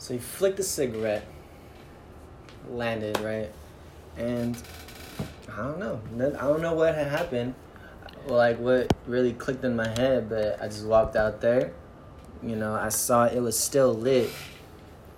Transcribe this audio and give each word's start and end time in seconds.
So 0.00 0.14
he 0.14 0.18
flicked 0.18 0.56
the 0.56 0.62
cigarette, 0.62 1.26
landed 2.70 3.20
right, 3.20 3.50
and 4.16 4.56
I 5.52 5.56
don't 5.58 5.78
know. 5.78 6.00
I 6.38 6.42
don't 6.42 6.62
know 6.62 6.72
what 6.72 6.94
had 6.94 7.08
happened, 7.08 7.54
like 8.26 8.58
what 8.58 8.90
really 9.06 9.34
clicked 9.34 9.62
in 9.62 9.76
my 9.76 9.88
head. 9.88 10.30
But 10.30 10.60
I 10.60 10.68
just 10.68 10.86
walked 10.86 11.16
out 11.16 11.42
there. 11.42 11.72
You 12.42 12.56
know, 12.56 12.74
I 12.74 12.88
saw 12.88 13.26
it 13.26 13.40
was 13.40 13.58
still 13.58 13.92
lit, 13.92 14.30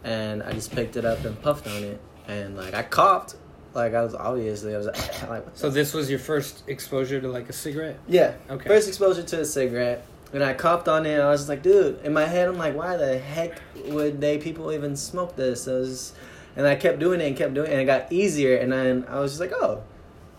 and 0.03 0.43
I 0.43 0.51
just 0.53 0.73
picked 0.73 0.97
it 0.97 1.05
up 1.05 1.25
and 1.25 1.41
puffed 1.41 1.69
on 1.69 1.85
it, 1.85 2.01
and 2.27 2.57
like 2.57 2.75
I 2.75 2.83
coughed. 2.83 3.37
Like 3.75 3.95
I 3.95 4.03
was 4.03 4.17
obviously 4.17 4.75
I 4.75 4.79
was 4.79 4.87
like, 5.29 5.45
So 5.55 5.71
this 5.71 5.95
was 5.95 6.11
your 6.11 6.19
first 6.19 6.65
exposure 6.67 7.21
to 7.21 7.29
like 7.29 7.49
a 7.49 7.53
cigarette? 7.53 8.01
yeah. 8.09 8.35
Okay. 8.51 8.69
First 8.69 8.89
exposure 8.89 9.23
to 9.23 9.41
a 9.43 9.45
cigarette. 9.45 10.05
And 10.33 10.43
I 10.43 10.55
coughed 10.55 10.89
on 10.89 11.05
it. 11.07 11.13
And 11.13 11.23
I 11.23 11.31
was 11.31 11.49
like, 11.49 11.63
dude. 11.63 12.01
In 12.05 12.13
my 12.13 12.25
head, 12.25 12.49
I'm 12.49 12.57
like, 12.57 12.75
why 12.75 12.97
the 12.97 13.19
heck 13.19 13.61
would 13.87 14.21
they 14.21 14.39
people 14.39 14.73
even 14.73 14.97
smoke 14.97 15.37
this? 15.37 15.67
It 15.67 15.73
was 15.73 16.15
and 16.57 16.67
I 16.67 16.75
kept 16.75 16.99
doing 16.99 17.21
it 17.21 17.27
and 17.27 17.37
kept 17.37 17.55
doing 17.55 17.71
it, 17.71 17.73
and 17.73 17.81
it 17.81 17.85
got 17.87 18.13
easier. 18.13 18.57
And 18.57 18.73
then 18.73 19.05
I 19.09 19.21
was 19.21 19.33
just 19.33 19.41
like, 19.41 19.53
oh, 19.53 19.83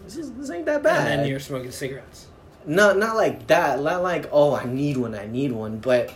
this 0.04 0.18
is 0.18 0.32
this 0.34 0.50
ain't 0.50 0.66
that 0.66 0.84
bad. 0.84 1.12
And 1.12 1.22
then 1.22 1.28
you're 1.28 1.40
smoking 1.40 1.72
cigarettes. 1.72 2.28
not 2.66 2.98
not 2.98 3.16
like 3.16 3.48
that. 3.48 3.82
Not 3.82 4.04
like 4.04 4.30
oh, 4.32 4.56
I 4.56 4.66
need 4.66 4.98
one. 4.98 5.16
I 5.16 5.26
need 5.26 5.52
one. 5.52 5.80
But 5.80 6.14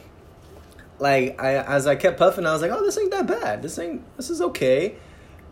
like 0.99 1.41
I 1.41 1.57
as 1.57 1.87
I 1.87 1.95
kept 1.95 2.19
puffing, 2.19 2.45
I 2.45 2.53
was 2.53 2.61
like, 2.61 2.71
oh, 2.71 2.83
this 2.83 2.97
ain't 2.97 3.11
that 3.11 3.27
bad. 3.27 3.61
This 3.61 3.79
ain't. 3.79 4.03
This 4.17 4.29
is 4.29 4.41
okay. 4.41 4.95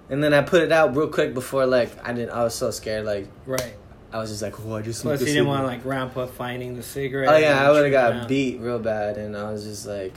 And 0.10 0.24
then 0.24 0.36
I 0.36 0.42
put 0.42 0.62
it 0.62 0.72
out 0.72 0.96
real 0.96 1.08
quick 1.08 1.34
before 1.34 1.66
like 1.66 1.90
I 2.08 2.14
didn't. 2.14 2.32
I 2.32 2.44
was 2.44 2.54
so 2.54 2.72
scared. 2.72 3.06
Like 3.06 3.28
Right. 3.46 3.76
I 4.16 4.20
was 4.20 4.30
just 4.30 4.42
like, 4.42 4.58
oh, 4.66 4.76
I 4.76 4.82
just 4.82 5.02
Plus, 5.02 5.20
you 5.20 5.26
didn't 5.28 5.48
want 5.48 5.64
cigarette. 5.68 5.78
like 5.80 5.86
ramp 5.86 6.16
up 6.18 6.30
finding 6.36 6.76
the 6.76 6.84
cigarette. 6.84 7.28
Oh 7.30 7.36
yeah, 7.38 7.68
I 7.68 7.72
would 7.72 7.84
have 7.84 7.92
got 7.92 8.14
out. 8.14 8.28
beat 8.30 8.60
real 8.62 8.80
bad, 8.80 9.18
and 9.18 9.36
I 9.36 9.52
was 9.52 9.64
just 9.66 9.86
like, 9.86 10.14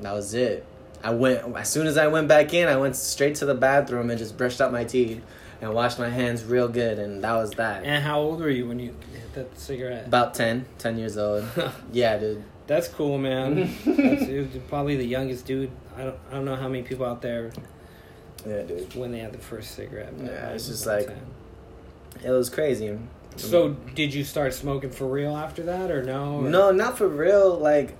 that 0.00 0.12
was 0.12 0.32
it. 0.34 0.64
I 1.04 1.10
went 1.10 1.54
as 1.56 1.68
soon 1.68 1.86
as 1.86 1.98
I 1.98 2.06
went 2.06 2.28
back 2.28 2.54
in, 2.54 2.66
I 2.68 2.76
went 2.76 2.96
straight 2.96 3.34
to 3.36 3.44
the 3.46 3.54
bathroom 3.54 4.08
and 4.08 4.18
just 4.18 4.36
brushed 4.38 4.60
out 4.62 4.72
my 4.72 4.84
teeth 4.84 5.22
and 5.60 5.74
washed 5.74 5.98
my 5.98 6.08
hands 6.08 6.44
real 6.44 6.68
good, 6.68 6.98
and 6.98 7.22
that 7.24 7.34
was 7.34 7.50
that. 7.52 7.84
And 7.84 8.02
how 8.02 8.20
old 8.20 8.40
were 8.40 8.48
you 8.48 8.66
when 8.68 8.78
you 8.78 8.94
hit 9.12 9.34
that 9.34 9.58
cigarette? 9.58 10.06
About 10.06 10.34
10, 10.34 10.64
10 10.78 10.98
years 10.98 11.18
old. 11.18 11.44
yeah, 11.92 12.16
dude. 12.18 12.42
That's 12.66 12.88
cool, 12.88 13.18
man. 13.18 13.70
That's 13.86 14.56
probably 14.68 14.96
the 14.96 15.06
youngest 15.06 15.44
dude. 15.46 15.70
I 15.96 16.04
don't, 16.04 16.18
I 16.30 16.34
don't 16.34 16.44
know 16.46 16.56
how 16.56 16.68
many 16.68 16.82
people 16.82 17.06
out 17.06 17.22
there 17.22 17.52
Yeah, 18.46 18.62
dude. 18.62 18.94
when 18.94 19.12
they 19.12 19.18
had 19.20 19.32
the 19.32 19.38
first 19.38 19.74
cigarette. 19.74 20.12
Yeah, 20.18 20.48
it's 20.50 20.66
just 20.68 20.86
like- 20.86 21.06
10. 21.06 21.16
It 22.24 22.30
was 22.30 22.48
crazy. 22.50 22.98
So, 23.36 23.70
mm. 23.70 23.94
did 23.94 24.14
you 24.14 24.24
start 24.24 24.54
smoking 24.54 24.90
for 24.90 25.06
real 25.06 25.36
after 25.36 25.62
that, 25.64 25.90
or 25.90 26.02
no? 26.02 26.40
Or- 26.40 26.48
No, 26.48 26.70
not 26.70 26.98
for 26.98 27.08
real. 27.08 27.56
Like, 27.56 27.96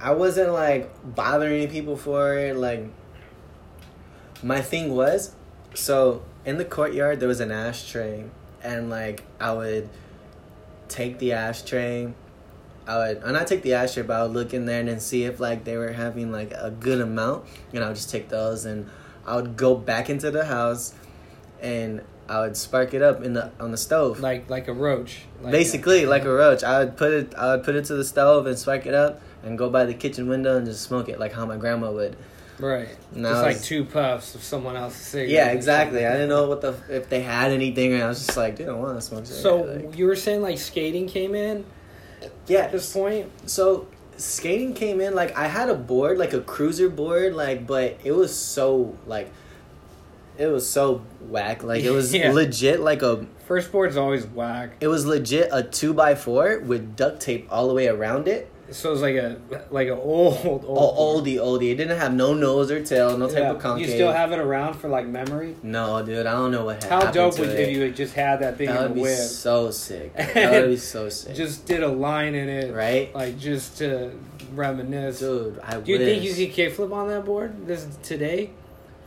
I 0.00 0.12
wasn't 0.12 0.52
like 0.52 0.90
bothering 1.14 1.68
people 1.68 1.96
for 1.96 2.36
it. 2.38 2.56
Like, 2.56 2.88
my 4.42 4.60
thing 4.60 4.94
was, 4.94 5.34
so 5.74 6.22
in 6.44 6.58
the 6.58 6.64
courtyard 6.64 7.20
there 7.20 7.28
was 7.28 7.40
an 7.40 7.50
ashtray, 7.50 8.24
and 8.62 8.90
like 8.90 9.24
I 9.40 9.52
would 9.52 9.88
take 10.88 11.18
the 11.18 11.32
ashtray. 11.32 12.12
I 12.86 12.98
would, 12.98 13.16
and 13.18 13.32
not 13.32 13.48
take 13.48 13.62
the 13.62 13.74
ashtray, 13.74 14.04
but 14.04 14.14
I 14.14 14.22
would 14.22 14.32
look 14.32 14.54
in 14.54 14.64
there 14.64 14.78
and 14.78 14.88
then 14.88 15.00
see 15.00 15.24
if 15.24 15.40
like 15.40 15.64
they 15.64 15.76
were 15.76 15.92
having 15.92 16.30
like 16.30 16.52
a 16.52 16.70
good 16.70 17.00
amount, 17.00 17.46
and 17.72 17.82
I 17.82 17.88
would 17.88 17.96
just 17.96 18.10
take 18.10 18.28
those, 18.28 18.64
and 18.64 18.88
I 19.26 19.36
would 19.36 19.56
go 19.56 19.74
back 19.74 20.08
into 20.08 20.30
the 20.30 20.44
house, 20.44 20.94
and 21.60 22.02
I 22.28 22.40
would 22.40 22.56
spark 22.56 22.94
it 22.94 23.02
up 23.02 23.22
in 23.22 23.34
the 23.34 23.50
on 23.60 23.70
the 23.70 23.76
stove. 23.76 24.20
like 24.20 24.50
like 24.50 24.68
a 24.68 24.72
roach. 24.72 25.22
Like 25.40 25.52
Basically, 25.52 26.06
like 26.06 26.24
a 26.24 26.32
roach. 26.32 26.64
I 26.64 26.80
would 26.80 26.96
put 26.96 27.12
it. 27.12 27.34
I 27.34 27.54
would 27.54 27.64
put 27.64 27.76
it 27.76 27.84
to 27.86 27.94
the 27.94 28.04
stove 28.04 28.46
and 28.46 28.58
spark 28.58 28.86
it 28.86 28.94
up, 28.94 29.20
and 29.42 29.56
go 29.56 29.70
by 29.70 29.84
the 29.84 29.94
kitchen 29.94 30.28
window 30.28 30.56
and 30.56 30.66
just 30.66 30.82
smoke 30.82 31.08
it, 31.08 31.20
like 31.20 31.32
how 31.32 31.46
my 31.46 31.56
grandma 31.56 31.90
would. 31.90 32.16
right. 32.58 32.88
Just 33.14 33.42
like 33.42 33.62
two 33.62 33.84
puffs 33.84 34.34
of 34.34 34.42
someone 34.42 34.76
else's 34.76 35.00
cigarette. 35.00 35.30
Yeah, 35.30 35.48
exactly. 35.50 36.04
I 36.04 36.12
didn't 36.12 36.28
know 36.28 36.48
what 36.48 36.60
the 36.62 36.74
if 36.88 37.08
they 37.08 37.20
had 37.20 37.52
anything, 37.52 37.92
and 37.92 38.02
I 38.02 38.08
was 38.08 38.24
just 38.26 38.36
like, 38.36 38.56
dude, 38.56 38.68
I 38.68 38.72
want 38.72 38.96
to 38.98 39.02
smoke. 39.02 39.26
So. 39.26 39.62
Like, 39.62 39.96
you 39.96 40.06
were 40.06 40.16
saying 40.16 40.42
like 40.42 40.58
skating 40.58 41.06
came 41.06 41.34
in 41.34 41.64
yeah. 42.46 42.60
at 42.60 42.72
this 42.72 42.92
point. 42.92 43.30
So 43.48 43.86
skating 44.16 44.74
came 44.74 45.00
in 45.00 45.14
like 45.14 45.36
I 45.36 45.46
had 45.46 45.68
a 45.68 45.74
board, 45.74 46.18
like 46.18 46.32
a 46.32 46.40
cruiser 46.40 46.88
board, 46.88 47.34
like 47.34 47.66
but 47.66 47.98
it 48.02 48.12
was 48.12 48.36
so 48.36 48.96
like. 49.06 49.30
It 50.38 50.46
was 50.46 50.68
so 50.68 51.02
whack. 51.28 51.62
Like 51.62 51.82
it 51.84 51.90
was 51.90 52.14
Yeah. 52.14 52.32
legit, 52.32 52.80
like 52.80 53.02
a. 53.02 53.26
First 53.46 53.70
board's 53.72 53.96
always 53.96 54.26
whack. 54.26 54.70
It 54.80 54.88
was 54.88 55.06
legit 55.06 55.48
a 55.52 55.62
two 55.62 55.94
by 55.94 56.14
four 56.14 56.58
with 56.60 56.96
duct 56.96 57.20
tape 57.20 57.46
all 57.50 57.68
the 57.68 57.74
way 57.74 57.86
around 57.88 58.26
it. 58.28 58.50
So 58.72 58.92
it's 58.92 59.00
like 59.00 59.14
a 59.14 59.36
like 59.70 59.86
an 59.86 59.94
old 60.02 60.44
old 60.44 60.64
Oh, 60.66 61.20
oldie, 61.22 61.36
oldie. 61.36 61.70
It 61.70 61.76
didn't 61.76 61.98
have 62.00 62.12
no 62.12 62.34
nose 62.34 62.68
or 62.72 62.82
tail, 62.84 63.16
no 63.16 63.28
type 63.28 63.38
Yeah. 63.38 63.50
of 63.52 63.60
concave. 63.60 63.86
You 63.88 63.94
still 63.94 64.12
have 64.12 64.32
it 64.32 64.40
around 64.40 64.74
for 64.74 64.88
like 64.88 65.06
memory. 65.06 65.54
No, 65.62 66.04
dude, 66.04 66.26
I 66.26 66.32
don't 66.32 66.50
know 66.50 66.64
what 66.64 66.82
happened. 66.82 67.04
How 67.04 67.10
dope 67.12 67.38
would 67.38 67.50
if 67.50 67.70
you 67.70 67.82
had 67.82 67.94
just 67.94 68.14
had 68.14 68.40
that 68.40 68.56
thing 68.58 68.66
That 68.66 68.82
would 68.82 68.94
be 68.96 69.02
whip? 69.02 69.16
so 69.16 69.70
sick. 69.70 70.12
That 70.16 70.62
would 70.62 70.70
be 70.70 70.76
so 70.78 71.08
sick. 71.08 71.36
Just 71.36 71.64
did 71.66 71.84
a 71.84 71.88
line 71.88 72.34
in 72.34 72.48
it, 72.48 72.74
right, 72.74 73.14
Like 73.14 73.38
just 73.38 73.78
to 73.78 74.10
reminisce. 74.52 75.20
dude. 75.20 75.60
I 75.62 75.78
Do 75.78 75.92
you 75.92 75.98
think 75.98 76.24
wish. 76.24 76.36
you 76.36 76.46
could 76.48 76.56
kickflip 76.56 76.92
on 76.92 77.06
that 77.08 77.24
board 77.24 77.68
this 77.68 77.86
today? 78.02 78.50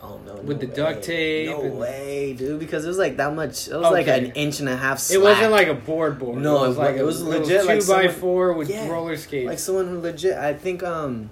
Oh 0.02 0.18
no, 0.26 0.36
with 0.36 0.62
no 0.62 0.68
the 0.68 0.68
duct 0.68 0.98
way. 0.98 1.02
tape 1.02 1.50
No 1.50 1.60
way, 1.76 2.34
dude. 2.34 2.60
Because 2.60 2.86
it 2.86 2.88
was 2.88 2.98
like 2.98 3.18
that 3.18 3.36
much. 3.36 3.68
It 3.68 3.76
was 3.76 3.92
like 3.92 4.08
an 4.08 4.28
inch 4.32 4.60
and 4.62 4.70
a 4.70 4.78
half. 4.78 5.12
It 5.12 5.22
wasn't 5.22 5.52
like 5.52 5.68
a 5.68 5.74
board 5.74 6.18
board. 6.20 6.42
No, 6.42 6.64
it 6.64 6.68
was 6.70 6.78
it 6.78 6.80
like 6.80 6.96
it 6.96 7.04
was 7.04 7.22
legit, 7.24 7.62
two 7.62 7.68
like 7.68 7.80
by 7.80 7.84
someone- 7.84 8.10
four 8.14 8.54
with 8.54 8.70
Yeah, 8.70 8.88
roller 8.90 9.18
skates. 9.18 9.48
like 9.48 9.60
someone 9.60 9.88
who 9.88 10.00
legit. 10.00 10.38
I 10.38 10.54
think 10.54 10.84
um. 10.84 11.30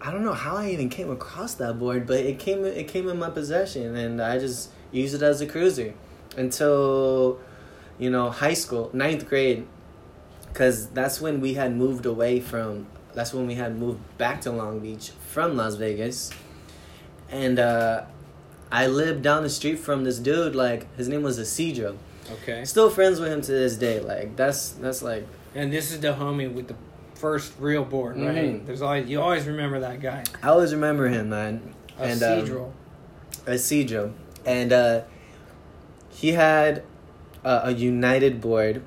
I 0.00 0.10
don't 0.10 0.22
know 0.22 0.34
how 0.34 0.56
I 0.56 0.68
even 0.68 0.90
came 0.90 1.10
across 1.10 1.54
that 1.54 1.78
board, 1.78 2.06
but 2.06 2.18
it 2.20 2.38
came 2.38 2.64
it 2.64 2.88
came 2.88 3.08
in 3.08 3.18
my 3.18 3.30
possession, 3.30 3.96
and 3.96 4.20
I 4.20 4.38
just 4.38 4.70
used 4.92 5.14
it 5.14 5.22
as 5.22 5.40
a 5.40 5.46
cruiser 5.46 5.94
until, 6.36 7.38
you 7.98 8.10
know, 8.10 8.28
high 8.30 8.52
school, 8.54 8.90
ninth 8.92 9.26
grade, 9.28 9.66
because 10.48 10.88
that's 10.88 11.20
when 11.22 11.40
we 11.40 11.54
had 11.54 11.74
moved 11.74 12.04
away 12.06 12.40
from. 12.40 12.86
That's 13.14 13.32
when 13.32 13.46
we 13.46 13.54
had 13.54 13.78
moved 13.78 14.00
back 14.18 14.40
to 14.42 14.50
Long 14.50 14.80
Beach 14.80 15.12
from 15.30 15.56
Las 15.56 15.76
Vegas, 15.76 16.30
and 17.34 17.58
uh, 17.58 18.04
I 18.70 18.86
lived 18.86 19.22
down 19.22 19.42
the 19.42 19.50
street 19.50 19.78
from 19.78 20.04
this 20.04 20.18
dude. 20.18 20.54
Like 20.54 20.86
his 20.96 21.08
name 21.08 21.22
was 21.22 21.38
Isidro. 21.38 21.96
okay. 22.30 22.64
Still 22.64 22.88
friends 22.90 23.20
with 23.20 23.30
him 23.32 23.42
to 23.42 23.52
this 23.52 23.76
day. 23.76 24.00
Like 24.00 24.36
that's 24.36 24.70
that's 24.70 25.02
like 25.02 25.26
And 25.54 25.72
this 25.72 25.92
is 25.92 26.00
the 26.00 26.12
homie 26.14 26.52
with 26.52 26.68
the 26.68 26.76
first 27.14 27.52
real 27.58 27.84
board, 27.84 28.16
right? 28.16 28.36
Mhm. 28.62 28.66
There's 28.66 28.82
always 28.82 29.08
you 29.08 29.20
always 29.20 29.46
remember 29.46 29.80
that 29.80 30.00
guy. 30.00 30.22
I 30.42 30.48
always 30.48 30.72
remember 30.72 31.08
him, 31.08 31.30
man. 31.30 31.74
And, 31.98 32.22
um. 32.22 32.72
Isidro, 33.46 34.12
and 34.46 34.72
uh, 34.72 35.02
he 36.10 36.32
had 36.32 36.82
uh, 37.44 37.60
a 37.64 37.72
United 37.72 38.40
board, 38.40 38.82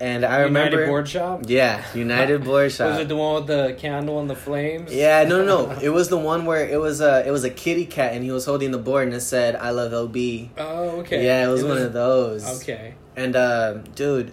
and 0.00 0.24
I 0.24 0.40
remember 0.40 0.70
United 0.76 0.90
Board 0.90 1.08
Shop. 1.08 1.42
Yeah, 1.46 1.84
United 1.94 2.44
board 2.44 2.72
shop. 2.72 2.90
Was 2.90 3.00
it 3.00 3.08
the 3.08 3.16
one 3.16 3.34
with 3.36 3.46
the 3.46 3.74
candle 3.78 4.20
and 4.20 4.28
the 4.30 4.36
flames? 4.36 4.92
yeah, 4.92 5.24
no, 5.24 5.44
no, 5.44 5.66
no. 5.66 5.78
It 5.82 5.90
was 5.90 6.08
the 6.08 6.18
one 6.18 6.44
where 6.46 6.66
it 6.68 6.80
was 6.80 7.00
a 7.00 7.26
it 7.26 7.30
was 7.30 7.44
a 7.44 7.50
kitty 7.50 7.86
cat, 7.86 8.12
and 8.14 8.22
he 8.24 8.30
was 8.30 8.44
holding 8.44 8.70
the 8.70 8.78
board, 8.78 9.06
and 9.08 9.14
it 9.14 9.20
said 9.20 9.56
"I 9.56 9.70
love 9.70 9.92
OB." 9.92 10.16
Oh, 10.58 11.00
okay. 11.00 11.24
Yeah, 11.24 11.46
it 11.46 11.50
was 11.50 11.64
one 11.64 11.78
of 11.78 11.92
those. 11.92 12.62
Okay. 12.62 12.94
And 13.16 13.34
uh, 13.34 13.74
dude, 13.94 14.32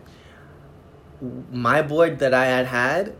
my 1.51 1.81
board 1.81 2.19
that 2.19 2.33
I 2.33 2.45
had 2.45 2.67
had 2.67 3.15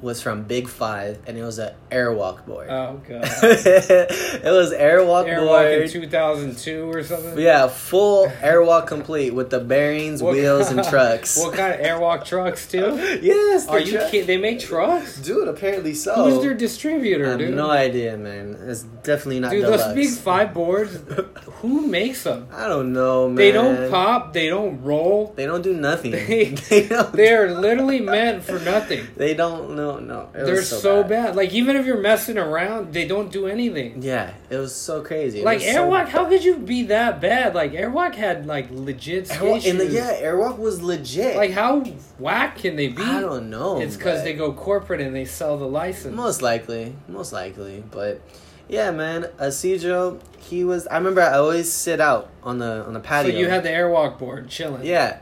was 0.00 0.20
from 0.20 0.42
Big 0.44 0.68
Five, 0.68 1.20
and 1.26 1.38
it 1.38 1.42
was 1.42 1.58
an 1.58 1.74
Airwalk 1.94 2.44
board. 2.44 2.68
Oh 2.68 3.00
god. 3.08 3.22
it 3.24 4.42
was 4.44 4.72
Airwalk 4.72 5.26
Airwalk 5.26 5.82
in 5.82 5.88
2002 5.88 6.90
or 6.90 7.04
something. 7.04 7.38
Yeah, 7.38 7.68
full 7.68 8.26
Airwalk 8.26 8.88
complete 8.88 9.32
with 9.32 9.50
the 9.50 9.60
bearings, 9.60 10.22
What 10.22 10.34
wheels, 10.34 10.70
and 10.70 10.82
trucks. 10.84 11.38
What 11.38 11.54
kind 11.54 11.72
of 11.72 11.80
Airwalk 11.80 12.24
trucks 12.24 12.66
too? 12.66 12.96
yes, 13.22 13.68
Are 13.68 13.78
you 13.78 13.98
kidding? 14.10 14.26
They 14.26 14.36
make 14.38 14.58
trucks. 14.58 15.20
Dude, 15.20 15.46
apparently 15.46 15.94
so. 15.94 16.14
Who's 16.24 16.42
their 16.42 16.54
distributor, 16.54 17.26
I 17.26 17.30
have 17.30 17.38
dude? 17.38 17.54
no 17.54 17.70
idea, 17.70 18.16
man. 18.16 18.56
It's 18.60 18.82
definitely 18.82 19.40
not 19.40 19.52
Dude, 19.52 19.62
deluxe. 19.62 19.84
those 19.84 19.94
big 19.94 20.10
five 20.10 20.52
boards. 20.52 20.98
who 21.60 21.86
makes 21.86 22.24
them? 22.24 22.48
I 22.52 22.66
don't 22.66 22.92
know, 22.92 23.28
man. 23.28 23.36
They 23.36 23.52
don't 23.52 23.90
pop. 23.90 24.32
They 24.32 24.48
don't 24.48 24.82
roll. 24.82 25.32
They 25.36 25.46
don't 25.46 25.62
do 25.62 25.72
nothing. 25.74 26.10
They, 26.10 26.54
they, 26.70 26.82
they 27.12 27.32
are 27.32 27.50
literally 27.52 28.00
meant 28.00 28.42
for 28.42 28.58
nothing. 28.58 29.06
They 29.16 29.34
don't. 29.34 29.76
No, 29.76 29.98
no. 29.98 30.30
They're 30.32 30.62
so, 30.62 30.78
so, 30.78 31.04
bad. 31.04 31.36
Like 31.36 31.52
even 31.52 31.76
if 31.76 31.83
you're 31.84 32.00
messing 32.00 32.38
around, 32.38 32.92
they 32.92 33.06
don't 33.06 33.30
do 33.30 33.46
anything. 33.46 34.02
Yeah, 34.02 34.32
it 34.50 34.56
was 34.56 34.74
so 34.74 35.02
crazy. 35.02 35.40
It 35.40 35.44
Like 35.44 35.58
was 35.60 35.66
so- 35.72 35.88
Airwalk, 35.88 36.08
how 36.08 36.24
could 36.26 36.42
you 36.44 36.56
be 36.56 36.84
that 36.84 37.20
bad? 37.20 37.54
Like 37.54 37.72
Airwalk 37.72 38.14
had 38.14 38.46
like 38.46 38.68
legit 38.70 39.28
Airwalk, 39.28 39.68
and 39.68 39.80
the, 39.80 39.86
yeah, 39.86 40.20
Airwalk 40.22 40.58
was 40.58 40.82
legit. 40.82 41.36
Like 41.36 41.50
how 41.52 41.80
whack 42.18 42.58
can 42.58 42.76
they 42.76 42.88
be? 42.88 43.02
I 43.02 43.20
don't 43.20 43.50
know. 43.50 43.80
It's 43.80 43.96
because 43.96 44.22
they 44.24 44.34
go 44.34 44.52
corporate 44.52 45.00
and 45.00 45.14
they 45.14 45.24
sell 45.24 45.56
the 45.56 45.66
license. 45.66 46.14
Most 46.14 46.42
likely, 46.42 46.96
most 47.08 47.32
likely, 47.32 47.84
but 47.90 48.20
yeah, 48.68 48.90
man, 48.90 49.26
Isidro, 49.40 50.20
he 50.38 50.64
was. 50.64 50.86
I 50.86 50.96
remember 50.96 51.20
I 51.20 51.34
always 51.34 51.70
sit 51.72 52.00
out 52.00 52.30
on 52.42 52.58
the 52.58 52.84
on 52.86 52.94
the 52.94 53.00
so 53.00 53.04
patio. 53.06 53.38
you 53.38 53.48
had 53.48 53.62
the 53.62 53.68
Airwalk 53.68 54.18
board 54.18 54.48
chilling. 54.48 54.84
yeah, 54.86 55.18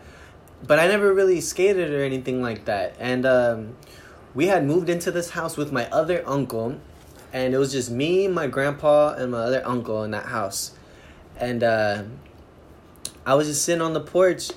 but 0.67 0.79
I 0.79 0.87
never 0.87 1.13
really 1.13 1.41
skated 1.41 1.91
or 1.93 2.03
anything 2.05 2.41
like 2.41 2.67
that. 2.67 2.95
And 3.01 3.27
um, 3.27 3.77
we 4.35 4.47
had 4.47 4.65
moved 4.65 4.89
into 4.89 5.11
this 5.11 5.31
house 5.31 5.57
with 5.57 5.73
my 5.73 5.87
other 5.91 6.23
uncle, 6.27 6.79
and 7.33 7.55
it 7.55 7.59
was 7.59 7.73
just 7.73 7.91
me, 7.91 8.29
my 8.29 8.47
grandpa, 8.47 9.15
and 9.15 9.33
my 9.33 9.39
other 9.39 9.63
uncle 9.65 10.05
in 10.05 10.11
that 10.13 10.27
house, 10.27 10.73
and 11.39 11.63
uh, 11.63 12.03
I 13.27 13.35
was 13.35 13.47
just 13.47 13.65
sitting 13.65 13.83
on 13.83 13.93
the 13.93 14.01
porch, 14.01 14.51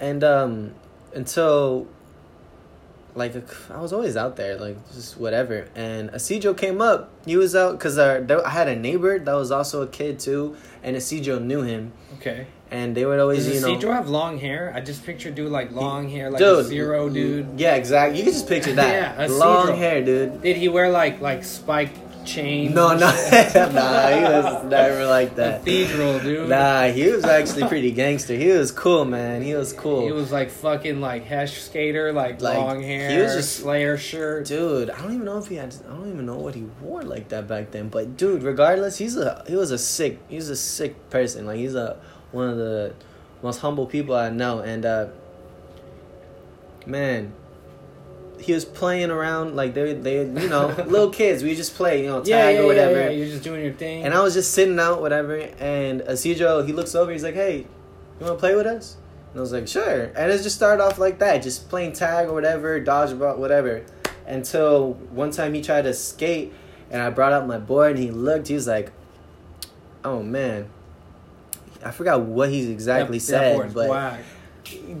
and 0.00 0.22
um, 0.24 0.74
until 1.14 1.86
like 3.14 3.34
I 3.70 3.80
was 3.80 3.92
always 3.92 4.16
out 4.16 4.36
there, 4.36 4.56
like 4.56 4.76
just 4.92 5.18
whatever. 5.18 5.68
And 5.74 6.10
Isidro 6.14 6.54
came 6.54 6.80
up. 6.80 7.10
He 7.26 7.36
was 7.36 7.54
out 7.54 7.72
because 7.72 7.98
I 7.98 8.20
had 8.48 8.68
a 8.68 8.76
neighbor 8.76 9.18
that 9.18 9.34
was 9.34 9.50
also 9.50 9.82
a 9.82 9.86
kid 9.86 10.18
too, 10.18 10.56
and 10.82 10.96
Isidro 10.96 11.38
knew 11.38 11.62
him. 11.62 11.92
Okay. 12.14 12.46
And 12.72 12.94
they 12.96 13.04
would 13.04 13.20
always, 13.20 13.44
Does 13.44 13.54
you 13.56 13.60
know. 13.60 13.72
Isidro 13.72 13.92
have 13.92 14.08
long 14.08 14.38
hair? 14.38 14.72
I 14.74 14.80
just 14.80 15.04
picture 15.04 15.30
dude 15.30 15.52
like 15.52 15.72
long 15.72 16.08
hair, 16.08 16.30
like 16.30 16.38
dude, 16.38 16.60
a 16.60 16.64
zero 16.64 17.08
dude. 17.08 17.60
Yeah, 17.60 17.74
exactly. 17.74 18.18
You 18.18 18.24
can 18.24 18.32
just 18.32 18.48
picture 18.48 18.72
that. 18.74 19.18
Yeah, 19.18 19.26
long 19.26 19.58
Isidro. 19.68 19.76
hair, 19.76 20.04
dude. 20.04 20.42
Did 20.42 20.56
he 20.56 20.68
wear 20.68 20.88
like 20.90 21.20
like 21.20 21.44
spiked 21.44 21.98
chains? 22.24 22.72
No, 22.74 22.90
no, 22.96 23.06
nah, 23.10 24.08
he 24.08 24.22
was 24.22 24.64
never 24.64 25.04
like 25.06 25.34
that. 25.36 25.60
Cathedral, 25.60 26.18
dude. 26.20 26.48
Nah, 26.48 26.86
he 26.88 27.10
was 27.10 27.24
actually 27.24 27.66
pretty 27.68 27.90
gangster. 27.90 28.34
He 28.34 28.48
was 28.48 28.70
cool, 28.72 29.04
man. 29.04 29.42
He 29.42 29.54
was 29.54 29.72
cool. 29.72 30.06
He 30.06 30.12
was 30.12 30.30
like 30.32 30.50
fucking 30.50 31.00
like 31.00 31.24
Hesh 31.24 31.60
skater, 31.60 32.12
like, 32.12 32.40
Like, 32.40 32.56
long 32.56 32.80
hair. 32.82 33.10
he 33.10 33.18
was 33.22 33.34
just- 33.34 33.56
Slayer 33.56 33.98
shirt. 33.98 34.46
Dude, 34.46 34.88
I 34.90 35.00
don't 35.02 35.12
even 35.14 35.24
know 35.26 35.38
if 35.38 35.48
he 35.48 35.56
had. 35.56 35.74
I 35.86 35.92
don't 35.94 36.08
even 36.10 36.24
know 36.26 36.36
what 36.36 36.54
he 36.54 36.62
wore 36.80 37.02
like 37.02 37.28
that 37.28 37.46
back 37.48 37.70
then. 37.72 37.88
But 37.88 38.16
dude, 38.16 38.42
regardless, 38.44 38.96
he's 38.98 39.16
a 39.16 39.44
he 39.46 39.56
was 39.56 39.70
a 39.72 39.78
sick. 39.78 40.20
He's 40.28 40.48
a 40.48 40.56
sick 40.56 41.10
person. 41.10 41.44
Like 41.46 41.58
he's 41.58 41.74
a 41.74 41.96
one 42.32 42.48
of 42.48 42.56
the 42.56 42.94
most 43.42 43.60
humble 43.60 43.86
people 43.86 44.14
I 44.14 44.30
know. 44.30 44.60
And 44.60 44.84
uh 44.84 45.06
man, 46.86 47.32
he 48.40 48.52
was 48.52 48.64
playing 48.64 49.10
around 49.10 49.54
like 49.54 49.74
they 49.74 49.94
they 49.94 50.18
you 50.20 50.48
know 50.48 50.66
little 50.86 51.10
kids. 51.10 51.42
We 51.42 51.54
just 51.54 51.74
play 51.74 52.02
you 52.02 52.08
know 52.08 52.18
tag 52.18 52.28
yeah, 52.28 52.50
yeah, 52.50 52.60
or 52.60 52.66
whatever. 52.66 52.94
Yeah, 52.94 53.04
yeah, 53.04 53.10
You're 53.10 53.28
just 53.28 53.44
doing 53.44 53.62
your 53.62 53.72
thing. 53.72 54.04
And 54.04 54.14
I 54.14 54.22
was 54.22 54.34
just 54.34 54.52
sitting 54.52 54.78
out, 54.78 55.00
whatever, 55.00 55.36
and 55.36 56.02
Isidro, 56.02 56.62
he 56.62 56.72
looks 56.72 56.94
over, 56.94 57.12
he's 57.12 57.22
like, 57.22 57.34
hey, 57.34 57.58
you 57.58 58.26
want 58.26 58.38
to 58.38 58.40
play 58.40 58.54
with 58.54 58.66
us? 58.66 58.96
And 59.30 59.38
I 59.38 59.40
was 59.40 59.52
like, 59.52 59.68
sure. 59.68 60.04
And 60.16 60.30
it 60.30 60.42
just 60.42 60.56
started 60.56 60.82
off 60.82 60.98
like 60.98 61.18
that, 61.20 61.42
just 61.42 61.68
playing 61.68 61.92
tag 61.92 62.28
or 62.28 62.34
whatever, 62.34 62.80
dodgeball, 62.80 63.38
whatever. 63.38 63.84
Until 64.26 64.94
one 65.10 65.30
time 65.30 65.54
he 65.54 65.62
tried 65.62 65.82
to 65.82 65.94
skate, 65.94 66.52
and 66.90 67.00
I 67.02 67.10
brought 67.10 67.32
out 67.32 67.46
my 67.46 67.58
board, 67.58 67.92
and 67.92 68.04
he 68.04 68.10
looked, 68.10 68.48
he 68.48 68.54
was 68.54 68.66
like, 68.66 68.92
oh 70.04 70.22
man. 70.22 70.68
I 71.84 71.90
forgot 71.90 72.22
what 72.22 72.48
he 72.50 72.70
exactly 72.70 73.18
That- 73.18 73.24
said, 73.24 73.74
but, 73.74 73.88
whack. 73.88 74.20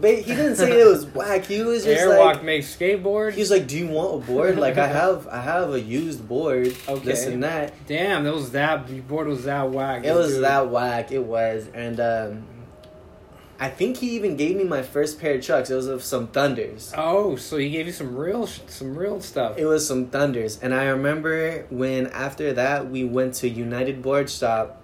but 0.00 0.14
he 0.18 0.34
didn't 0.34 0.56
say 0.56 0.80
it 0.80 0.86
was 0.86 1.06
whack. 1.06 1.44
He 1.46 1.62
was 1.62 1.84
just 1.84 2.02
Airwalk 2.02 2.34
like, 2.34 2.44
makes 2.44 2.74
skateboard. 2.76 3.32
he 3.34 3.40
was 3.40 3.50
like, 3.50 3.66
"Do 3.66 3.78
you 3.78 3.86
want 3.88 4.22
a 4.22 4.26
board? 4.26 4.58
Like 4.58 4.78
I 4.78 4.86
have, 5.00 5.26
I 5.28 5.40
have 5.40 5.72
a 5.72 5.80
used 5.80 6.26
board, 6.28 6.66
this 7.04 7.22
Okay. 7.24 7.32
and 7.34 7.42
that." 7.44 7.72
Damn, 7.86 8.24
that 8.24 8.34
was 8.34 8.50
that 8.52 9.06
board 9.08 9.28
was 9.28 9.44
that 9.44 9.70
whack. 9.70 10.04
It 10.04 10.14
was 10.14 10.34
dude. 10.34 10.44
that 10.44 10.70
whack. 10.70 11.12
It 11.12 11.22
was, 11.24 11.68
and 11.72 12.00
um, 12.00 12.42
I 13.60 13.68
think 13.68 13.98
he 13.98 14.10
even 14.16 14.36
gave 14.36 14.56
me 14.56 14.64
my 14.64 14.82
first 14.82 15.20
pair 15.20 15.36
of 15.36 15.44
trucks. 15.46 15.70
It 15.70 15.76
was 15.76 15.86
of 15.86 16.02
some 16.02 16.26
Thunders. 16.26 16.92
Oh, 16.98 17.36
so 17.36 17.56
he 17.58 17.70
gave 17.70 17.86
you 17.86 17.92
some 17.92 18.16
real, 18.16 18.44
sh- 18.48 18.58
some 18.66 18.96
real 18.98 19.20
stuff. 19.20 19.56
It 19.56 19.66
was 19.66 19.86
some 19.86 20.06
Thunders, 20.06 20.58
and 20.60 20.74
I 20.74 20.86
remember 20.86 21.64
when 21.70 22.08
after 22.08 22.52
that 22.54 22.90
we 22.90 23.04
went 23.04 23.34
to 23.34 23.48
United 23.48 24.02
Board 24.02 24.28
Shop 24.28 24.81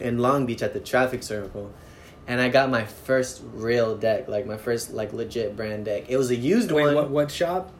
in 0.00 0.18
Long 0.18 0.46
Beach 0.46 0.62
at 0.62 0.72
the 0.72 0.80
traffic 0.80 1.22
circle, 1.22 1.72
and 2.26 2.40
I 2.40 2.48
got 2.48 2.70
my 2.70 2.84
first 2.84 3.42
real 3.52 3.96
deck, 3.96 4.28
like 4.28 4.46
my 4.46 4.56
first 4.56 4.92
like 4.92 5.12
legit 5.12 5.56
brand 5.56 5.84
deck. 5.84 6.04
It 6.08 6.16
was 6.16 6.30
a 6.30 6.36
used 6.36 6.70
Wait, 6.72 6.82
one. 6.84 6.94
what? 6.94 7.10
What 7.10 7.30
shop? 7.30 7.72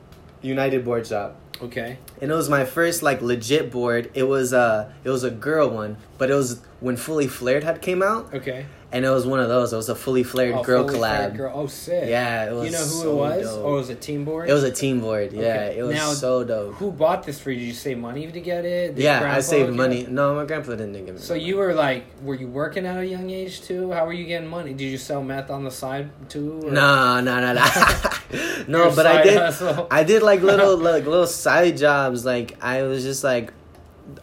United 0.42 0.84
Board 0.84 1.06
Shop. 1.06 1.40
Okay. 1.62 1.98
and 2.20 2.30
it 2.30 2.34
was 2.34 2.50
my 2.50 2.64
first 2.64 3.02
like 3.02 3.22
legit 3.22 3.70
board. 3.70 4.10
It 4.12 4.24
was 4.24 4.52
uh 4.52 4.92
it 5.04 5.08
was 5.10 5.22
a 5.24 5.30
girl 5.30 5.70
one, 5.70 5.96
but 6.18 6.30
it 6.30 6.34
was 6.34 6.60
when 6.80 6.96
Fully 6.96 7.28
Flared 7.28 7.62
had 7.64 7.80
came 7.80 8.02
out, 8.02 8.34
Okay. 8.34 8.66
And 8.94 9.04
it 9.04 9.10
was 9.10 9.26
one 9.26 9.40
of 9.40 9.48
those. 9.48 9.72
It 9.72 9.76
was 9.76 9.88
a 9.90 9.94
Fully 9.94 10.22
Flared 10.22 10.54
Oh, 10.54 10.62
girl 10.62 10.86
Fully 10.86 10.98
collab. 11.00 11.16
Flared 11.16 11.36
Girl. 11.36 11.52
Oh, 11.54 11.66
sick. 11.66 12.08
Yeah, 12.08 12.48
it 12.48 12.52
was. 12.54 12.64
You 12.66 12.72
know 12.72 12.78
who 12.78 12.84
so 12.84 13.10
it 13.10 13.16
was? 13.16 13.42
dope. 13.44 13.64
Oh, 13.64 13.72
it 13.74 13.76
was 13.76 13.90
a 13.90 13.94
team 13.94 14.24
board. 14.24 14.48
It 14.48 14.52
was 14.52 14.62
a 14.62 14.70
team 14.70 15.00
board. 15.00 15.32
Yeah, 15.32 15.40
Okay. 15.40 15.78
it 15.78 15.82
was 15.82 15.94
Now, 15.96 16.12
so 16.12 16.44
dope. 16.44 16.74
Who 16.76 16.90
bought 16.92 17.24
this 17.24 17.38
for 17.40 17.50
you? 17.50 17.58
Did 17.60 17.66
you 17.66 17.72
save 17.74 17.98
money 17.98 18.30
to 18.30 18.40
get 18.40 18.64
it? 18.64 18.94
Did 18.94 19.02
yeah, 19.04 19.34
I 19.34 19.40
saved 19.40 19.72
money. 19.74 20.02
it? 20.02 20.10
No, 20.10 20.34
my 20.36 20.44
grandpa 20.46 20.70
didn't 20.72 20.92
give 21.04 21.14
me. 21.16 21.20
So 21.20 21.34
money. 21.34 21.44
you 21.44 21.56
were 21.56 21.74
like, 21.74 22.04
were 22.22 22.34
you 22.36 22.48
working 22.48 22.86
at 22.86 22.96
a 22.96 23.06
young 23.06 23.28
age 23.30 23.60
too? 23.62 23.90
How 23.92 24.06
were 24.06 24.12
you 24.12 24.24
getting 24.26 24.48
money? 24.48 24.72
Did 24.72 24.84
you 24.84 24.98
sell 24.98 25.22
meth 25.22 25.50
on 25.50 25.64
the 25.64 25.70
side 25.70 26.08
too? 26.28 26.60
or- 26.64 26.70
No, 26.70 27.20
no, 27.20 27.40
no, 27.40 27.52
no. 27.52 27.64
no, 28.68 28.84
Your 28.84 28.96
but 28.96 29.06
I 29.06 29.22
did. 29.22 29.36
hustle? 29.36 29.86
I 29.90 30.04
did 30.04 30.22
like 30.22 30.40
little 30.42 30.76
like 30.92 31.04
little 31.04 31.26
side 31.26 31.76
jobs. 31.76 32.24
Like 32.24 32.56
I 32.62 32.82
was 32.84 33.02
just 33.02 33.24
like 33.24 33.52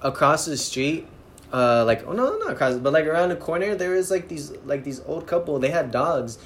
across 0.02 0.46
the 0.46 0.58
street. 0.58 1.08
Uh, 1.54 1.84
like 1.86 2.06
oh 2.08 2.14
no, 2.14 2.38
not 2.38 2.52
across, 2.52 2.76
but 2.78 2.94
like 2.94 3.06
around 3.06 3.30
the 3.30 3.36
corner, 3.36 3.76
there 3.76 3.92
was 3.92 4.10
like 4.10 4.28
these 4.30 4.52
like 4.66 4.84
these 4.84 5.02
old 5.06 5.28
couple. 5.28 5.60
They 5.60 5.70
had 5.70 5.92
dogs, 5.92 6.38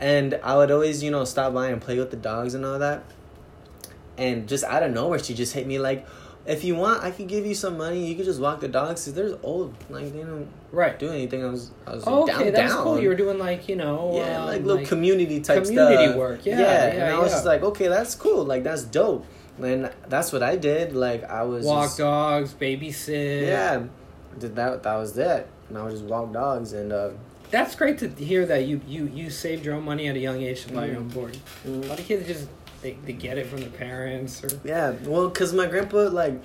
and 0.00 0.38
I 0.42 0.56
would 0.56 0.70
always 0.70 1.02
you 1.02 1.10
know 1.12 1.24
stop 1.24 1.54
by 1.54 1.68
and 1.68 1.80
play 1.80 1.98
with 1.98 2.10
the 2.10 2.16
dogs 2.16 2.54
and 2.54 2.64
all 2.66 2.78
that. 2.80 3.04
And 4.16 4.48
just 4.48 4.64
out 4.64 4.82
of 4.82 4.92
nowhere, 4.92 5.18
she 5.20 5.32
just 5.34 5.54
hit 5.54 5.64
me 5.66 5.78
like, 5.78 6.04
"If 6.44 6.64
you 6.64 6.74
want, 6.74 7.04
I 7.04 7.12
could 7.12 7.28
give 7.28 7.46
you 7.46 7.54
some 7.54 7.78
money. 7.78 8.04
You 8.06 8.16
could 8.16 8.24
just 8.24 8.40
walk 8.40 8.58
the 8.58 8.66
dogs. 8.66 9.04
Cause 9.04 9.14
there's 9.14 9.34
old 9.44 9.74
like 9.88 10.12
they 10.12 10.20
don't 10.22 10.48
Right. 10.72 10.98
do 10.98 11.08
anything. 11.10 11.44
I 11.44 11.50
was 11.50 11.70
I 11.86 11.94
was 11.94 12.04
Oh, 12.04 12.26
down 12.26 12.40
okay, 12.40 12.50
that's 12.50 12.74
down. 12.74 12.82
cool. 12.82 12.98
You 13.00 13.10
were 13.10 13.14
doing 13.14 13.38
like 13.38 13.68
you 13.68 13.76
know, 13.76 14.10
Yeah, 14.14 14.40
um, 14.40 14.46
like 14.48 14.64
little 14.64 14.84
community 14.84 15.40
type 15.40 15.62
community 15.64 16.06
stuff. 16.06 16.16
work. 16.16 16.44
Yeah, 16.44 16.58
yeah. 16.58 16.84
and 16.86 16.98
yeah, 16.98 17.16
I 17.16 17.20
was 17.20 17.30
just 17.30 17.44
like, 17.46 17.62
okay, 17.62 17.86
that's 17.86 18.16
cool. 18.16 18.44
Like 18.44 18.64
that's 18.64 18.82
dope. 18.82 19.24
And 19.62 19.90
that's 20.08 20.32
what 20.32 20.42
I 20.42 20.56
did. 20.56 20.96
Like 20.96 21.22
I 21.30 21.44
was 21.44 21.64
walk 21.64 21.84
just, 21.86 21.98
dogs, 21.98 22.54
babysit. 22.54 23.46
Yeah, 23.46 23.84
did 24.38 24.56
that. 24.56 24.82
That 24.82 24.96
was 24.96 25.16
it. 25.18 25.48
And 25.68 25.78
I 25.78 25.82
would 25.82 25.92
just 25.92 26.04
walk 26.04 26.32
dogs 26.32 26.72
and. 26.72 26.92
uh 26.92 27.10
That's 27.50 27.74
great 27.74 27.98
to 27.98 28.08
hear 28.08 28.46
that 28.46 28.66
you 28.66 28.80
you 28.86 29.06
you 29.06 29.30
saved 29.30 29.64
your 29.64 29.74
own 29.74 29.84
money 29.84 30.08
at 30.08 30.16
a 30.16 30.18
young 30.18 30.42
age 30.42 30.66
to 30.66 30.72
buy 30.72 30.86
your 30.86 30.96
own 30.98 31.08
board. 31.08 31.36
A 31.64 31.68
lot 31.68 31.98
of 31.98 32.04
kids 32.06 32.26
just 32.26 32.48
they, 32.82 32.92
they 33.04 33.12
get 33.12 33.38
it 33.38 33.46
from 33.46 33.60
their 33.60 33.70
parents 33.70 34.44
or 34.44 34.48
Yeah, 34.64 34.92
well, 35.04 35.28
cause 35.30 35.52
my 35.52 35.66
grandpa 35.66 36.08
like 36.22 36.40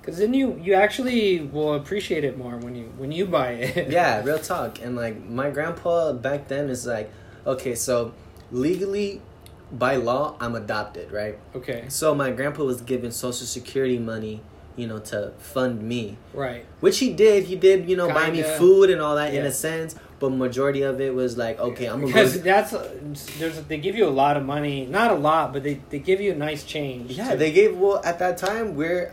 because 0.00 0.18
then 0.18 0.34
you 0.34 0.58
you 0.62 0.74
actually 0.74 1.40
will 1.40 1.74
appreciate 1.74 2.24
it 2.24 2.36
more 2.36 2.56
when 2.58 2.74
you 2.74 2.86
when 2.96 3.12
you 3.12 3.24
buy 3.26 3.50
it. 3.52 3.88
yeah, 3.98 4.22
real 4.24 4.38
talk. 4.38 4.80
And 4.82 4.96
like 4.96 5.16
my 5.28 5.50
grandpa 5.50 6.12
back 6.12 6.48
then 6.48 6.68
is 6.70 6.86
like, 6.86 7.10
okay, 7.46 7.74
so 7.74 8.12
legally, 8.50 9.22
by 9.70 9.96
law, 9.96 10.36
I'm 10.40 10.54
adopted, 10.54 11.12
right? 11.12 11.38
Okay. 11.54 11.84
So 11.88 12.14
my 12.14 12.30
grandpa 12.30 12.64
was 12.64 12.80
given 12.82 13.10
social 13.12 13.46
security 13.46 13.98
money, 13.98 14.42
you 14.76 14.86
know, 14.86 14.98
to 14.98 15.32
fund 15.38 15.82
me. 15.82 16.16
Right. 16.32 16.64
Which 16.80 16.98
he 16.98 17.12
did. 17.12 17.44
He 17.44 17.56
did, 17.56 17.88
you 17.88 17.96
know, 17.96 18.08
buy 18.08 18.30
me 18.30 18.42
food 18.42 18.90
and 18.90 19.00
all 19.00 19.16
that 19.16 19.34
in 19.34 19.44
a 19.44 19.52
sense. 19.52 19.94
But 20.18 20.30
majority 20.30 20.82
of 20.82 21.00
it 21.00 21.14
was 21.14 21.36
like, 21.36 21.58
okay, 21.58 21.86
I'm 21.86 21.94
gonna 22.00 22.06
Because 22.06 22.36
go. 22.36 22.42
that's 22.44 22.70
there's 23.38 23.60
they 23.64 23.78
give 23.78 23.96
you 23.96 24.06
a 24.06 24.10
lot 24.10 24.36
of 24.36 24.44
money, 24.44 24.86
not 24.86 25.10
a 25.10 25.14
lot, 25.14 25.52
but 25.52 25.64
they, 25.64 25.80
they 25.90 25.98
give 25.98 26.20
you 26.20 26.30
a 26.32 26.36
nice 26.36 26.62
change. 26.64 27.12
Yeah, 27.12 27.32
to- 27.32 27.36
they 27.36 27.50
gave. 27.50 27.76
Well, 27.76 28.00
at 28.04 28.20
that 28.20 28.38
time, 28.38 28.76
we're 28.76 29.12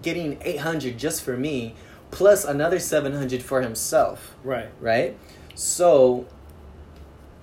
getting 0.00 0.38
eight 0.40 0.60
hundred 0.60 0.96
just 0.98 1.22
for 1.22 1.36
me, 1.36 1.74
plus 2.10 2.44
another 2.46 2.78
seven 2.78 3.12
hundred 3.12 3.42
for 3.42 3.60
himself. 3.60 4.34
right. 4.42 4.68
Right. 4.80 5.16
So, 5.54 6.26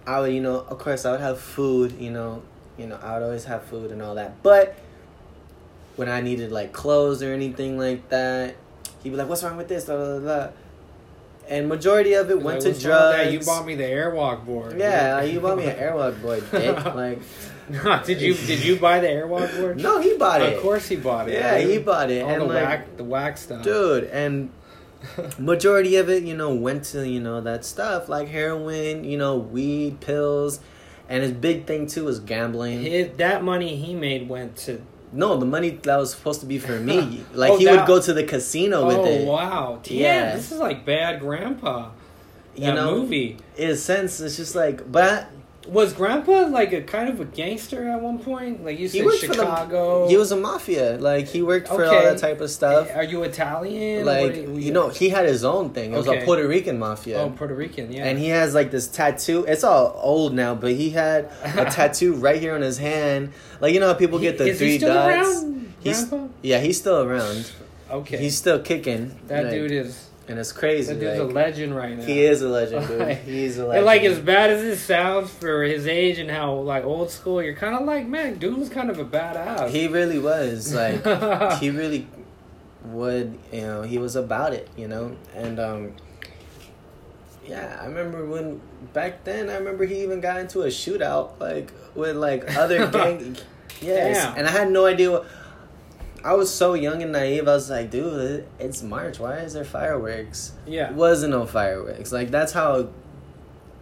I 0.05 0.19
would, 0.19 0.33
you 0.33 0.41
know, 0.41 0.61
of 0.61 0.77
course, 0.79 1.05
I 1.05 1.11
would 1.11 1.21
have 1.21 1.39
food. 1.39 1.93
You 1.99 2.09
know, 2.11 2.41
you 2.77 2.87
know, 2.87 2.97
I 3.01 3.13
would 3.13 3.23
always 3.23 3.45
have 3.45 3.63
food 3.65 3.91
and 3.91 4.01
all 4.01 4.15
that. 4.15 4.41
But 4.43 4.75
when 5.95 6.09
I 6.09 6.21
needed 6.21 6.51
like 6.51 6.71
clothes 6.73 7.21
or 7.23 7.33
anything 7.33 7.77
like 7.77 8.09
that, 8.09 8.55
he'd 9.03 9.09
be 9.09 9.15
like, 9.15 9.29
"What's 9.29 9.43
wrong 9.43 9.57
with 9.57 9.67
this?" 9.67 9.85
Blah, 9.85 9.95
blah, 9.97 10.19
blah. 10.19 10.47
And 11.49 11.67
majority 11.67 12.13
of 12.13 12.29
it 12.31 12.41
went 12.41 12.63
Like, 12.63 12.73
to 12.75 12.79
drugs. 12.81 13.33
You 13.33 13.39
bought 13.41 13.65
me 13.65 13.75
the 13.75 13.83
Airwalk 13.83 14.45
board. 14.45 14.79
Yeah, 14.79 15.21
you 15.23 15.39
bought 15.41 15.57
me 15.57 15.65
an 15.65 15.75
Airwalk 15.79 16.21
board, 16.21 16.43
dick. 16.51 16.77
Like, 16.95 18.05
did 18.05 18.21
you 18.21 18.33
did 18.33 18.63
you 18.63 18.77
buy 18.77 18.99
the 18.99 19.07
Airwalk 19.07 19.57
board? 19.57 19.77
no, 19.81 19.99
he 20.01 20.17
bought 20.17 20.41
it. 20.41 20.55
Of 20.57 20.61
course 20.61 20.87
he 20.87 20.95
bought 20.97 21.29
it. 21.29 21.33
Yeah, 21.33 21.57
dude. 21.59 21.69
he 21.69 21.77
bought 21.79 22.09
it, 22.11 22.21
All 22.23 22.29
and 22.29 22.41
the 22.41 22.45
like, 22.45 22.63
whack 22.65 22.97
the 22.97 23.03
whack 23.03 23.37
stuff. 23.37 23.63
dude, 23.63 24.05
and 24.05 24.51
majority 25.37 25.95
of 25.97 26.09
it, 26.09 26.23
you 26.23 26.35
know, 26.35 26.53
went 26.53 26.83
to 26.85 27.07
you 27.07 27.19
know 27.19 27.41
that 27.41 27.65
stuff 27.65 28.09
like 28.09 28.27
heroin, 28.29 29.03
you 29.03 29.17
know, 29.17 29.37
weed, 29.37 29.99
pills, 30.01 30.59
and 31.09 31.23
his 31.23 31.31
big 31.33 31.65
thing 31.65 31.87
too 31.87 32.05
was 32.05 32.19
gambling. 32.19 32.81
His, 32.81 33.15
that 33.17 33.43
money 33.43 33.75
he 33.75 33.93
made 33.95 34.27
went 34.29 34.55
to 34.57 34.81
no, 35.13 35.37
the 35.37 35.45
money 35.45 35.69
that 35.71 35.97
was 35.97 36.11
supposed 36.13 36.39
to 36.41 36.45
be 36.45 36.57
for 36.59 36.79
me, 36.79 37.23
like 37.33 37.51
Oh, 37.51 37.57
he 37.57 37.65
that- 37.65 37.77
would 37.77 37.87
go 37.87 38.01
to 38.01 38.13
the 38.13 38.23
casino 38.23 38.85
with 38.87 38.97
it. 38.97 38.99
oh 39.01 39.05
it. 39.23 39.27
wow! 39.27 39.79
Damn, 39.83 39.97
Yeah. 39.97 40.35
this 40.35 40.51
is 40.51 40.59
like 40.59 40.85
Bad 40.85 41.19
Grandpa. 41.19 41.89
You 42.55 42.71
know, 42.71 42.97
movie 42.97 43.37
in 43.57 43.71
a 43.71 43.75
sense, 43.75 44.19
it's 44.19 44.37
just 44.37 44.53
like, 44.55 44.91
but 44.91 45.27
was 45.67 45.93
Grandpa 45.93 46.47
like 46.47 46.73
a 46.73 46.81
kind 46.81 47.07
of 47.09 47.19
a 47.19 47.25
gangster 47.25 47.87
at 47.89 48.01
one 48.01 48.19
point. 48.19 48.63
Like 48.65 48.77
you 48.79 48.87
he 48.89 48.97
said, 48.99 49.05
worked 49.05 49.19
for 49.25 49.33
Chicago. 49.33 50.03
the. 50.05 50.09
He 50.11 50.17
was 50.17 50.31
a 50.31 50.35
mafia, 50.37 50.97
like 50.97 51.27
he 51.27 51.41
worked 51.41 51.67
for 51.67 51.85
all 51.85 52.01
that 52.03 52.17
type 52.17 52.41
of 52.41 52.49
stuff. 52.49 52.89
Are 52.93 53.03
you 53.03 53.23
Italian? 53.23 54.05
Like 54.05 54.31
are 54.35 54.59
you 54.59 54.71
know, 54.71 54.89
he 54.89 55.09
had 55.09 55.25
his 55.25 55.43
own 55.43 55.69
thing. 55.71 55.93
It 55.93 55.97
was 55.97 56.07
Okay. 56.07 56.21
a 56.21 56.25
Puerto 56.25 56.47
Rican 56.47 56.77
mafia. 56.79 57.19
Oh, 57.21 57.29
Puerto 57.29 57.55
Rican. 57.55 57.91
Yeah. 57.91 58.05
And 58.05 58.19
he 58.19 58.27
has 58.29 58.53
like 58.53 58.71
this 58.71 58.87
tattoo. 58.87 59.45
It's 59.47 59.63
all 59.63 59.97
old 60.03 60.33
now, 60.33 60.53
but 60.55 60.71
he 60.73 60.89
had 60.91 61.31
a 61.43 61.65
tattoo 61.71 62.13
right 62.15 62.39
here 62.41 62.53
on 62.55 62.61
his 62.61 62.77
hand. 62.77 63.31
Like 63.61 63.73
you 63.73 63.79
know 63.79 63.87
how 63.87 63.93
people 63.93 64.19
get 64.19 64.37
the 64.37 64.47
Is 64.47 64.59
he 64.59 64.65
three 64.65 64.77
still 64.79 64.93
dots. 64.93 65.43
around, 65.43 65.73
He's 65.79 66.03
Grandpa? 66.05 66.27
yeah, 66.41 66.59
he's 66.59 66.77
still 66.77 67.01
around. 67.03 67.51
Okay. 67.89 68.17
He's 68.17 68.35
still 68.37 68.59
kicking. 68.59 69.17
that 69.27 69.43
like, 69.45 69.53
dude 69.53 69.71
is 69.71 70.09
and 70.27 70.39
it's 70.39 70.51
crazy. 70.51 70.93
that 70.93 70.99
dude's 70.99 71.19
a 71.19 71.23
legend 71.25 71.75
right 71.75 71.97
now. 71.97 72.03
he 72.05 72.23
is 72.23 72.41
a 72.41 72.47
legend, 72.49 72.87
dude. 72.87 72.99
Like- 73.07 73.23
He's 73.23 73.57
a 73.57 73.65
legend. 73.65 73.77
And 73.79 73.85
like 73.85 74.03
as 74.03 74.19
bad 74.19 74.49
as 74.51 74.63
it 74.63 74.77
sounds 74.77 75.29
for 75.31 75.63
his 75.63 75.85
age 75.87 76.17
and 76.19 76.29
how 76.31 76.53
like 76.53 76.83
old 76.85 77.09
school, 77.11 77.41
you're 77.43 77.55
kind 77.55 77.75
of 77.75 77.83
like, 77.85 78.07
man, 78.07 78.37
dude 78.37 78.57
was 78.57 78.69
kind 78.69 78.89
of 78.89 78.99
a 78.99 79.05
badass. 79.05 79.69
he 79.69 79.87
really 79.87 80.19
was 80.19 80.73
like 80.73 81.03
he 81.59 81.69
really 81.69 82.07
would 82.85 83.37
you 83.51 83.61
know 83.61 83.81
he 83.81 83.97
was 83.97 84.17
about 84.17 84.51
it 84.53 84.67
you 84.75 84.89
know 84.89 85.15
and 85.33 85.57
um 85.57 85.93
yeah 87.45 87.79
i 87.81 87.85
remember 87.85 88.25
when 88.25 88.59
back 88.93 89.23
then 89.23 89.49
i 89.49 89.55
remember 89.55 89.85
he 89.85 90.01
even 90.03 90.19
got 90.19 90.37
into 90.39 90.61
a 90.63 90.67
shootout 90.67 91.39
like 91.39 91.71
with 91.95 92.15
like 92.17 92.57
other 92.57 92.87
gang 92.91 93.37
yes 93.81 94.17
Damn. 94.23 94.37
and 94.37 94.47
i 94.47 94.51
had 94.51 94.69
no 94.69 94.85
idea 94.85 95.11
what 95.11 95.25
i 96.23 96.33
was 96.33 96.53
so 96.53 96.73
young 96.73 97.01
and 97.01 97.11
naive 97.11 97.47
i 97.47 97.53
was 97.53 97.69
like 97.69 97.89
dude 97.89 98.45
it's 98.59 98.81
march 98.81 99.19
why 99.19 99.37
is 99.37 99.53
there 99.53 99.63
fireworks 99.63 100.53
yeah. 100.65 100.89
it 100.89 100.95
wasn't 100.95 101.31
no 101.31 101.45
fireworks 101.45 102.11
like 102.11 102.31
that's 102.31 102.53
how 102.53 102.87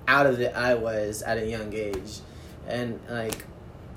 out 0.08 0.26
of 0.26 0.40
it 0.40 0.56
i 0.56 0.74
was 0.74 1.22
at 1.22 1.38
a 1.38 1.48
young 1.48 1.74
age 1.74 2.20
and 2.68 3.00
like 3.10 3.46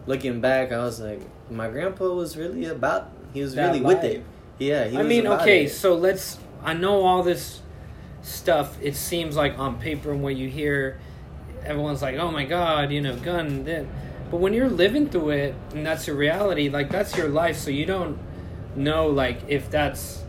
looking 0.07 0.41
back 0.41 0.73
i 0.73 0.79
was 0.79 1.01
like 1.01 1.21
my 1.51 1.69
grandpa 1.69 2.07
was 2.07 2.37
really 2.37 2.67
about 2.67 3.11
he 3.33 3.43
was 3.43 3.55
That 3.55 3.69
really 3.69 3.81
with 3.81 4.05
it 4.05 4.25
yeah 4.59 4.87
he 4.87 4.97
I 4.97 5.03
mean, 5.03 5.27
okay, 5.27 5.65
it. 5.65 5.71
so 5.71 5.95
let's. 5.95 6.39
I 6.63 6.73
know 6.73 7.03
all 7.03 7.23
this 7.23 7.61
stuff. 8.23 8.79
It 8.81 8.97
seems 8.97 9.37
like 9.37 9.59
on 9.59 9.79
paper, 9.79 10.13
and 10.13 10.23
when 10.23 10.37
you 10.37 10.49
hear, 10.49 10.99
everyone's 11.65 12.03
like, 12.03 12.17
"Oh 12.17 12.31
my 12.31 12.45
God," 12.45 12.93
you 12.93 13.01
know, 13.01 13.17
gun. 13.17 13.65
Then, 13.65 13.89
but 14.31 14.39
when 14.39 14.53
you're 14.53 14.71
living 14.71 15.09
through 15.09 15.31
it, 15.31 15.55
and 15.73 15.85
that's 15.85 16.07
your 16.07 16.17
reality, 16.17 16.69
like 16.69 16.91
that's 16.91 17.17
your 17.17 17.29
life. 17.29 17.57
So 17.57 17.71
you 17.71 17.85
don't 17.85 18.19
know, 18.77 19.09
like, 19.09 19.41
if 19.49 19.71
that's, 19.71 20.23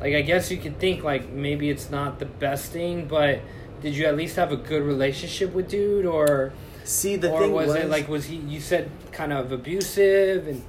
like, 0.00 0.14
I 0.14 0.22
guess 0.22 0.50
you 0.50 0.58
could 0.58 0.78
think 0.78 1.02
like 1.02 1.30
maybe 1.30 1.70
it's 1.70 1.90
not 1.90 2.18
the 2.18 2.26
best 2.26 2.72
thing, 2.72 3.06
but 3.06 3.40
did 3.80 3.96
you 3.96 4.06
at 4.06 4.16
least 4.16 4.36
have 4.36 4.52
a 4.52 4.56
good 4.56 4.82
relationship 4.82 5.52
with 5.52 5.68
dude, 5.68 6.06
or 6.06 6.52
see 6.84 7.16
the 7.16 7.30
or 7.30 7.40
thing 7.40 7.52
was, 7.52 7.68
was, 7.68 7.76
it 7.76 7.88
like 7.88 8.08
was 8.08 8.26
he? 8.26 8.36
You 8.36 8.60
said 8.60 8.90
kind 9.12 9.32
of 9.32 9.50
abusive 9.50 10.46
and 10.46 10.62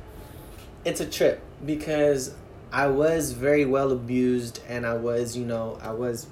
it's 0.85 1.01
a 1.01 1.05
trip 1.05 1.41
because 1.65 2.33
i 2.71 2.87
was 2.87 3.33
very 3.33 3.65
well 3.65 3.91
abused 3.91 4.61
and 4.69 4.85
i 4.85 4.95
was 4.95 5.35
you 5.35 5.45
know 5.45 5.77
i 5.81 5.91
was 5.91 6.27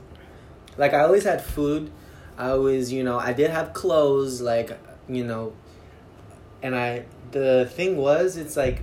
like 0.77 0.93
i 0.93 1.01
always 1.01 1.25
had 1.25 1.43
food 1.43 1.91
i 2.37 2.49
always 2.49 2.89
you 2.89 3.03
know 3.03 3.19
i 3.19 3.33
did 3.33 3.49
have 3.51 3.73
clothes 3.73 4.39
like 4.39 4.79
you 5.09 5.25
know 5.25 5.51
and 6.63 6.73
i 6.73 7.03
the 7.31 7.69
thing 7.73 7.97
was 7.97 8.37
it's 8.37 8.55
like 8.55 8.81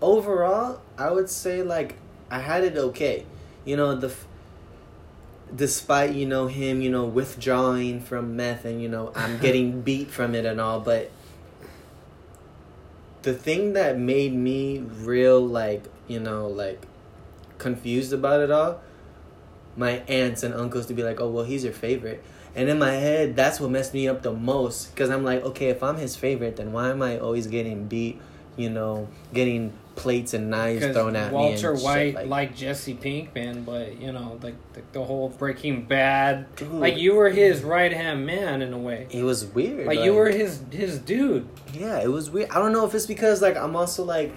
overall 0.00 0.80
i 0.98 1.10
would 1.10 1.28
say 1.28 1.62
like 1.62 1.96
i 2.30 2.38
had 2.38 2.64
it 2.64 2.76
okay. 2.76 3.26
You 3.64 3.76
know 3.76 3.94
the 3.94 4.08
f- 4.08 4.26
despite 5.54 6.14
you 6.14 6.26
know 6.26 6.46
him 6.46 6.80
you 6.80 6.90
know 6.90 7.04
withdrawing 7.04 8.00
from 8.00 8.36
meth 8.36 8.64
and 8.64 8.80
you 8.80 8.88
know 8.88 9.12
i'm 9.14 9.38
getting 9.44 9.82
beat 9.82 10.08
from 10.10 10.34
it 10.34 10.46
and 10.46 10.60
all 10.60 10.80
but 10.80 11.10
the 13.22 13.34
thing 13.34 13.74
that 13.74 13.98
made 13.98 14.32
me 14.32 14.78
real 14.78 15.44
like 15.44 15.84
you 16.06 16.20
know 16.20 16.46
like 16.46 16.86
confused 17.58 18.12
about 18.12 18.40
it 18.40 18.50
all 18.50 18.80
my 19.76 20.02
aunts 20.08 20.42
and 20.42 20.54
uncles 20.54 20.86
to 20.86 20.94
be 20.94 21.02
like 21.02 21.20
oh 21.20 21.28
well 21.28 21.44
he's 21.44 21.64
your 21.64 21.72
favorite. 21.72 22.22
And 22.54 22.68
in 22.68 22.78
my 22.80 22.92
head 22.92 23.36
that's 23.36 23.60
what 23.60 23.70
messed 23.70 23.94
me 23.94 24.08
up 24.08 24.22
the 24.22 24.32
most 24.32 24.92
because 24.92 25.08
i'm 25.08 25.22
like 25.22 25.44
okay 25.44 25.68
if 25.68 25.84
i'm 25.84 25.96
his 25.96 26.16
favorite 26.16 26.56
then 26.56 26.72
why 26.72 26.90
am 26.90 27.00
i 27.00 27.16
always 27.16 27.46
getting 27.46 27.86
beat 27.86 28.20
you 28.60 28.70
know 28.70 29.08
getting 29.32 29.72
plates 29.96 30.32
and 30.32 30.48
knives 30.48 30.80
Because 30.80 30.96
thrown 30.96 31.14
at 31.16 31.30
Walter 31.32 31.72
me 31.72 31.74
and 31.76 31.82
White 31.84 32.14
shit, 32.14 32.28
like, 32.28 32.56
Jesse 32.56 32.94
Pinkman, 32.94 33.66
but 33.66 34.00
you 34.00 34.12
know, 34.12 34.38
like 34.42 34.54
the, 34.72 34.80
the 34.92 35.04
whole 35.04 35.28
Breaking 35.28 35.84
Bad, 35.84 36.54
dude, 36.56 36.70
like 36.72 36.96
you 36.96 37.14
were 37.14 37.28
his 37.28 37.62
right 37.62 37.92
hand 37.92 38.24
man 38.24 38.62
in 38.62 38.72
a 38.72 38.78
way. 38.78 39.06
it 39.10 39.22
was 39.22 39.44
weird 39.44 39.86
Like 39.86 40.00
you 40.00 40.14
were 40.14 40.30
his 40.30 40.62
his 40.70 40.98
dude. 40.98 41.46
yeah 41.74 41.98
it 42.00 42.08
was 42.10 42.30
weird 42.30 42.48
i 42.50 42.54
don't 42.58 42.72
know 42.72 42.86
if 42.86 42.94
it's 42.94 43.06
because 43.06 43.42
like 43.42 43.56
i'm 43.56 43.76
also 43.76 44.02
like 44.04 44.32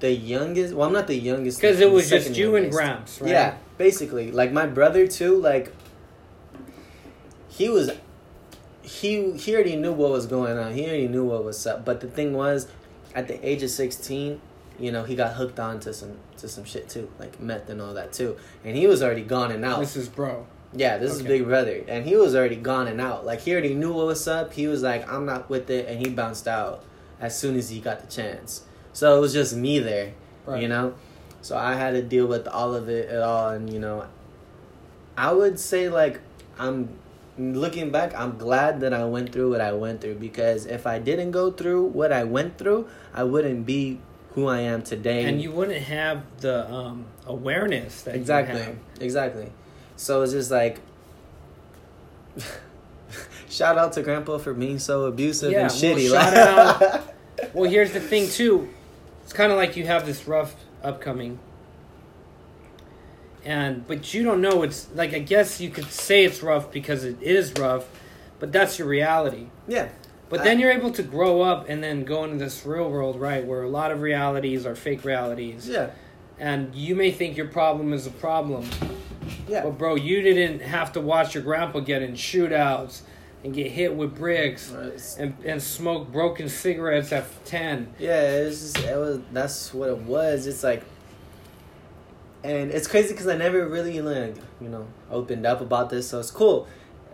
the 0.00 0.12
youngest 0.12 0.74
well 0.74 0.86
i'm 0.88 0.92
not 0.92 1.06
the 1.06 1.14
youngest 1.16 1.60
Because 1.60 1.80
it 1.80 1.90
was 1.90 2.08
just 2.08 2.34
you 2.36 2.56
and 2.56 2.64
youngest. 2.66 2.76
Gramps, 2.78 3.20
right? 3.20 3.30
Yeah, 3.30 3.56
basically. 3.76 4.32
Like 4.32 4.52
my 4.52 4.66
brother 4.66 5.06
too, 5.06 5.36
like 5.40 5.72
he 7.48 7.68
was 7.68 7.90
he 8.82 9.32
he 9.32 9.54
already 9.54 9.76
knew 9.76 9.92
what 9.92 10.10
was 10.10 10.26
going 10.26 10.56
on. 10.58 10.72
He 10.72 10.84
already 10.86 11.08
knew 11.08 11.24
what 11.24 11.44
was 11.44 11.66
up. 11.66 11.84
But 11.84 12.00
the 12.00 12.06
thing 12.08 12.32
was, 12.32 12.68
at 13.18 13.26
the 13.28 13.48
age 13.48 13.62
of 13.64 13.70
sixteen, 13.70 14.40
you 14.78 14.92
know, 14.92 15.02
he 15.02 15.16
got 15.16 15.34
hooked 15.34 15.58
on 15.58 15.80
to 15.80 15.92
some 15.92 16.18
to 16.36 16.46
some 16.48 16.64
shit 16.64 16.88
too, 16.88 17.10
like 17.18 17.40
meth 17.40 17.68
and 17.68 17.82
all 17.82 17.94
that 17.94 18.12
too. 18.12 18.36
And 18.64 18.76
he 18.76 18.86
was 18.86 19.02
already 19.02 19.22
gone 19.24 19.50
and 19.50 19.64
out. 19.64 19.80
This 19.80 19.96
is 19.96 20.08
bro. 20.08 20.46
Yeah, 20.72 20.98
this 20.98 21.12
is 21.12 21.22
Big 21.22 21.44
Brother, 21.46 21.82
and 21.88 22.04
he 22.04 22.14
was 22.14 22.36
already 22.36 22.56
gone 22.56 22.88
and 22.88 23.00
out. 23.00 23.24
Like 23.24 23.40
he 23.40 23.52
already 23.52 23.74
knew 23.74 23.92
what 23.92 24.06
was 24.06 24.28
up. 24.28 24.52
He 24.52 24.66
was 24.66 24.82
like, 24.82 25.10
"I'm 25.10 25.24
not 25.26 25.48
with 25.50 25.68
it," 25.70 25.88
and 25.88 25.98
he 25.98 26.12
bounced 26.12 26.46
out 26.46 26.84
as 27.20 27.36
soon 27.36 27.56
as 27.56 27.70
he 27.70 27.80
got 27.80 28.00
the 28.00 28.06
chance. 28.06 28.62
So 28.92 29.16
it 29.16 29.20
was 29.20 29.32
just 29.32 29.56
me 29.56 29.78
there, 29.78 30.12
Right. 30.46 30.62
you 30.62 30.68
know. 30.68 30.94
So 31.40 31.56
I 31.56 31.74
had 31.74 31.92
to 31.92 32.02
deal 32.02 32.26
with 32.26 32.46
all 32.46 32.74
of 32.74 32.88
it 32.88 33.08
at 33.08 33.22
all, 33.22 33.48
and 33.48 33.72
you 33.72 33.80
know, 33.80 34.04
I 35.16 35.32
would 35.32 35.58
say 35.58 35.88
like 35.88 36.20
I'm 36.58 36.90
looking 37.38 37.90
back, 37.90 38.14
I'm 38.14 38.36
glad 38.36 38.80
that 38.80 38.92
I 38.92 39.04
went 39.04 39.32
through 39.32 39.50
what 39.50 39.60
I 39.60 39.72
went 39.72 40.00
through 40.00 40.16
because 40.16 40.66
if 40.66 40.86
I 40.86 40.98
didn't 40.98 41.30
go 41.30 41.50
through 41.50 41.84
what 41.84 42.12
I 42.12 42.24
went 42.24 42.58
through, 42.58 42.88
I 43.14 43.24
wouldn't 43.24 43.64
be 43.64 44.00
who 44.34 44.46
I 44.46 44.60
am 44.60 44.82
today. 44.82 45.24
And 45.24 45.40
you 45.40 45.50
wouldn't 45.52 45.82
have 45.82 46.22
the 46.40 46.70
um, 46.70 47.06
awareness 47.26 48.02
that 48.02 48.14
exactly 48.14 48.58
you 48.58 48.64
have. 48.66 48.76
exactly 49.00 49.52
so 49.96 50.22
it's 50.22 50.32
just 50.32 50.50
like 50.50 50.80
shout 53.48 53.76
out 53.78 53.92
to 53.94 54.02
grandpa 54.02 54.38
for 54.38 54.54
being 54.54 54.78
so 54.78 55.06
abusive 55.06 55.50
Yeah, 55.50 55.62
and 55.62 55.70
well, 55.70 55.96
shitty 55.96 56.10
shout 56.10 56.80
like 57.38 57.54
Well, 57.54 57.70
here's 57.70 57.92
the 57.92 58.00
thing 58.00 58.28
too. 58.28 58.68
It's 59.24 59.32
kind 59.32 59.50
of 59.52 59.58
like 59.58 59.76
you 59.76 59.86
have 59.86 60.06
this 60.06 60.26
rough 60.26 60.54
upcoming, 60.82 61.38
and 63.48 63.86
but 63.86 64.12
you 64.12 64.22
don't 64.22 64.40
know 64.42 64.62
it's 64.62 64.86
like 64.94 65.14
I 65.14 65.20
guess 65.20 65.60
you 65.60 65.70
could 65.70 65.90
say 65.90 66.24
it's 66.24 66.42
rough 66.42 66.70
because 66.70 67.02
it 67.04 67.16
is 67.22 67.52
rough, 67.54 67.86
but 68.38 68.52
that's 68.52 68.78
your 68.78 68.86
reality. 68.88 69.46
yeah. 69.66 69.88
But 70.28 70.40
I- 70.40 70.44
then 70.44 70.60
you're 70.60 70.70
able 70.72 70.92
to 70.92 71.02
grow 71.02 71.40
up 71.40 71.70
and 71.70 71.82
then 71.82 72.04
go 72.04 72.22
into 72.24 72.36
this 72.36 72.66
real 72.66 72.90
world, 72.90 73.18
right, 73.18 73.42
where 73.46 73.62
a 73.62 73.68
lot 73.68 73.90
of 73.90 74.02
realities 74.02 74.66
are 74.66 74.76
fake 74.76 75.02
realities, 75.04 75.66
yeah. 75.66 75.90
And 76.38 76.74
you 76.74 76.94
may 76.94 77.10
think 77.10 77.36
your 77.38 77.48
problem 77.48 77.92
is 77.94 78.06
a 78.06 78.10
problem, 78.10 78.68
yeah. 79.48 79.62
But 79.64 79.78
bro, 79.78 79.94
you 79.94 80.20
didn't 80.20 80.60
have 80.60 80.92
to 80.92 81.00
watch 81.00 81.34
your 81.34 81.42
grandpa 81.42 81.80
get 81.80 82.02
in 82.02 82.12
shootouts 82.12 83.00
and 83.42 83.54
get 83.54 83.70
hit 83.72 83.94
with 83.94 84.14
bricks 84.16 84.70
and 85.18 85.32
and 85.44 85.62
smoke 85.62 86.12
broken 86.12 86.48
cigarettes 86.48 87.10
at 87.12 87.24
ten. 87.46 87.88
yeah 87.98 88.20
it's 88.44 88.60
just 88.60 88.78
it 88.86 88.96
was 88.98 89.20
that's 89.32 89.72
what 89.72 89.88
it 89.88 89.98
was. 89.98 90.46
It's 90.46 90.62
like 90.62 90.82
and 92.44 92.70
it's 92.70 92.86
crazy 92.86 93.12
because 93.12 93.26
i 93.26 93.36
never 93.36 93.66
really 93.66 94.00
like 94.00 94.36
you 94.60 94.68
know 94.68 94.86
opened 95.10 95.44
up 95.44 95.60
about 95.60 95.90
this 95.90 96.08
so 96.08 96.20
it's 96.20 96.30
cool 96.30 96.66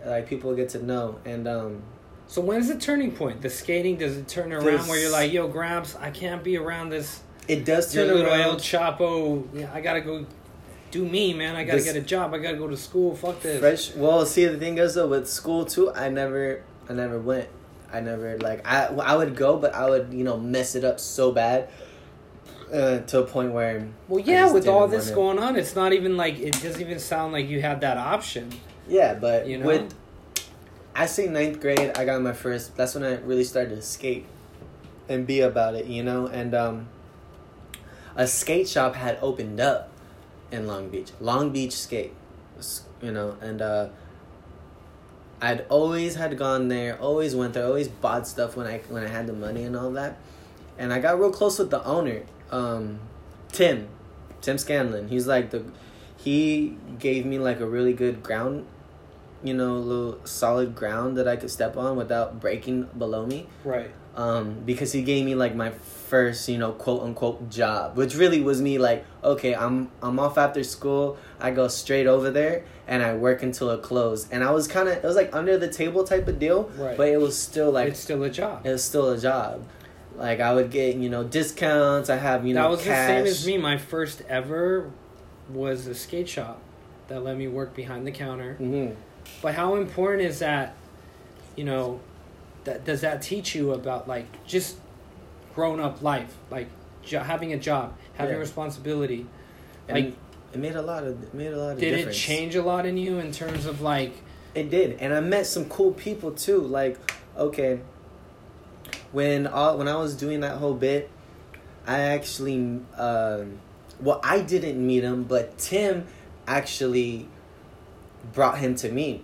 like 0.05 0.27
people 0.27 0.53
get 0.55 0.69
to 0.69 0.83
know 0.83 1.17
and 1.25 1.47
um 1.47 1.81
So 2.27 2.41
when's 2.41 2.67
the 2.67 2.77
turning 2.79 3.11
point? 3.11 3.41
The 3.43 3.49
skating 3.51 3.97
does 3.97 4.17
it 4.17 4.27
turn 4.27 4.51
around 4.51 4.65
This- 4.65 4.87
where 4.87 4.99
you're 4.99 5.11
like, 5.11 5.31
"Yo, 5.31 5.47
Gramps, 5.47 5.95
I 5.95 6.09
can't 6.09 6.43
be 6.43 6.57
around 6.57 6.89
this 6.89 7.21
it 7.47 7.65
does 7.65 7.93
turn 7.93 8.07
little 8.07 8.25
El 8.25 8.41
around 8.41 8.57
Chapo. 8.57 9.43
Yeah, 9.53 9.69
I 9.71 9.79
gotta 9.81 10.01
go 10.01 10.25
do 10.89 11.05
me, 11.05 11.33
man. 11.33 11.55
I 11.55 11.63
gotta 11.63 11.77
This- 11.77 11.85
get 11.85 11.95
a 11.95 12.01
job. 12.01 12.33
I 12.33 12.39
gotta 12.39 12.57
go 12.57 12.67
to 12.67 12.77
school. 12.77 13.15
Fuck 13.15 13.41
this." 13.41 13.59
Fresh. 13.59 13.95
Well, 13.95 14.25
see, 14.25 14.45
the 14.45 14.57
thing 14.57 14.77
is 14.79 14.95
though, 14.95 15.07
with 15.07 15.27
school 15.29 15.65
too, 15.65 15.91
I 15.93 16.09
never, 16.09 16.61
I 16.89 16.93
never 16.93 17.19
went. 17.19 17.47
I 17.93 17.99
never 18.01 18.37
like 18.39 18.65
I, 18.67 18.87
I 18.87 19.15
would 19.15 19.35
go, 19.35 19.57
but 19.57 19.73
I 19.75 19.87
would 19.89 20.07
you 20.11 20.23
know 20.23 20.37
mess 20.37 20.73
it 20.75 20.83
up 20.83 20.99
so 20.99 21.31
bad, 21.31 21.69
uh, 22.71 22.99
to 22.99 23.19
a 23.19 23.23
point 23.25 23.51
where. 23.51 23.87
Well, 24.07 24.23
yeah, 24.23 24.51
with 24.51 24.67
all 24.67 24.87
this 24.87 25.11
going 25.11 25.39
on, 25.39 25.55
it's 25.55 25.75
not 25.75 25.93
even 25.93 26.17
like 26.17 26.39
it 26.39 26.53
doesn't 26.61 26.81
even 26.81 26.99
sound 26.99 27.33
like 27.33 27.47
you 27.47 27.61
had 27.61 27.81
that 27.81 27.97
option. 27.97 28.51
Yeah, 28.87 29.15
but 29.15 29.47
You 29.47 29.57
know? 29.57 29.65
with, 29.65 29.93
I 30.95 31.07
say 31.07 31.27
ninth 31.27 31.59
grade, 31.59 31.91
I 31.97 32.05
got 32.05 32.21
my 32.21 32.33
first. 32.33 32.75
That's 32.77 32.95
when 32.95 33.03
I 33.03 33.15
really 33.15 33.43
started 33.43 33.75
to 33.75 33.81
skate, 33.81 34.25
and 35.09 35.25
be 35.25 35.41
about 35.41 35.75
it, 35.75 35.85
you 35.85 36.03
know. 36.03 36.27
And 36.27 36.53
um, 36.53 36.87
a 38.15 38.27
skate 38.27 38.67
shop 38.67 38.95
had 38.95 39.17
opened 39.21 39.59
up 39.59 39.91
in 40.51 40.67
Long 40.67 40.89
Beach, 40.89 41.11
Long 41.19 41.51
Beach 41.51 41.73
Skate, 41.73 42.13
you 43.01 43.11
know, 43.11 43.37
and 43.41 43.61
uh, 43.61 43.89
I'd 45.41 45.65
always 45.69 46.15
had 46.15 46.37
gone 46.37 46.69
there, 46.69 46.97
always 46.99 47.35
went 47.35 47.53
there, 47.53 47.65
always 47.65 47.87
bought 47.87 48.27
stuff 48.27 48.55
when 48.55 48.67
I 48.67 48.79
when 48.89 49.03
I 49.03 49.07
had 49.07 49.27
the 49.27 49.33
money 49.33 49.63
and 49.63 49.75
all 49.75 49.91
that, 49.91 50.17
and 50.77 50.93
I 50.93 50.99
got 50.99 51.19
real 51.19 51.31
close 51.31 51.59
with 51.59 51.71
the 51.71 51.83
owner, 51.83 52.23
um, 52.51 52.99
Tim, 53.51 53.87
Tim 54.41 54.57
Scanlon. 54.57 55.07
He's 55.07 55.27
like 55.27 55.51
the, 55.51 55.63
he 56.17 56.77
gave 56.99 57.25
me 57.25 57.39
like 57.39 57.59
a 57.59 57.65
really 57.65 57.93
good 57.93 58.23
ground, 58.23 58.65
you 59.43 59.53
know, 59.53 59.73
little 59.77 60.19
solid 60.25 60.75
ground 60.75 61.17
that 61.17 61.27
I 61.27 61.35
could 61.35 61.51
step 61.51 61.77
on 61.77 61.95
without 61.95 62.39
breaking 62.39 62.83
below 62.97 63.25
me. 63.25 63.47
Right. 63.63 63.91
um, 64.15 64.61
because 64.65 64.91
he 64.93 65.01
gave 65.03 65.25
me 65.25 65.35
like 65.35 65.55
my 65.55 65.71
first, 65.71 66.47
you 66.47 66.57
know, 66.57 66.71
quote 66.71 67.01
unquote 67.01 67.49
job, 67.49 67.97
which 67.97 68.15
really 68.15 68.41
was 68.41 68.61
me 68.61 68.77
like, 68.77 69.03
okay, 69.23 69.53
I'm 69.55 69.91
I'm 70.01 70.19
off 70.19 70.37
after 70.37 70.63
school. 70.63 71.17
I 71.39 71.51
go 71.51 71.67
straight 71.67 72.07
over 72.07 72.31
there 72.31 72.63
and 72.87 73.03
I 73.03 73.15
work 73.15 73.43
until 73.43 73.71
it 73.71 73.81
closed. 73.81 74.29
And 74.31 74.43
I 74.43 74.51
was 74.51 74.67
kind 74.67 74.87
of 74.87 74.95
it 74.97 75.03
was 75.03 75.15
like 75.17 75.35
under 75.35 75.57
the 75.57 75.67
table 75.67 76.03
type 76.05 76.27
of 76.27 76.39
deal, 76.39 76.69
Right. 76.77 76.95
but 76.95 77.07
it 77.09 77.19
was 77.19 77.37
still 77.37 77.71
like 77.71 77.89
it's 77.89 77.99
still 77.99 78.23
a 78.23 78.29
job. 78.29 78.65
it 78.65 78.69
was 78.71 78.83
still 78.83 79.09
a 79.09 79.17
job. 79.17 79.63
Like 80.17 80.39
I 80.39 80.53
would 80.53 80.71
get 80.71 80.95
you 80.95 81.09
know 81.09 81.23
discounts. 81.23 82.09
I 82.09 82.15
have 82.17 82.45
you 82.45 82.53
know 82.53 82.61
that 82.63 82.69
was 82.69 82.83
cash. 82.83 83.07
the 83.07 83.13
same 83.13 83.25
as 83.25 83.45
me. 83.45 83.57
My 83.57 83.77
first 83.77 84.21
ever 84.29 84.91
was 85.49 85.87
a 85.87 85.95
skate 85.95 86.27
shop 86.29 86.61
that 87.07 87.23
let 87.23 87.37
me 87.37 87.47
work 87.47 87.75
behind 87.75 88.07
the 88.07 88.11
counter. 88.11 88.53
hmm 88.55 88.87
But 89.41 89.55
how 89.55 89.75
important 89.75 90.23
is 90.27 90.39
that? 90.39 90.75
You 91.55 91.63
know, 91.65 91.99
that 92.63 92.85
does 92.85 93.01
that 93.01 93.21
teach 93.21 93.55
you 93.55 93.71
about 93.73 94.07
like 94.07 94.25
just 94.45 94.77
grown 95.53 95.79
up 95.79 96.01
life, 96.01 96.33
like 96.49 96.67
jo- 97.03 97.19
having 97.21 97.53
a 97.53 97.57
job, 97.57 97.93
having 98.15 98.35
Yeah. 98.35 98.39
responsibility? 98.41 99.25
And 99.87 100.05
Like, 100.05 100.13
it 100.53 100.59
made 100.59 100.75
a 100.75 100.81
lot 100.81 101.03
of 101.03 101.21
it 101.23 101.33
made 101.33 101.53
a 101.53 101.57
lot 101.57 101.73
of 101.73 101.79
did 101.79 101.93
it 101.93 101.97
difference. 101.97 102.17
change 102.17 102.55
a 102.55 102.63
lot 102.63 102.85
in 102.85 102.97
you 102.97 103.19
in 103.19 103.31
terms 103.31 103.65
of 103.65 103.81
like? 103.81 104.13
It 104.55 104.69
did, 104.69 104.97
and 105.01 105.13
I 105.13 105.19
met 105.19 105.45
some 105.45 105.65
cool 105.65 105.91
people 105.91 106.31
too. 106.31 106.61
Like, 106.61 106.97
okay, 107.37 107.79
when 109.11 109.47
all 109.47 109.77
when 109.77 109.87
I 109.87 109.95
was 109.95 110.15
doing 110.15 110.41
that 110.41 110.57
whole 110.57 110.73
bit, 110.73 111.09
I 111.87 111.99
actually, 111.99 112.81
um, 112.97 113.59
well, 113.99 114.19
I 114.23 114.41
didn't 114.41 114.85
meet 114.85 115.03
him, 115.03 115.23
but 115.23 115.57
Tim 115.57 116.05
actually 116.47 117.27
brought 118.33 118.57
him 118.57 118.75
to 118.75 118.91
me 118.91 119.23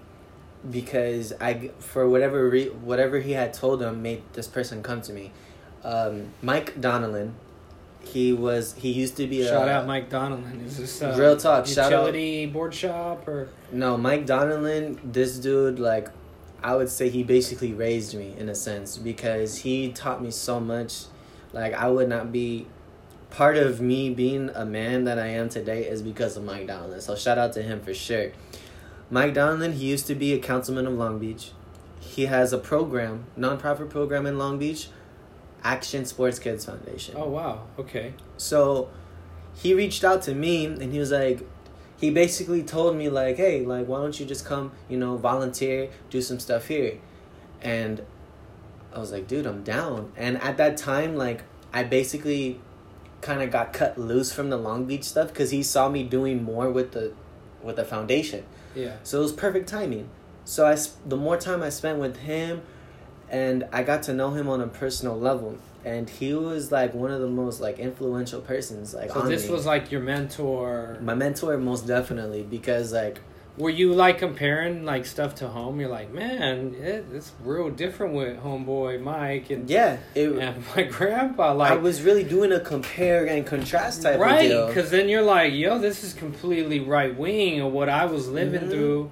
because 0.70 1.34
I, 1.42 1.72
for 1.80 2.08
whatever 2.08 2.48
re- 2.50 2.70
whatever 2.70 3.20
he 3.20 3.32
had 3.32 3.54
told 3.54 3.82
him, 3.82 4.02
made 4.02 4.22
this 4.34 4.48
person 4.48 4.84
come 4.84 5.02
to 5.04 5.14
me. 5.14 5.32
Um, 5.84 6.28
Mike 6.44 6.80
Donelon, 6.80 7.32
he 8.04 8.32
was 8.34 8.74
he 8.74 8.92
used 8.92 9.18
to 9.18 9.26
be 9.28 9.42
a 9.42 9.48
Shout 9.48 9.68
a, 9.68 9.72
out 9.72 9.88
Mike 9.88 10.10
Donelon. 10.10 10.64
Is 10.66 10.78
this 10.78 11.02
uh, 11.02 11.16
Real 11.18 11.36
talk, 11.38 11.66
shout 11.66 11.92
out- 11.92 11.92
utility 11.92 12.46
board 12.46 12.74
shop 12.74 13.28
or? 13.28 13.50
No, 13.72 13.98
Mike 13.98 14.26
Donelon, 14.28 15.00
this 15.04 15.38
dude, 15.40 15.80
like, 15.80 16.10
I 16.64 16.76
would 16.76 16.90
say 16.90 17.10
he 17.10 17.24
basically 17.24 17.74
raised 17.74 18.16
me 18.16 18.36
in 18.38 18.50
a 18.50 18.56
sense 18.56 18.98
because 18.98 19.60
he 19.60 19.92
taught 19.92 20.22
me 20.22 20.32
so 20.32 20.60
much. 20.60 21.06
Like, 21.54 21.74
I 21.74 21.90
would 21.90 22.10
not 22.10 22.32
be. 22.32 22.68
Part 23.30 23.56
of 23.56 23.80
me 23.80 24.10
being 24.10 24.50
a 24.54 24.66
man 24.66 25.06
that 25.06 25.18
I 25.18 25.28
am 25.28 25.48
today 25.48 25.88
is 25.88 26.02
because 26.02 26.36
of 26.36 26.44
Mike 26.44 26.68
Donelon. 26.68 27.02
So, 27.02 27.16
shout 27.16 27.38
out 27.38 27.54
to 27.54 27.62
him 27.62 27.80
for 27.80 27.94
sure. 27.94 28.34
Mike 29.10 29.34
Donelon, 29.34 29.74
he 29.74 29.86
used 29.88 30.06
to 30.08 30.16
be 30.16 30.34
a 30.34 30.40
councilman 30.40 30.86
of 30.86 30.94
Long 30.94 31.18
Beach. 31.18 31.52
He 32.02 32.26
has 32.26 32.52
a 32.52 32.58
program, 32.58 33.28
nonprofit 33.38 33.90
program 33.90 34.26
in 34.26 34.38
Long 34.38 34.60
Beach, 34.60 34.90
Action 35.64 36.04
Sports 36.06 36.40
Kids 36.40 36.66
Foundation. 36.66 37.16
Oh 37.18 37.30
wow. 37.30 37.68
Okay. 37.80 38.14
So 38.38 38.90
he 39.54 39.74
reached 39.74 40.04
out 40.04 40.22
to 40.24 40.34
me 40.36 40.66
and 40.66 40.92
he 40.92 41.00
was 41.00 41.12
like, 41.12 41.48
he 42.02 42.10
basically 42.10 42.64
told 42.64 42.98
me 42.98 43.10
like, 43.10 43.38
hey, 43.38 43.64
like 43.66 43.88
why 43.88 44.00
don't 44.00 44.20
you 44.20 44.26
just 44.26 44.44
come, 44.44 44.72
you 44.90 44.98
know, 44.98 45.16
volunteer, 45.18 45.90
do 46.10 46.22
some 46.22 46.40
stuff 46.40 46.68
here, 46.68 46.98
and 47.62 48.04
I 48.94 49.00
was 49.00 49.12
like, 49.12 49.28
dude, 49.28 49.46
I'm 49.46 49.64
down. 49.64 50.12
And 50.18 50.42
at 50.42 50.58
that 50.58 50.76
time, 50.78 51.16
like 51.16 51.44
I 51.72 51.84
basically 51.84 52.60
kind 53.22 53.42
of 53.42 53.52
got 53.52 53.72
cut 53.72 53.98
loose 54.00 54.34
from 54.34 54.50
the 54.50 54.58
Long 54.58 54.86
Beach 54.86 55.04
stuff 55.04 55.30
because 55.30 55.52
he 55.52 55.62
saw 55.64 55.88
me 55.88 56.04
doing 56.04 56.44
more 56.44 56.70
with 56.70 56.92
the 56.92 57.14
with 57.62 57.76
the 57.76 57.86
foundation. 57.86 58.44
Yeah. 58.76 58.96
So 59.04 59.20
it 59.20 59.24
was 59.24 59.34
perfect 59.34 59.70
timing. 59.70 60.10
So 60.44 60.66
I, 60.66 60.76
the 61.06 61.18
more 61.18 61.38
time 61.38 61.62
I 61.62 61.70
spent 61.70 62.00
with 62.00 62.18
him, 62.18 62.64
and 63.30 63.68
I 63.72 63.84
got 63.84 64.04
to 64.04 64.14
know 64.14 64.32
him 64.32 64.50
on 64.50 64.60
a 64.60 64.68
personal 64.68 65.18
level, 65.18 65.58
and 65.84 66.10
he 66.10 66.34
was 66.34 66.72
like 66.72 66.94
one 66.94 67.12
of 67.12 67.22
the 67.22 67.28
most 67.28 67.60
like 67.62 67.80
influential 67.80 68.42
persons. 68.42 68.94
Like 68.94 69.12
So 69.12 69.22
this 69.24 69.48
me. 69.48 69.54
was 69.54 69.66
like 69.66 69.92
your 69.92 70.02
mentor. 70.02 70.98
my 71.02 71.14
mentor, 71.16 71.58
most 71.58 71.88
definitely, 71.88 72.44
because 72.44 72.94
like 72.94 73.20
Were 73.58 73.70
you 73.70 73.94
like 73.94 74.20
comparing 74.20 74.86
like 74.86 75.06
stuff 75.06 75.36
to 75.36 75.48
home? 75.50 75.80
You're 75.82 75.90
like, 75.90 76.14
man, 76.14 76.74
it, 76.80 77.06
it's 77.14 77.32
real 77.44 77.70
different 77.70 78.14
with 78.14 78.40
homeboy 78.42 79.02
Mike 79.02 79.50
and 79.50 79.70
yeah, 79.70 79.98
it. 80.16 80.32
and 80.32 80.64
my 80.76 80.84
grandpa. 80.84 81.54
Like, 81.54 81.72
I 81.72 81.76
was 81.76 82.02
really 82.02 82.24
doing 82.24 82.52
a 82.54 82.60
compare 82.62 83.26
and 83.28 83.46
contrast 83.46 84.04
type 84.04 84.16
of 84.16 84.22
right? 84.22 84.50
Because 84.68 84.90
then 84.90 85.10
you're 85.10 85.22
like, 85.22 85.54
yo, 85.54 85.80
this 85.80 86.04
is 86.04 86.14
completely 86.14 86.80
right 86.80 87.16
wing 87.18 87.60
of 87.60 87.72
what 87.74 87.90
I 87.90 88.06
was 88.06 88.30
living 88.30 88.62
Mhm. 88.62 88.70
through. 88.72 89.12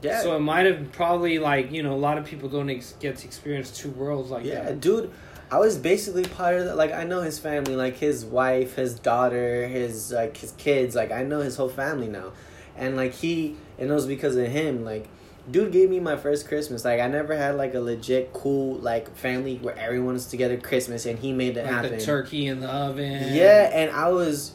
Yeah, 0.00 0.20
So 0.22 0.36
it 0.36 0.40
might 0.40 0.64
have 0.66 0.92
probably 0.92 1.40
like 1.40 1.72
you 1.72 1.82
know 1.82 1.92
a 1.92 1.98
lot 2.08 2.18
of 2.18 2.24
people 2.24 2.48
don't 2.48 2.70
ex- 2.70 2.94
get 3.00 3.16
to 3.16 3.26
experience 3.26 3.72
two 3.76 3.90
worlds 3.90 4.30
like 4.30 4.44
yeah, 4.44 4.62
that. 4.66 4.80
dude. 4.80 5.10
I 5.50 5.58
was 5.58 5.78
basically 5.78 6.24
part 6.24 6.56
of 6.56 6.64
the, 6.66 6.74
like 6.74 6.92
I 6.92 7.04
know 7.04 7.22
his 7.22 7.38
family, 7.38 7.74
like 7.74 7.96
his 7.96 8.24
wife, 8.24 8.74
his 8.76 8.98
daughter, 8.98 9.66
his 9.66 10.12
like 10.12 10.36
his 10.36 10.52
kids, 10.52 10.94
like 10.94 11.10
I 11.10 11.22
know 11.22 11.40
his 11.40 11.56
whole 11.56 11.68
family 11.70 12.08
now. 12.08 12.32
And 12.76 12.96
like 12.96 13.14
he 13.14 13.56
and 13.78 13.90
it 13.90 13.92
was 13.92 14.06
because 14.06 14.36
of 14.36 14.46
him, 14.48 14.84
like 14.84 15.08
dude 15.50 15.72
gave 15.72 15.88
me 15.88 16.00
my 16.00 16.16
first 16.16 16.46
Christmas. 16.46 16.84
Like 16.84 17.00
I 17.00 17.06
never 17.08 17.34
had 17.34 17.56
like 17.56 17.74
a 17.74 17.80
legit 17.80 18.32
cool 18.34 18.76
like 18.76 19.14
family 19.16 19.56
where 19.56 19.76
everyone's 19.78 20.26
together 20.26 20.58
Christmas 20.58 21.06
and 21.06 21.18
he 21.18 21.32
made 21.32 21.56
it 21.56 21.64
Like 21.64 21.72
happen. 21.72 21.98
the 21.98 22.04
turkey 22.04 22.46
in 22.46 22.60
the 22.60 22.68
oven. 22.68 23.34
Yeah, 23.34 23.70
and 23.72 23.90
I 23.90 24.08
was 24.10 24.52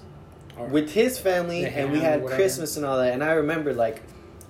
with 0.69 0.91
his 0.91 1.17
family 1.17 1.65
and 1.65 1.91
we 1.91 1.99
had. 1.99 2.23
Christmas 2.27 2.77
and 2.77 2.85
all 2.85 2.97
that. 2.99 3.13
And 3.13 3.23
I 3.23 3.31
remember 3.31 3.73
like 3.73 4.03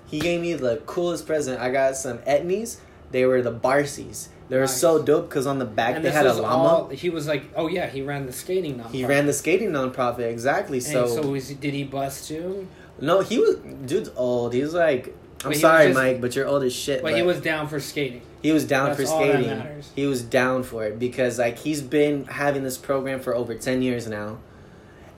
he 0.08 0.19
gave 0.19 0.41
me 0.41 0.53
the 0.56 0.82
coolest 0.86 1.25
present. 1.25 1.62
I 1.62 1.71
got 1.71 1.95
some 1.95 2.17
etnies. 2.19 2.77
They 3.12 3.25
were 3.25 3.41
the 3.41 3.53
Barsies. 3.53 4.27
They 4.49 4.58
were 4.58 4.63
Nice. 4.63 4.77
so 4.79 5.01
dope 5.01 5.29
because 5.29 5.47
on 5.47 5.58
the 5.60 5.65
back 5.65 5.95
and 5.95 6.03
they 6.06 6.12
had 6.12 6.25
a 6.25 6.34
llama. 6.34 6.63
all. 6.63 6.88
He 6.89 7.10
was 7.10 7.27
like, 7.27 7.43
oh 7.56 7.67
yeah, 7.67 7.88
he 7.88 8.01
ran 8.01 8.25
the 8.25 8.34
skating 8.34 8.75
nonprofit. 8.79 8.91
He 8.91 9.06
ran 9.06 9.25
the 9.25 9.34
skating 9.34 9.69
nonprofit 9.71 10.29
exactly. 10.29 10.77
And 10.79 10.86
So, 10.86 11.08
so 11.08 11.27
was 11.29 11.47
did 11.49 11.73
he 11.73 11.84
bust 11.84 12.27
too? 12.27 12.67
no, 12.99 13.21
he 13.21 13.39
was 13.39 13.56
dude's 13.86 14.12
old. 14.15 14.53
He 14.53 14.62
was 14.62 14.73
like, 14.73 15.15
I'm 15.43 15.51
But 15.51 15.58
sorry, 15.58 15.86
just- 15.88 15.95
Mike, 15.97 16.21
but 16.21 16.36
you're 16.36 16.45
old 16.47 16.63
as 16.63 16.73
shit. 16.73 17.01
But 17.01 17.15
he 17.15 17.21
was 17.23 17.39
down 17.41 17.67
for 17.67 17.79
skating. 17.79 18.21
he 18.41 18.51
was 18.51 18.65
down 18.65 18.88
That's 18.89 18.99
for 19.01 19.06
skating. 19.08 19.82
He 19.95 20.06
was 20.06 20.21
down 20.21 20.63
for 20.63 20.84
it 20.86 20.99
because 20.99 21.39
like 21.39 21.58
he's 21.60 21.82
been 21.82 22.25
having 22.25 22.63
this 22.63 22.77
program 22.77 23.19
for 23.21 23.34
over 23.34 23.56
ten 23.56 23.82
years 23.82 24.08
now, 24.08 24.38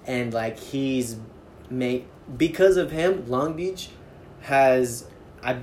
and 0.08 0.34
like 0.34 0.58
he's 0.60 1.18
made 1.70 2.06
because 2.38 2.78
of 2.78 2.92
him. 2.92 3.28
Long 3.28 3.54
Beach 3.56 3.90
has, 4.42 5.08
I, 5.44 5.58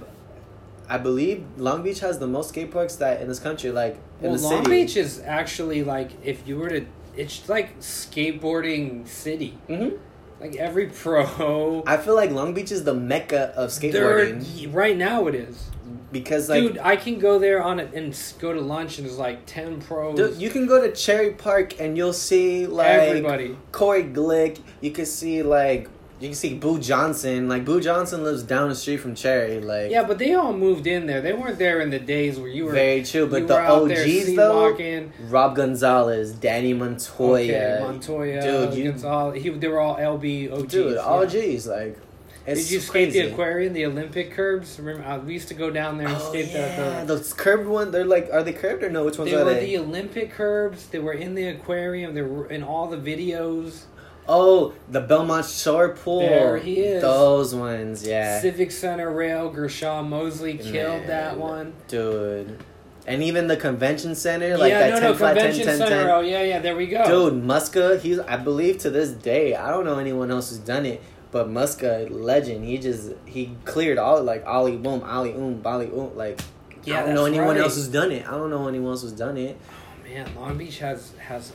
I 0.92 0.98
believe 0.98 1.44
Long 1.57 1.83
Beach 1.83 2.00
has 2.00 2.18
the 2.18 2.26
most 2.26 2.50
skate 2.50 2.70
parks 2.70 2.96
that 2.96 3.22
in 3.22 3.28
this 3.28 3.38
country. 3.38 3.70
Like 3.70 3.94
in 4.20 4.31
Well, 4.31 4.37
the 4.37 4.42
Long 4.42 4.64
city. 4.64 4.83
Beach 4.83 4.96
is 4.96 5.22
actually 5.24 5.83
like 5.83 6.11
if 6.22 6.46
you 6.46 6.59
were 6.59 6.68
to, 6.68 6.85
it's 7.16 7.48
like 7.48 7.78
skateboarding 7.81 9.07
city. 9.09 9.59
hmm 9.68 9.90
Like 10.40 10.57
every 10.57 10.87
pro. 10.88 11.83
I 11.87 11.96
feel 11.96 12.14
like 12.14 12.31
Long 12.31 12.52
Beach 12.55 12.70
is 12.72 12.85
the 12.85 12.94
mecca 12.94 13.52
of 13.57 13.78
There, 13.81 14.26
skateboarding 14.26 14.74
right 14.74 14.96
now 14.96 15.26
it 15.28 15.35
is, 15.35 15.70
because 16.11 16.48
like 16.50 16.61
dude. 16.62 16.78
I 16.78 16.96
can 16.96 17.18
go 17.18 17.38
there 17.38 17.62
on 17.62 17.81
it 17.81 17.94
and 17.94 18.14
go 18.38 18.52
to 18.52 18.61
lunch 18.61 18.98
and 18.98 19.07
there's 19.07 19.18
like 19.18 19.46
ten 19.46 19.81
pros. 19.81 20.16
Dude, 20.16 20.37
you 20.37 20.50
can 20.50 20.66
go 20.66 20.81
to 20.87 20.92
Cherry 20.94 21.31
Park 21.33 21.81
and 21.81 21.96
you'll 21.96 22.12
see 22.12 22.66
like 22.66 22.87
Everybody. 22.88 23.57
Corey 23.72 24.05
Glick. 24.05 24.61
You 24.81 24.90
can 24.90 25.07
see 25.07 25.42
like 25.42 25.88
you 26.22 26.28
can 26.28 26.37
see 26.37 26.54
Boo 26.54 26.78
Johnson. 26.78 27.48
Like 27.48 27.64
Boo 27.64 27.80
Johnson 27.80 28.22
lives 28.24 28.42
down 28.42 28.68
the 28.68 28.74
street 28.74 28.98
from 28.98 29.14
Cherry. 29.14 29.61
Like 29.61 29.90
Yeah, 29.90 30.04
but 30.04 30.18
they 30.18 30.35
all 30.35 30.52
moved 30.52 30.87
in 30.87 31.06
there. 31.06 31.20
They 31.20 31.32
weren't 31.32 31.58
there 31.58 31.80
in 31.80 31.90
the 31.90 31.98
days 31.98 32.38
where 32.38 32.48
you 32.48 32.66
were. 32.66 32.72
very 32.72 33.02
true. 33.02 33.26
But 33.26 33.42
were 33.42 33.48
the 33.48 33.58
OGs 33.66 34.37
though. 34.37 35.08
Rob 35.28 35.56
Gonzalez, 35.56 36.32
Danny 36.32 36.74
Montoya, 36.74 37.42
Okay, 37.76 37.78
Montoya, 37.82 38.42
dude, 38.42 38.74
you- 38.74 38.90
Gonzalez. 38.92 39.42
He, 39.42 39.48
they 39.50 39.68
were 39.68 39.80
all 39.80 39.96
LB 39.96 40.52
OGs. 40.52 40.72
dude, 40.72 40.94
yeah. 40.94 40.98
all 41.00 41.26
G's. 41.26 41.66
Like, 41.66 41.98
it's 42.44 42.62
Did 42.64 42.70
you 42.72 42.80
skate 42.80 43.11
crazy. 43.11 43.22
the 43.22 43.32
aquarium, 43.32 43.72
the 43.72 43.87
Olympic 43.87 44.32
curbs? 44.32 44.78
Remember, 44.80 45.06
uh, 45.08 45.18
we 45.18 45.32
used 45.35 45.46
to 45.48 45.54
go 45.54 45.70
down 45.70 45.96
there 45.98 46.08
and 46.08 46.16
Oh 46.16 46.28
skate 46.28 46.50
yeah, 46.50 47.00
the. 47.04 47.14
those 47.14 47.32
curved 47.32 47.68
one. 47.68 47.92
They're 47.92 48.04
like, 48.04 48.30
are 48.32 48.42
they 48.42 48.52
curved 48.52 48.82
or 48.82 48.90
no? 48.90 49.04
Which 49.04 49.16
ones 49.18 49.30
they 49.30 49.37
are 49.37 49.44
were 49.44 49.54
they? 49.54 49.66
the 49.66 49.78
Olympic 49.78 50.32
curbs. 50.32 50.87
They 50.88 50.98
were 50.98 51.12
in 51.12 51.35
the 51.37 51.46
aquarium. 51.48 52.14
They 52.14 52.22
were 52.22 52.46
in 52.48 52.62
all 52.64 52.88
the 52.88 52.96
videos. 52.96 53.82
Oh, 54.28 54.72
the 54.88 55.00
Belmont 55.00 55.46
Shore 55.46 55.90
Pool. 55.90 56.20
There 56.20 56.56
he 56.58 56.78
is. 56.80 57.02
Those 57.02 57.54
ones, 57.54 58.06
yeah. 58.06 58.40
Civic 58.40 58.70
Center 58.70 59.11
rail. 59.11 59.50
Gershon 59.50 60.08
Mosley 60.08 60.58
killed 60.58 61.00
Man. 61.00 61.06
that 61.08 61.38
one. 61.38 61.72
dude. 61.88 62.62
And 63.04 63.20
even 63.24 63.48
the 63.48 63.56
convention 63.56 64.14
center, 64.14 64.56
like 64.56 64.70
yeah, 64.70 64.78
that 64.78 64.90
no, 64.90 65.00
10 65.00 65.11
no, 65.11 65.16
flat 65.16 65.35
10 65.35 65.37
convention 65.46 65.66
10 65.66 65.78
center. 65.78 66.02
10. 66.04 66.11
Oh, 66.11 66.20
yeah, 66.20 66.42
yeah. 66.44 66.58
There 66.61 66.76
we 66.76 66.87
go. 66.87 67.04
Dude, 67.04 67.42
Muska, 67.42 68.00
he's 68.00 68.20
I 68.20 68.37
believe 68.37 68.78
to 68.78 68.90
this 68.90 69.11
day, 69.11 69.56
I 69.56 69.70
don't 69.70 69.85
know 69.85 69.98
anyone 69.98 70.30
else 70.30 70.50
who's 70.50 70.61
done 70.61 70.87
it, 70.87 71.02
but 71.32 71.48
Muska, 71.48 72.08
legend, 72.11 72.64
he 72.64 72.78
just 72.78 73.11
he 73.26 73.56
cleared 73.64 73.98
all 73.98 74.22
like 74.22 74.46
Ollie 74.46 74.76
boom, 74.76 75.02
Ollie 75.02 75.32
oom, 75.32 75.61
Bolly 75.61 75.87
oom, 75.88 76.16
like 76.16 76.40
Yeah, 76.85 77.02
I 77.02 77.06
don't 77.06 77.14
know 77.16 77.24
anyone 77.24 77.48
right. 77.48 77.58
else 77.58 77.74
who's 77.74 77.88
done 77.88 78.12
it. 78.12 78.24
I 78.24 78.30
don't 78.32 78.50
know 78.50 78.68
anyone 78.68 78.92
else 78.92 79.02
who's 79.02 79.11
done 79.11 79.37
it. 79.37 79.58
Oh, 79.61 80.08
man, 80.08 80.35
Long 80.37 80.56
Beach 80.56 80.78
has 80.78 81.12
has. 81.18 81.52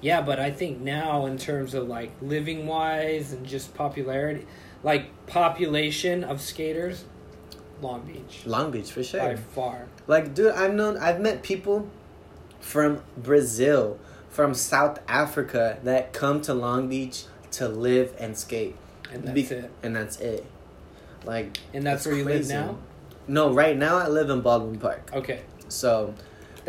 Yeah, 0.00 0.22
but 0.22 0.40
I 0.40 0.50
think 0.50 0.80
now 0.80 1.26
in 1.26 1.36
terms 1.36 1.74
of 1.74 1.88
like 1.88 2.12
living 2.22 2.66
wise 2.66 3.32
and 3.32 3.46
just 3.46 3.74
popularity, 3.74 4.46
like 4.82 5.26
population 5.26 6.24
of 6.24 6.40
skaters, 6.40 7.04
Long 7.82 8.02
Beach 8.02 8.42
Long 8.46 8.70
Beach 8.70 8.92
for 8.92 9.02
sure. 9.02 9.20
by 9.20 9.36
far. 9.36 9.86
Like, 10.06 10.34
dude, 10.34 10.52
I've 10.52 10.74
known 10.74 10.96
I've 10.96 11.20
met 11.20 11.42
people 11.42 11.88
from 12.60 13.02
Brazil, 13.16 13.98
from 14.28 14.54
South 14.54 15.00
Africa 15.08 15.78
that 15.84 16.12
come 16.12 16.40
to 16.42 16.54
Long 16.54 16.88
Beach 16.88 17.24
to 17.52 17.68
live 17.68 18.14
and 18.18 18.36
skate. 18.36 18.76
And 19.12 19.24
that's 19.24 19.34
Be- 19.48 19.54
it. 19.54 19.70
And 19.82 19.96
that's 19.96 20.20
it. 20.20 20.46
Like 21.24 21.58
And 21.74 21.84
that's 21.84 22.02
it's 22.02 22.06
where 22.06 22.16
you 22.16 22.24
live 22.24 22.48
now? 22.48 22.78
No, 23.26 23.52
right 23.52 23.76
now 23.76 23.98
I 23.98 24.08
live 24.08 24.30
in 24.30 24.40
Baldwin 24.40 24.78
Park. 24.78 25.10
Okay. 25.12 25.42
So 25.68 26.14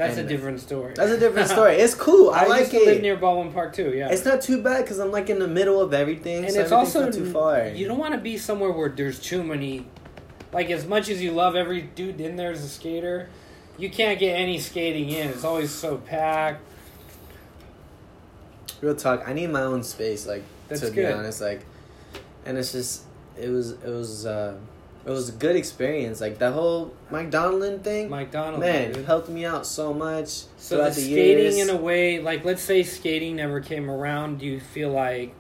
That's 0.02 0.18
And- 0.18 0.26
a 0.26 0.30
different 0.34 0.60
story. 0.60 0.94
that's 0.96 1.12
a 1.12 1.20
different 1.20 1.48
story. 1.56 1.76
It's 1.76 1.94
cool. 1.94 2.32
I, 2.32 2.46
I, 2.46 2.48
like 2.48 2.74
it. 2.74 2.88
live 2.88 3.04
near 3.04 3.16
Baldwin 3.18 3.54
Park 3.54 3.74
too, 3.74 3.94
yeah. 3.96 4.10
It's 4.10 4.26
not 4.26 4.42
too 4.42 4.60
bad 4.60 4.82
because 4.84 4.98
I'm 4.98 5.12
like 5.12 5.30
in 5.30 5.38
the 5.38 5.48
middle 5.48 5.80
of 5.80 5.94
everything. 5.94 6.44
and 6.44 6.52
so 6.52 6.60
it's 6.60 6.72
also 6.72 7.04
not 7.06 7.14
too 7.14 7.32
far. 7.32 7.68
You 7.68 7.88
don't 7.88 8.00
want 8.00 8.16
to 8.16 8.20
be 8.20 8.36
somewhere 8.36 8.72
where 8.72 8.90
there's 8.90 9.20
too 9.20 9.44
many. 9.44 9.86
Like 10.52 10.72
as 10.72 10.88
much 10.88 11.08
as 11.10 11.22
you 11.22 11.34
love 11.34 11.56
every 11.56 11.84
dude 11.84 12.20
in 12.20 12.36
there 12.36 12.52
as 12.52 12.64
a 12.64 12.68
skater, 12.68 13.30
you 13.78 13.92
can't 13.92 14.18
get 14.20 14.32
any 14.34 14.58
skating 14.60 15.12
in. 15.12 15.28
It's 15.30 15.44
always 15.44 15.70
so 15.70 15.98
packed. 15.98 16.64
Real 18.82 18.96
talk. 18.96 19.28
I 19.28 19.34
need 19.34 19.52
my 19.52 19.62
own 19.62 19.84
space. 19.84 20.26
Like 20.26 20.42
That's 20.68 20.82
to 20.82 20.90
be 20.90 21.06
honest, 21.06 21.42
like, 21.42 21.64
and 22.44 22.58
it's 22.58 22.72
just 22.72 23.04
it 23.40 23.50
was 23.50 23.74
it 23.74 23.86
was 23.86 24.26
uh 24.26 24.58
it 25.06 25.10
was 25.10 25.30
a 25.30 25.32
good 25.32 25.56
experience. 25.56 26.22
Like 26.22 26.38
that 26.40 26.54
whole 26.54 26.94
Mike 27.10 27.32
Donelon 27.32 27.82
thing. 27.82 28.10
Mike 28.10 28.32
Donelon, 28.32 28.60
man, 28.60 28.92
dude. 28.94 29.06
helped 29.06 29.30
me 29.30 29.46
out 29.46 29.66
so 29.66 29.94
much 29.94 30.28
So 30.58 30.78
throughout 30.78 30.90
the 30.94 31.02
the 31.02 31.02
skating, 31.02 31.44
years. 31.44 31.58
in 31.58 31.70
a 31.70 31.76
way, 31.78 32.20
like 32.20 32.46
let's 32.46 32.62
say 32.62 32.84
skating 32.84 33.36
never 33.36 33.60
came 33.62 33.90
around, 33.90 34.40
do 34.40 34.46
you 34.46 34.60
feel 34.60 34.90
like 34.92 35.34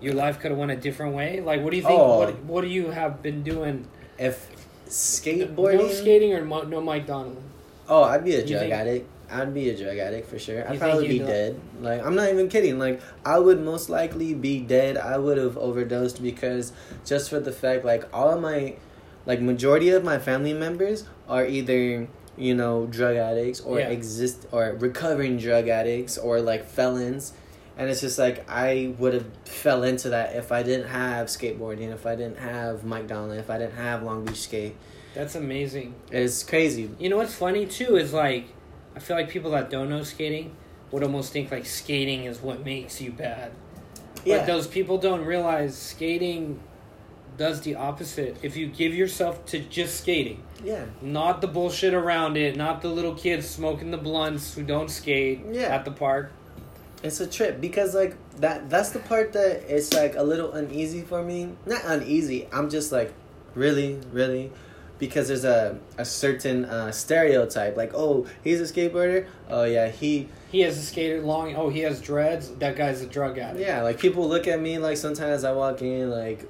your 0.00 0.14
life 0.14 0.40
could 0.40 0.50
have 0.50 0.58
went 0.58 0.72
a 0.72 0.76
different 0.76 1.14
way? 1.14 1.40
Like, 1.40 1.62
what 1.62 1.70
do 1.70 1.76
you 1.76 1.82
think? 1.82 1.98
Oh. 2.00 2.18
What 2.18 2.38
What 2.44 2.60
do 2.62 2.68
you 2.68 2.90
have 2.90 3.22
been 3.22 3.42
doing? 3.42 3.86
if 4.18 4.48
skateboarding, 4.88 5.78
No 5.78 5.88
skating 5.88 6.34
or 6.34 6.44
mo- 6.44 6.62
no 6.62 6.80
Mike 6.80 7.06
Donelon? 7.06 7.36
Oh, 7.88 8.02
I'd 8.04 8.24
be 8.24 8.34
a 8.34 8.46
drug 8.46 8.70
addict. 8.70 9.08
I'd 9.32 9.54
be 9.54 9.70
a 9.70 9.76
drug 9.76 9.98
addict 9.98 10.28
for 10.28 10.38
sure. 10.38 10.68
I'd 10.68 10.78
probably 10.78 11.08
be 11.08 11.18
dead. 11.18 11.58
Like 11.80 12.04
I'm 12.04 12.14
not 12.14 12.28
even 12.30 12.48
kidding. 12.48 12.78
Like 12.78 13.00
I 13.24 13.38
would 13.38 13.60
most 13.60 13.88
likely 13.88 14.34
be 14.34 14.60
dead. 14.60 14.96
I 14.96 15.18
would 15.18 15.38
have 15.38 15.56
overdosed 15.56 16.22
because 16.22 16.72
just 17.04 17.30
for 17.30 17.40
the 17.40 17.52
fact 17.52 17.84
like 17.84 18.04
all 18.12 18.30
of 18.30 18.40
my 18.40 18.76
like 19.26 19.40
majority 19.40 19.90
of 19.90 20.04
my 20.04 20.18
family 20.18 20.52
members 20.52 21.04
are 21.28 21.46
either 21.46 22.08
you 22.36 22.54
know 22.54 22.86
drug 22.86 23.16
addicts 23.16 23.60
or 23.60 23.78
Yeah. 23.78 23.88
exist 23.88 24.46
or 24.52 24.76
recovering 24.78 25.36
drug 25.38 25.68
addicts 25.68 26.16
or 26.18 26.40
like 26.40 26.64
felons 26.64 27.32
and 27.76 27.88
it's 27.88 28.00
just 28.00 28.18
like 28.18 28.44
I 28.50 28.94
would 28.98 29.14
have 29.14 29.26
fell 29.44 29.82
into 29.82 30.10
that 30.10 30.34
if 30.36 30.52
I 30.52 30.62
didn't 30.62 30.88
have 30.88 31.28
skateboarding, 31.28 31.90
if 31.92 32.04
I 32.04 32.16
didn't 32.16 32.38
have 32.38 32.84
Mike 32.84 33.08
Donelon, 33.08 33.38
if 33.38 33.48
I 33.48 33.56
didn't 33.58 33.76
have 33.76 34.02
Long 34.02 34.24
Beach 34.26 34.42
skate. 34.42 34.76
That's 35.14 35.34
amazing. 35.36 35.94
It's 36.10 36.42
crazy. 36.42 36.90
You 36.98 37.08
know 37.08 37.16
what's 37.16 37.34
funny 37.34 37.64
too 37.66 37.96
is 37.96 38.12
like, 38.12 38.44
I 38.94 38.98
feel 38.98 39.16
like 39.16 39.28
people 39.28 39.52
that 39.52 39.70
don't 39.70 39.88
know 39.88 40.02
skating 40.02 40.54
would 40.90 41.02
almost 41.02 41.32
think 41.32 41.50
like 41.50 41.66
skating 41.66 42.24
is 42.24 42.40
what 42.40 42.64
makes 42.64 43.00
you 43.00 43.12
bad. 43.12 43.52
Yeah. 44.24 44.38
But 44.38 44.46
those 44.46 44.66
people 44.66 44.98
don't 44.98 45.24
realize 45.24 45.76
skating 45.76 46.60
does 47.38 47.62
the 47.62 47.76
opposite. 47.76 48.36
If 48.42 48.56
you 48.56 48.66
give 48.66 48.94
yourself 48.94 49.44
to 49.46 49.58
just 49.58 50.00
skating, 50.00 50.42
yeah. 50.62 50.84
not 51.00 51.40
the 51.40 51.48
bullshit 51.48 51.94
around 51.94 52.36
it, 52.36 52.56
not 52.56 52.82
the 52.82 52.88
little 52.88 53.14
kids 53.14 53.48
smoking 53.48 53.90
the 53.90 53.96
blunts 53.98 54.54
who 54.54 54.62
don't 54.62 54.90
skate 54.90 55.40
Yeah. 55.50 55.74
at 55.74 55.84
the 55.84 55.90
park. 55.90 56.32
It's 57.02 57.18
a 57.20 57.26
trip 57.26 57.60
because 57.60 57.94
like 57.94 58.16
that 58.36 58.70
that's 58.70 58.90
the 58.90 59.00
part 59.00 59.32
that 59.32 59.64
it's 59.68 59.92
like 59.92 60.14
a 60.14 60.22
little 60.22 60.52
uneasy 60.52 61.02
for 61.02 61.22
me. 61.22 61.54
Not 61.66 61.80
uneasy. 61.84 62.48
I'm 62.52 62.70
just 62.70 62.92
like 62.92 63.12
really, 63.54 63.98
really 64.12 64.52
because 65.02 65.26
there's 65.26 65.44
a 65.44 65.78
a 65.98 66.04
certain 66.04 66.64
uh, 66.64 66.92
stereotype 66.92 67.76
like 67.76 67.92
oh 67.94 68.24
he's 68.44 68.60
a 68.60 68.68
skateboarder 68.72 69.26
oh 69.50 69.64
yeah 69.64 69.88
he 69.88 70.28
He 70.52 70.60
has 70.60 70.78
a 70.78 70.82
skater 70.90 71.20
long. 71.22 71.56
Oh, 71.56 71.68
he 71.76 71.80
has 71.88 72.00
dreads. 72.00 72.44
That 72.62 72.76
guy's 72.76 73.00
a 73.02 73.06
drug 73.16 73.36
addict. 73.38 73.66
yeah 73.66 73.82
like 73.82 73.98
people 73.98 74.28
look 74.28 74.46
at 74.46 74.60
me 74.60 74.78
like 74.78 74.96
sometimes 74.96 75.42
I 75.44 75.52
walk 75.52 75.82
in 75.82 76.08
like 76.10 76.40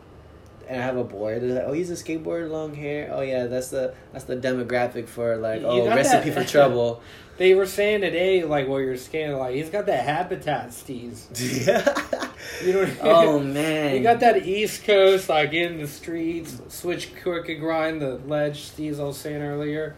and 0.69 0.81
I 0.81 0.85
have 0.85 0.97
a 0.97 1.05
board 1.05 1.41
they're 1.43 1.55
like 1.59 1.65
oh 1.67 1.73
he's 1.73 1.91
a 1.91 1.95
skateboarder 2.05 2.49
long 2.51 2.75
hair 2.75 3.11
oh 3.17 3.23
yeah 3.23 3.47
that's 3.47 3.69
the 3.69 3.95
that's 4.13 4.25
the 4.25 4.37
demographic 4.37 5.07
for 5.09 5.37
like 5.37 5.61
You 5.63 5.67
oh 5.67 5.87
recipe 5.89 6.31
that- 6.31 6.45
for 6.45 6.49
trouble 6.57 7.01
They 7.43 7.55
were 7.55 7.67
saying 7.67 8.03
today, 8.03 8.45
like 8.45 8.69
while 8.69 8.79
you're 8.79 8.97
skating, 8.97 9.33
like 9.37 9.57
he's 9.57 9.69
got 9.69 9.87
that 9.87 10.05
habitat 10.05 10.69
steez. 10.69 11.27
yeah 11.67 12.29
You 12.65 12.73
know. 12.73 12.79
what 12.87 12.89
I 12.89 13.11
oh, 13.11 13.41
mean? 13.41 13.51
oh 13.51 13.53
man 13.53 13.97
You 13.97 14.03
got 14.05 14.21
that 14.21 14.47
East 14.47 14.85
Coast, 14.85 15.29
like 15.29 15.53
in 15.53 15.79
the 15.79 15.89
streets, 15.89 16.61
switch 16.69 17.17
crooked 17.17 17.59
grind, 17.59 18.01
the 18.01 18.15
ledge 18.29 18.71
steez 18.71 19.01
I 19.01 19.03
was 19.03 19.17
saying 19.17 19.43
earlier. 19.43 19.97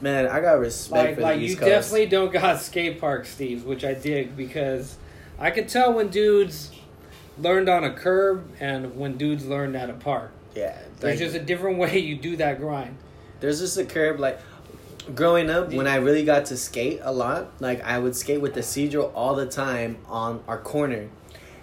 man 0.00 0.26
I 0.28 0.40
got 0.40 0.52
respect 0.58 0.92
Like, 1.08 1.14
for 1.16 1.20
like 1.20 1.34
the 1.36 1.42
you 1.42 1.46
East 1.48 1.58
Coast. 1.58 1.68
definitely 1.68 2.06
don't 2.06 2.32
got 2.32 2.58
skate 2.62 2.98
park 3.02 3.26
steez, 3.26 3.62
which 3.62 3.84
I 3.84 3.92
dig 3.92 4.34
because 4.34 4.96
I 5.38 5.50
could 5.50 5.68
tell 5.68 5.92
when 5.92 6.08
dudes 6.08 6.70
learned 7.38 7.68
on 7.68 7.84
a 7.84 7.92
curb 7.92 8.48
and 8.60 8.96
when 8.96 9.18
dudes 9.18 9.44
learned 9.44 9.76
at 9.76 9.90
a 9.90 9.92
park. 9.92 10.32
yeah 10.54 10.78
There's 11.00 11.18
just 11.18 11.34
a 11.36 11.40
different 11.40 11.76
way 11.84 11.98
you 11.98 12.16
do 12.16 12.36
that 12.36 12.58
grind. 12.60 12.96
There's 13.40 13.60
just 13.60 13.76
a 13.76 13.84
curb 13.84 14.18
like 14.18 14.40
growing 15.14 15.50
up 15.50 15.72
when 15.72 15.86
I 15.86 15.96
really 15.96 16.24
got 16.24 16.46
to 16.46 16.56
skate 16.56 17.00
a 17.02 17.12
lot, 17.12 17.48
like 17.60 17.82
I 17.82 17.98
would 17.98 18.16
skate 18.16 18.40
with 18.40 18.54
the 18.54 18.60
Cedro 18.60 19.10
all 19.14 19.34
the 19.34 19.46
time 19.46 19.98
on 20.08 20.42
our 20.48 20.58
corner. 20.58 21.08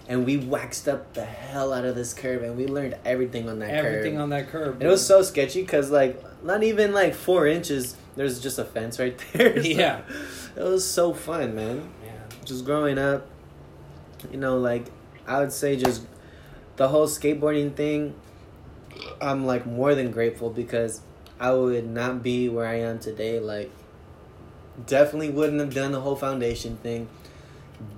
And 0.06 0.26
we 0.26 0.36
waxed 0.36 0.86
up 0.86 1.14
the 1.14 1.24
hell 1.24 1.72
out 1.72 1.86
of 1.86 1.94
this 1.94 2.12
curb 2.12 2.42
and 2.42 2.56
we 2.56 2.66
learned 2.66 2.96
everything 3.06 3.48
on 3.48 3.58
that 3.60 3.70
Everything 3.70 4.20
on 4.20 4.28
that 4.30 4.48
curb. 4.48 4.74
And 4.74 4.82
it 4.82 4.88
was 4.88 5.04
so 5.04 5.22
sketchy 5.22 5.62
because 5.62 5.90
like 5.90 6.22
not 6.44 6.62
even 6.62 6.92
like 6.92 7.14
four 7.14 7.46
inches, 7.46 7.96
there's 8.14 8.40
just 8.40 8.58
a 8.58 8.64
fence 8.64 8.98
right 8.98 9.16
there. 9.32 9.62
So 9.62 9.68
Yeah. 9.68 10.02
It 10.56 10.62
was 10.62 10.88
so 10.88 11.14
fun, 11.14 11.54
man. 11.54 11.88
Yeah. 12.04 12.12
Just 12.44 12.66
growing 12.66 12.98
up, 12.98 13.26
you 14.30 14.38
know, 14.38 14.58
like 14.58 14.86
I 15.26 15.40
would 15.40 15.52
say 15.52 15.76
just 15.76 16.02
the 16.76 16.88
whole 16.88 17.06
skateboarding 17.06 17.74
thing, 17.74 18.14
I'm 19.22 19.46
like 19.46 19.64
more 19.64 19.94
than 19.94 20.10
grateful 20.10 20.50
because 20.50 21.00
I 21.44 21.52
would 21.52 21.86
not 21.86 22.22
be 22.22 22.48
where 22.48 22.66
I 22.66 22.76
am 22.80 22.98
today. 22.98 23.38
Like, 23.38 23.70
definitely 24.86 25.28
wouldn't 25.28 25.60
have 25.60 25.74
done 25.74 25.92
the 25.92 26.00
whole 26.00 26.16
foundation 26.16 26.78
thing. 26.78 27.06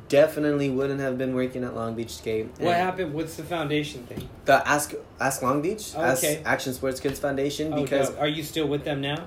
Definitely 0.09 0.69
wouldn't 0.69 0.99
have 0.99 1.17
been 1.17 1.33
working 1.33 1.63
at 1.63 1.75
Long 1.77 1.95
Beach 1.95 2.11
Skate. 2.17 2.49
What 2.59 2.75
happened? 2.75 3.15
What's 3.15 3.37
the 3.37 3.45
foundation 3.45 4.03
thing? 4.07 4.29
The 4.47 4.67
Ask 4.67 4.95
Ask 5.21 5.43
Long 5.43 5.63
Beach, 5.63 5.93
Oh, 5.97 6.03
Ask. 6.03 6.25
Action 6.45 6.75
Sports 6.75 6.99
Kids 6.99 7.21
Foundation, 7.21 7.73
Oh, 7.73 7.83
because 7.83 8.13
are 8.17 8.27
you 8.27 8.43
still 8.43 8.67
with 8.67 8.83
them 8.85 9.01
now? 9.01 9.27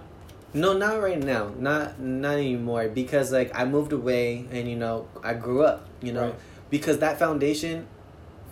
no, 0.54 0.74
not 0.74 1.02
right 1.02 1.22
now. 1.22 1.52
Not 1.58 1.98
not 2.00 2.36
anymore. 2.36 2.90
Because 2.90 3.32
like 3.32 3.58
I 3.58 3.64
moved 3.64 3.94
away 3.94 4.46
and 4.52 4.68
you 4.70 4.76
know, 4.76 5.08
I 5.24 5.34
grew 5.34 5.64
up, 5.64 5.86
you 6.02 6.12
know. 6.12 6.26
Right. 6.32 6.36
Because 6.70 7.00
that 7.00 7.20
foundation 7.20 7.88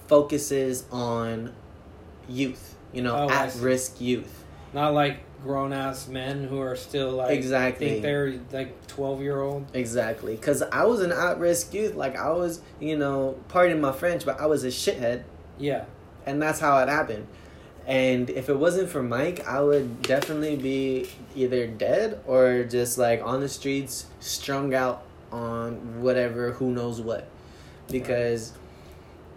focuses 0.07 0.85
on 0.91 1.53
youth, 2.29 2.75
you 2.93 3.01
know, 3.01 3.15
Oh, 3.15 3.29
at 3.29 3.53
risk 3.55 3.99
youth. 3.99 4.45
Not 4.73 4.93
like 4.93 5.19
grown 5.43 5.71
ass 5.73 6.07
men 6.07 6.43
who 6.43 6.59
are 6.59 6.75
still 6.75 7.11
like 7.11 7.31
Exactly. 7.37 7.87
think 7.89 8.01
they're 8.01 8.39
like 8.51 8.87
twelve 8.87 9.21
year 9.21 9.39
old. 9.41 9.65
Exactly. 9.73 10.35
Cause 10.37 10.61
I 10.61 10.83
was 10.85 11.01
an 11.01 11.11
at 11.11 11.39
risk 11.39 11.73
youth. 11.73 11.95
Like 11.95 12.15
I 12.17 12.31
was, 12.31 12.61
you 12.79 12.97
know, 12.97 13.37
pardon 13.47 13.79
my 13.81 13.91
French, 13.91 14.25
but 14.25 14.39
I 14.41 14.45
was 14.47 14.63
a 14.63 14.67
shithead 14.69 15.23
Yeah. 15.57 15.85
and 16.25 16.41
that's 16.41 16.59
how 16.59 16.77
it 16.79 16.89
happened. 16.89 17.27
And 17.85 18.29
if 18.29 18.49
it 18.49 18.57
wasn't 18.57 18.89
for 18.89 19.01
Mike, 19.01 19.47
I 19.47 19.61
would 19.61 20.01
definitely 20.01 20.57
be 20.57 21.07
either 21.35 21.67
dead 21.67 22.19
or 22.27 22.63
just 22.65 22.97
like 22.97 23.21
on 23.23 23.39
the 23.39 23.47
streets, 23.47 24.07
strung 24.19 24.73
out 24.73 25.03
on 25.31 26.01
whatever, 26.01 26.51
who 26.51 26.71
knows 26.71 26.99
what. 26.99 27.27
Because 27.89 28.51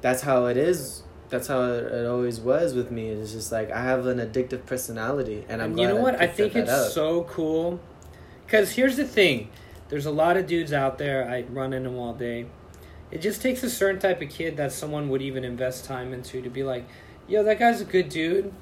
that's 0.01 0.23
how 0.23 0.47
it 0.47 0.57
is. 0.57 1.05
That's 1.31 1.47
how 1.47 1.63
it, 1.63 2.07
always 2.07 2.41
was 2.41 2.75
with 2.75 2.91
me. 2.91 3.09
It's 3.09 3.33
just 3.33 3.53
like 3.53 3.71
I 3.71 3.83
have 3.83 4.07
an 4.07 4.19
addictive 4.19 4.67
personality, 4.67 5.45
and 5.49 5.63
I'm 5.63 5.71
And 5.71 5.81
you 5.81 5.87
know 5.89 5.97
what? 5.97 6.17
I 6.17 6.27
picked 6.27 6.37
think 6.37 6.57
it's 6.57 6.71
up. 6.71 6.91
so 6.91 7.23
cool. 7.25 7.81
Because 8.45 8.73
here's 8.73 8.97
the 8.97 9.07
thing 9.07 9.49
there's 9.89 10.07
a 10.07 10.11
lot 10.11 10.37
of 10.37 10.47
dudes 10.47 10.73
out 10.73 10.99
there, 10.99 11.29
I 11.29 11.43
run 11.51 11.73
into 11.73 11.89
them 11.91 11.99
all 11.99 12.15
day. 12.15 12.47
It 13.11 13.21
just 13.21 13.43
takes 13.43 13.63
a 13.63 13.71
certain 13.71 14.01
type 14.01 14.21
of 14.23 14.29
kid 14.29 14.57
that 14.57 14.73
someone 14.73 15.09
would 15.09 15.23
even 15.23 15.43
invest 15.45 15.85
time 15.85 16.13
into 16.13 16.41
to 16.43 16.51
be 16.51 16.63
like, 16.63 16.87
yo, 17.27 17.43
that 17.43 17.59
guy's 17.59 17.81
a 17.81 17.85
good 17.85 18.09
dude. 18.09 18.53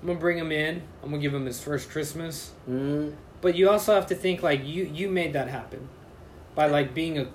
I'm 0.00 0.06
gonna 0.08 0.18
bring 0.18 0.38
him 0.38 0.50
in. 0.50 0.82
I'm 1.02 1.10
gonna 1.10 1.20
give 1.22 1.34
him 1.34 1.44
his 1.46 1.60
first 1.62 1.90
Christmas. 1.90 2.52
Mm, 2.68 3.14
But 3.40 3.54
you 3.56 3.68
also 3.70 3.94
have 3.94 4.06
to 4.08 4.14
think 4.14 4.42
like 4.42 4.64
you 4.64 4.84
you 4.84 5.08
made 5.08 5.32
that 5.34 5.48
happen 5.48 5.88
by 6.54 6.66
like 6.66 6.94
being 6.94 7.18
a 7.18 7.26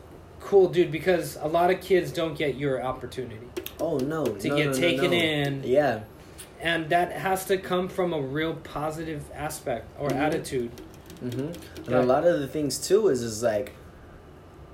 cool 0.46 0.70
dude 0.70 0.92
because 0.92 1.38
a 1.42 1.48
lot 1.48 1.72
of 1.72 1.82
kids 1.82 2.12
don't 2.12 2.38
get 2.38 2.56
your 2.56 2.76
opportunity 2.92 3.48
oh 3.80 3.98
no! 3.98 4.24
to 4.26 4.48
no, 4.50 4.56
get 4.56 4.68
no, 4.68 4.74
taken 4.74 5.10
no. 5.12 5.18
in 5.18 5.62
Yeah. 5.64 6.02
and 6.62 6.88
that 6.90 7.12
has 7.12 7.46
to 7.46 7.58
come 7.58 7.88
from 7.90 8.14
a 8.14 8.22
real 8.22 8.54
positive 8.78 9.24
aspect 9.34 9.86
or 10.00 10.10
Mhm. 10.10 10.16
attitude 10.28 10.72
hmm 11.20 11.50
And 11.88 11.96
a 11.96 12.04
lot 12.04 12.24
of 12.28 12.40
the 12.40 12.48
things 12.48 12.78
too 12.88 13.08
is 13.08 13.22
is 13.24 13.42
like, 13.42 13.72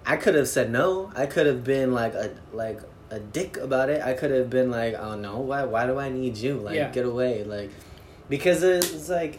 I 0.06 0.16
could 0.18 0.36
have 0.36 0.48
said 0.48 0.72
no. 0.72 1.12
I 1.16 1.26
could 1.28 1.46
have 1.46 1.64
been 1.64 1.94
like 1.94 2.14
a 2.16 2.32
like 2.52 2.80
a 3.12 3.20
dick 3.20 3.58
about 3.58 3.90
it. 3.90 4.02
I 4.02 4.14
could 4.14 4.32
have 4.32 4.50
been 4.50 4.72
like, 4.72 4.96
oh 5.06 5.16
no, 5.16 5.34
why 5.40 5.64
why 5.74 5.86
do 5.86 6.00
I 6.00 6.10
need 6.10 6.36
you? 6.38 6.54
Like 6.68 6.76
Yeah. 6.76 6.90
get 6.98 7.06
away, 7.06 7.44
like 7.56 7.70
because 8.28 8.64
it's 8.64 9.08
like, 9.10 9.34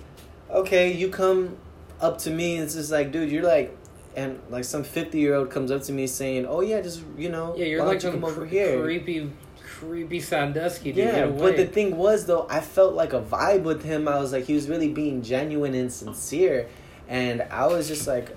okay, 0.50 0.92
you 0.92 1.08
come 1.08 1.56
up 2.00 2.18
to 2.24 2.30
me. 2.30 2.54
and 2.56 2.64
It's 2.64 2.74
just 2.74 2.92
like, 2.92 3.10
dude, 3.12 3.30
you're 3.32 3.48
like 3.56 3.76
and 4.16 4.40
like 4.50 4.64
some 4.64 4.84
fifty 4.84 5.18
year 5.18 5.34
old 5.34 5.50
comes 5.50 5.70
up 5.70 5.82
to 5.82 5.92
me 5.92 6.06
saying, 6.06 6.46
"Oh 6.46 6.60
yeah, 6.60 6.80
just 6.80 7.02
you 7.16 7.28
know, 7.28 7.54
Yeah, 7.56 7.66
you're 7.66 7.84
like 7.84 8.02
you 8.02 8.10
come 8.10 8.24
over 8.24 8.42
cre- 8.42 8.46
here." 8.46 8.82
creepy, 8.82 9.32
creepy 9.62 10.20
Sandusky. 10.20 10.92
Dude. 10.92 11.04
Yeah, 11.04 11.26
but 11.26 11.56
the 11.56 11.66
thing 11.66 11.96
was 11.96 12.26
though, 12.26 12.46
I 12.48 12.60
felt 12.60 12.94
like 12.94 13.12
a 13.12 13.20
vibe 13.20 13.62
with 13.62 13.82
him. 13.84 14.08
I 14.08 14.18
was 14.18 14.32
like, 14.32 14.44
he 14.44 14.54
was 14.54 14.68
really 14.68 14.88
being 14.88 15.22
genuine 15.22 15.74
and 15.74 15.92
sincere, 15.92 16.68
and 17.08 17.42
I 17.42 17.66
was 17.66 17.88
just 17.88 18.06
like, 18.06 18.36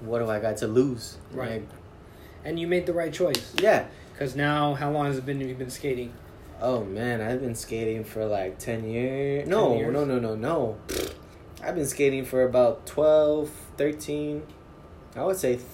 what 0.00 0.20
do 0.20 0.30
I 0.30 0.40
got 0.40 0.58
to 0.58 0.66
lose? 0.66 1.18
Right. 1.32 1.52
Like, 1.52 1.68
and 2.44 2.58
you 2.58 2.66
made 2.66 2.86
the 2.86 2.92
right 2.92 3.12
choice 3.12 3.54
yeah. 3.60 3.86
because 4.12 4.36
now, 4.36 4.74
how 4.74 4.90
long 4.90 5.06
has 5.06 5.18
it 5.18 5.26
been 5.26 5.40
you've 5.40 5.58
been 5.58 5.70
skating? 5.70 6.12
Oh 6.60 6.84
man, 6.84 7.20
I've 7.20 7.40
been 7.40 7.54
skating 7.54 8.04
for 8.04 8.24
like 8.24 8.58
ten 8.58 8.88
years. 8.88 9.48
No, 9.48 9.70
10 9.70 9.78
years? 9.78 9.92
no, 9.92 10.04
no, 10.04 10.18
no, 10.18 10.34
no. 10.34 10.76
I've 11.62 11.74
been 11.74 11.86
skating 11.86 12.24
for 12.24 12.44
about 12.44 12.86
12, 12.86 13.50
13, 13.76 14.42
I 15.16 15.24
would 15.24 15.36
say 15.36 15.54
th- 15.56 15.66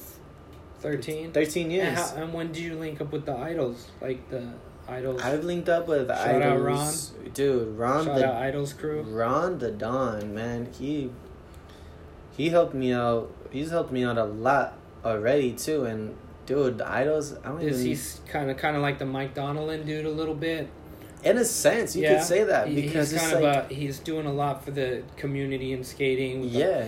Thirteen. 0.81 1.33
13 1.33 1.71
years. 1.71 1.89
And, 1.89 1.97
how, 1.97 2.15
and 2.17 2.33
when 2.35 2.53
did 2.53 2.63
you 2.63 2.75
link 2.75 3.01
up 3.01 3.11
with 3.11 3.25
the 3.25 3.35
idols? 3.37 3.91
Like 4.03 4.29
the 4.29 4.49
idols. 4.87 5.23
I've 5.23 5.43
linked 5.45 5.69
up 5.71 5.89
with 5.89 6.09
Shout 6.09 6.43
out 6.43 6.59
idols. 6.61 7.13
Dude, 7.33 7.79
Ron 7.79 8.05
Shout 8.05 8.17
the 8.17 8.29
out 8.29 8.43
idols 8.43 8.73
crew. 8.75 9.01
Ron 9.03 9.59
the 9.59 9.71
Don, 9.71 10.35
man, 10.35 10.69
he 10.79 11.11
he 12.37 12.51
helped 12.51 12.75
me 12.75 12.93
out. 12.93 13.31
He's 13.51 13.71
helped 13.71 13.93
me 13.93 14.05
out 14.05 14.19
a 14.19 14.25
lot 14.25 14.77
already 15.05 15.53
too. 15.53 15.85
And 15.85 16.17
dude, 16.47 16.79
the 16.79 16.91
idols. 16.91 17.35
I 17.45 17.49
don't 17.49 17.63
Is 17.63 17.85
even. 17.87 17.97
he 17.97 18.31
kind 18.31 18.51
of 18.51 18.57
kind 18.59 18.77
of 18.77 18.83
like 18.83 18.99
the 18.99 19.07
Mike 19.07 19.35
Donelon 19.35 19.87
dude 19.87 20.05
a 20.07 20.11
little 20.11 20.35
bit? 20.35 20.69
in 21.23 21.39
a 21.39 21.45
sense, 21.47 21.97
you 21.97 22.03
Yeah. 22.03 22.19
could 22.19 22.25
say 22.27 22.45
that 22.45 22.67
because 22.75 23.11
he's 23.11 23.23
it's 23.23 23.33
kind 23.33 23.43
like 23.43 23.71
a, 23.71 23.75
he's 23.75 23.99
doing 23.99 24.27
a 24.27 24.33
lot 24.33 24.63
for 24.63 24.73
the 24.73 25.03
community 25.17 25.73
in 25.73 25.83
skating. 25.83 26.45
yeah, 26.45 26.85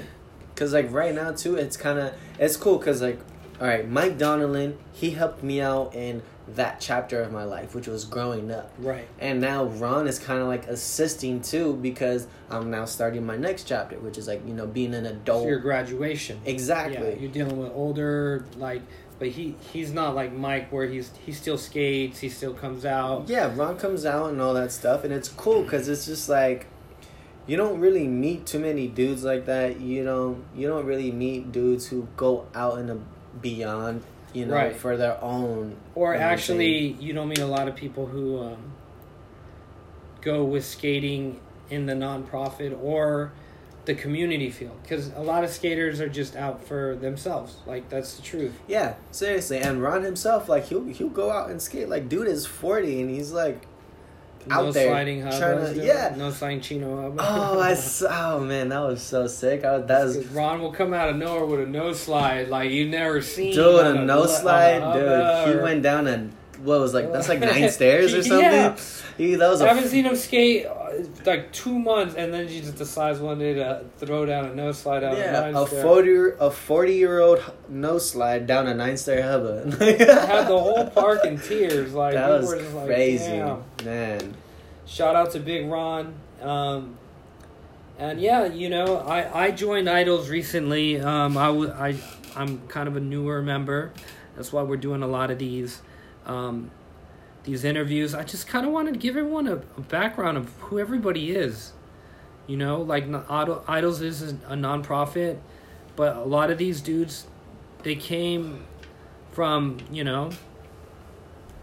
because 0.56 0.72
like 0.72 0.90
right 0.90 1.14
now 1.14 1.32
too, 1.32 1.54
it's 1.56 1.76
kind 1.76 1.98
of 1.98 2.14
it's 2.38 2.56
cool 2.56 2.78
because 2.78 3.02
like 3.02 3.20
all 3.60 3.66
right, 3.66 3.88
Mike 3.88 4.18
Donelon, 4.18 4.76
he 4.92 5.10
helped 5.10 5.42
me 5.42 5.60
out 5.60 5.94
in 5.94 6.22
that 6.48 6.80
chapter 6.80 7.22
of 7.22 7.32
my 7.32 7.44
life, 7.44 7.74
which 7.74 7.88
was 7.88 8.04
growing 8.04 8.50
up. 8.52 8.72
right. 8.78 9.08
And 9.18 9.40
now 9.40 9.64
Ron 9.64 10.06
is 10.06 10.18
kind 10.18 10.40
of 10.40 10.46
like 10.46 10.66
assisting 10.66 11.40
too 11.40 11.74
because 11.74 12.26
I'm 12.50 12.70
now 12.70 12.84
starting 12.84 13.24
my 13.24 13.36
next 13.36 13.64
chapter, 13.64 13.98
which 13.98 14.18
is 14.18 14.28
like 14.28 14.46
you 14.46 14.54
know 14.54 14.66
being 14.66 14.94
an 14.94 15.06
adult. 15.06 15.44
For 15.44 15.50
your 15.50 15.58
graduation. 15.58 16.40
exactly. 16.44 17.10
Yeah, 17.10 17.16
you're 17.16 17.30
dealing 17.30 17.58
with 17.58 17.72
older 17.72 18.46
like, 18.56 18.82
but 19.18 19.28
he 19.28 19.56
he's 19.72 19.92
not 19.92 20.14
like 20.14 20.32
Mike 20.32 20.70
where 20.72 20.86
he's 20.86 21.10
he 21.24 21.32
still 21.32 21.58
skates, 21.58 22.20
he 22.20 22.28
still 22.28 22.54
comes 22.54 22.84
out. 22.84 23.28
Yeah, 23.28 23.52
Ron 23.54 23.76
comes 23.76 24.06
out 24.06 24.30
and 24.30 24.40
all 24.40 24.54
that 24.54 24.72
stuff, 24.72 25.04
and 25.04 25.12
it's 25.12 25.28
cool 25.28 25.62
because 25.62 25.88
it's 25.88 26.06
just 26.06 26.28
like 26.28 26.66
you 27.46 27.56
don't 27.56 27.78
really 27.80 28.06
meet 28.08 28.44
too 28.46 28.58
many 28.58 28.88
dudes 28.88 29.22
like 29.24 29.46
that. 29.46 29.80
You 29.80 30.04
don't 30.04 30.44
you 30.54 30.66
don't 30.68 30.84
really 30.86 31.12
meet 31.12 31.52
dudes 31.52 31.86
who 31.88 32.08
go 32.16 32.46
out 32.54 32.78
and 32.78 33.04
beyond, 33.40 34.02
you 34.32 34.46
know, 34.46 34.54
Right. 34.54 34.74
for 34.76 34.96
their 34.96 35.22
own. 35.22 35.76
Or 35.94 36.14
own 36.14 36.20
actually, 36.20 36.92
you 37.00 37.12
don't 37.12 37.28
meet 37.28 37.38
a 37.38 37.46
lot 37.46 37.68
of 37.68 37.76
people 37.76 38.06
who 38.06 38.40
um, 38.42 38.72
go 40.20 40.44
with 40.44 40.64
skating 40.64 41.40
in 41.70 41.86
the 41.86 41.92
nonprofit 41.94 42.76
or 42.82 43.32
the 43.84 43.94
community 43.94 44.50
field 44.50 44.76
because 44.82 45.12
a 45.14 45.20
lot 45.20 45.44
of 45.44 45.50
skaters 45.50 46.00
are 46.00 46.08
just 46.08 46.34
out 46.34 46.64
for 46.66 46.96
themselves. 46.96 47.56
Like 47.66 47.88
that's 47.88 48.14
the 48.16 48.22
truth. 48.22 48.52
Yeah, 48.66 48.94
seriously, 49.12 49.58
and 49.58 49.80
Ron 49.80 50.02
himself, 50.02 50.48
like 50.48 50.66
he'll 50.66 50.84
he'll 50.86 51.08
go 51.08 51.30
out 51.30 51.50
and 51.50 51.62
skate. 51.62 51.88
Like, 51.88 52.08
dude 52.08 52.26
is 52.26 52.46
forty, 52.46 53.00
and 53.00 53.08
he's 53.08 53.30
like 53.30 53.62
out 54.50 54.64
no 54.66 54.72
there 54.72 54.88
sliding 54.88 55.22
hub. 55.22 55.38
trying 55.38 55.74
to- 55.74 55.84
yeah. 55.84 56.14
No 56.16 56.30
sliding 56.30 56.60
chino 56.60 57.02
hub. 57.02 57.16
Oh, 57.18 57.60
I 57.60 57.76
oh 58.10 58.40
man, 58.40 58.68
that 58.70 58.80
was 58.80 59.02
so 59.02 59.26
sick. 59.26 59.64
I, 59.64 59.78
that 59.78 60.04
was 60.04 60.26
Ron 60.28 60.60
will 60.60 60.72
come 60.72 60.92
out 60.94 61.08
of 61.08 61.16
nowhere 61.16 61.44
with 61.46 61.60
a 61.60 61.66
no 61.66 61.92
slide 61.92 62.48
like 62.48 62.70
you've 62.70 62.90
never 62.90 63.20
seen. 63.22 63.54
Dude, 63.54 63.84
on 63.84 63.96
a 63.98 64.04
no 64.04 64.26
slide, 64.26 64.82
a 64.82 65.44
dude. 65.46 65.56
He 65.56 65.62
went 65.62 65.82
down 65.82 66.06
and 66.06 66.32
what 66.62 66.80
was 66.80 66.94
like 66.94 67.12
that's 67.12 67.28
like 67.28 67.40
nine 67.40 67.70
stairs 67.78 68.14
or 68.14 68.22
something. 68.22 68.40
Yeah. 68.50 68.76
He 69.18 69.34
that 69.34 69.48
was 69.48 69.60
I 69.60 69.66
a 69.66 69.74
haven't 69.74 69.88
seen 69.90 70.04
him 70.06 70.16
skate 70.16 70.66
like 71.24 71.52
two 71.52 71.78
months, 71.78 72.14
and 72.14 72.32
then 72.32 72.48
he 72.48 72.60
just 72.60 72.76
decides 72.76 73.18
one 73.20 73.38
day 73.38 73.54
to 73.54 73.84
throw 73.98 74.24
down 74.26 74.46
a 74.46 74.54
no 74.54 74.72
slide 74.72 75.02
out 75.04 75.16
yeah 75.16 75.46
of 75.48 75.54
a 75.56 75.66
stair. 75.66 75.82
forty 75.82 76.16
a 76.38 76.50
forty 76.50 76.94
year 76.94 77.20
old 77.20 77.42
no 77.68 77.98
slide 77.98 78.46
down 78.46 78.66
a 78.66 78.74
nine 78.74 78.96
stair 78.96 79.22
hubba. 79.22 79.64
Had 79.78 80.48
the 80.48 80.58
whole 80.58 80.86
park 80.90 81.24
in 81.24 81.38
tears. 81.38 81.92
Like 81.94 82.14
that 82.14 82.28
was 82.30 82.52
like, 82.74 82.86
crazy, 82.86 83.32
"Damn." 83.32 83.62
man. 83.84 84.34
Shout 84.86 85.16
out 85.16 85.32
to 85.32 85.40
Big 85.40 85.66
Ron. 85.66 86.14
Um, 86.40 86.96
and 87.98 88.20
yeah, 88.20 88.44
you 88.44 88.68
know, 88.68 88.98
I, 88.98 89.46
I 89.46 89.50
joined 89.50 89.88
Idols 89.88 90.28
recently. 90.28 91.00
Um, 91.00 91.36
I, 91.36 91.46
w- 91.46 91.72
I, 91.72 91.96
I'm 92.36 92.66
kind 92.68 92.86
of 92.88 92.96
a 92.96 93.00
newer 93.00 93.42
member. 93.42 93.92
That's 94.36 94.52
why 94.52 94.62
we're 94.62 94.76
doing 94.76 95.02
a 95.02 95.06
lot 95.06 95.30
of 95.30 95.38
these 95.38 95.80
um, 96.26 96.70
these 97.46 97.64
interviews. 97.64 98.14
I 98.14 98.24
just 98.24 98.46
kind 98.46 98.66
of 98.66 98.72
wanted 98.72 98.94
to 98.94 99.00
give 99.00 99.16
everyone 99.16 99.48
a, 99.48 99.54
a 99.54 99.80
background 99.80 100.36
of 100.36 100.52
who 100.60 100.78
everybody 100.78 101.30
is. 101.30 101.72
You 102.46 102.56
know, 102.58 102.82
like 102.82 103.04
Idols 103.30 104.02
is 104.02 104.22
a 104.22 104.54
nonprofit, 104.54 105.38
but 105.96 106.16
a 106.16 106.24
lot 106.24 106.50
of 106.50 106.58
these 106.58 106.80
dudes, 106.80 107.26
they 107.82 107.96
came 107.96 108.64
from 109.32 109.78
you 109.90 110.04
know, 110.04 110.30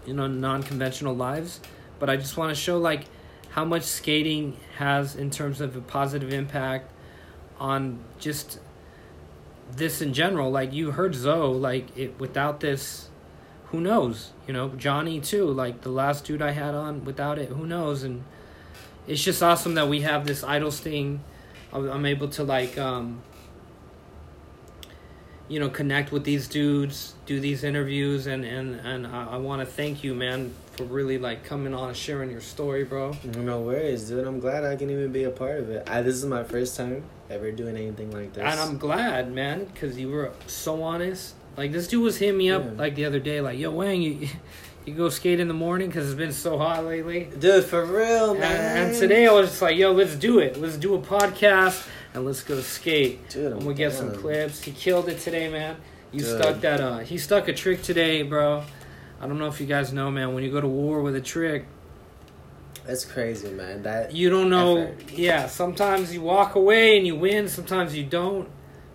you 0.06 0.14
know, 0.14 0.28
non-conventional 0.28 1.16
lives. 1.16 1.60
But 2.00 2.10
I 2.10 2.18
just 2.18 2.36
want 2.36 2.50
to 2.50 2.56
show 2.56 2.80
like 2.80 3.06
how 3.52 3.64
much 3.64 3.84
skating 3.84 4.58
has 4.78 5.16
in 5.16 5.30
terms 5.30 5.62
of 5.62 5.76
a 5.76 5.82
positive 5.82 6.34
impact 6.34 6.92
on 7.60 8.04
just 8.20 8.60
this 9.72 10.02
in 10.02 10.14
general. 10.14 10.52
Like 10.52 10.74
you 10.74 10.92
heard 10.92 11.16
Zoe, 11.16 11.54
like 11.54 11.96
it 11.98 12.20
without 12.20 12.60
this, 12.60 13.10
who 13.74 13.82
knows? 13.82 14.30
You 14.48 14.54
know, 14.54 14.70
Johnny 14.70 15.20
too. 15.20 15.48
Like 15.48 15.82
the 15.82 15.90
last 15.90 16.26
dude 16.26 16.44
I 16.44 16.52
had 16.52 16.76
on, 16.76 17.04
without 17.06 17.40
it, 17.40 17.50
who 17.50 17.66
knows? 17.66 18.04
And 18.04 18.24
it's 19.08 19.24
just 19.24 19.42
awesome 19.42 19.74
that 19.74 19.90
we 19.90 20.02
have 20.02 20.28
this 20.28 20.44
idols 20.44 20.80
thing. 20.80 21.22
I'm 21.74 21.90
I'm 21.90 22.06
able 22.06 22.28
to 22.30 22.44
like, 22.44 22.78
um, 22.78 23.24
you 25.50 25.60
know, 25.60 25.70
connect 25.70 26.12
with 26.12 26.24
these 26.24 26.48
dudes, 26.48 27.16
do 27.26 27.40
these 27.40 27.64
interviews, 27.64 28.28
and 28.28 28.46
and 28.46 28.76
and 28.76 29.08
I, 29.08 29.32
I 29.32 29.38
want 29.38 29.62
to 29.62 29.66
thank 29.66 30.04
you, 30.04 30.14
man, 30.14 30.54
for 30.74 30.84
really 30.84 31.18
like 31.18 31.44
coming 31.44 31.74
on 31.74 31.88
and 31.88 31.98
sharing 31.98 32.30
your 32.30 32.42
story, 32.42 32.84
bro. 32.84 33.18
No 33.36 33.62
worries, 33.62 34.08
dude. 34.08 34.28
I'm 34.28 34.40
glad 34.40 34.66
I 34.66 34.76
can 34.76 34.92
even 34.92 35.12
be 35.12 35.24
a 35.24 35.32
part 35.32 35.60
of 35.60 35.72
it. 35.72 35.90
I, 35.90 36.04
this 36.04 36.14
is 36.14 36.26
my 36.26 36.44
first 36.44 36.78
time 36.78 37.04
ever 37.28 37.52
doing 37.52 37.76
anything 37.76 38.12
like 38.12 38.34
this. 38.34 38.44
And 38.44 38.60
I'm 38.60 38.78
glad, 38.78 39.34
man, 39.34 39.66
because 39.66 39.98
you 39.98 40.10
were 40.10 40.32
so 40.46 40.84
honest. 40.84 41.34
Like 41.58 41.72
this 41.72 41.88
dude 41.88 42.04
was 42.04 42.18
hitting 42.18 42.38
me 42.38 42.50
up 42.52 42.64
Yeah. 42.64 42.72
like 42.78 42.96
the 42.96 43.06
other 43.06 43.20
day, 43.20 43.42
like, 43.42 43.60
"Yo, 43.60 43.72
Wang, 43.72 44.02
you 44.02 44.28
you 44.86 44.94
go 44.94 45.10
skate 45.10 45.40
in 45.40 45.48
the 45.48 45.54
morning 45.54 45.88
because 45.88 46.08
it's 46.08 46.18
been 46.18 46.32
so 46.32 46.58
hot 46.58 46.86
lately." 46.86 47.30
dude, 47.40 47.64
for 47.66 47.86
real, 47.86 48.32
And, 48.32 48.40
man. 48.40 48.88
and 48.88 48.98
today 48.98 49.28
I 49.28 49.32
was 49.32 49.50
just 49.50 49.62
like, 49.62 49.78
"Yo, 49.78 49.92
let's 49.92 50.16
do 50.16 50.40
it. 50.40 50.60
Let's 50.60 50.78
do 50.78 50.96
a 50.96 51.00
podcast 51.00 51.88
and 52.14 52.26
let's 52.26 52.42
go 52.44 52.60
skate." 52.62 53.30
dude, 53.30 53.54
And 53.54 53.66
we 53.66 53.74
get 53.74 53.94
some 53.94 54.14
clips. 54.16 54.62
He 54.64 54.72
killed 54.72 55.10
it 55.10 55.20
today, 55.20 55.50
man. 55.50 55.78
You 56.12 56.22
stuck 56.22 56.62
that. 56.62 56.80
Uh, 56.80 57.00
he 57.00 57.18
stuck 57.18 57.48
a 57.48 57.54
trick 57.54 57.82
today, 57.82 58.22
bro. 58.24 58.64
I 59.22 59.28
don't 59.28 59.40
know 59.40 59.48
if 59.48 59.60
you 59.62 59.66
guys 59.68 59.94
know, 59.94 60.12
man. 60.12 60.34
When 60.34 60.44
you 60.44 60.52
go 60.52 60.60
to 60.62 60.68
war 60.68 61.02
with 61.02 61.16
a 61.16 61.22
trick, 61.22 61.66
That's 62.86 63.06
crazy, 63.06 63.50
man. 63.52 63.84
That 63.84 64.14
you 64.14 64.30
don't 64.30 64.50
know. 64.50 64.78
Effort. 64.78 65.12
Yeah, 65.14 65.48
sometimes 65.48 66.14
you 66.14 66.22
walk 66.22 66.56
away 66.56 66.98
and 66.98 67.08
you 67.08 67.16
win. 67.16 67.48
Sometimes 67.48 67.96
you 67.96 68.04
don't. 68.04 68.50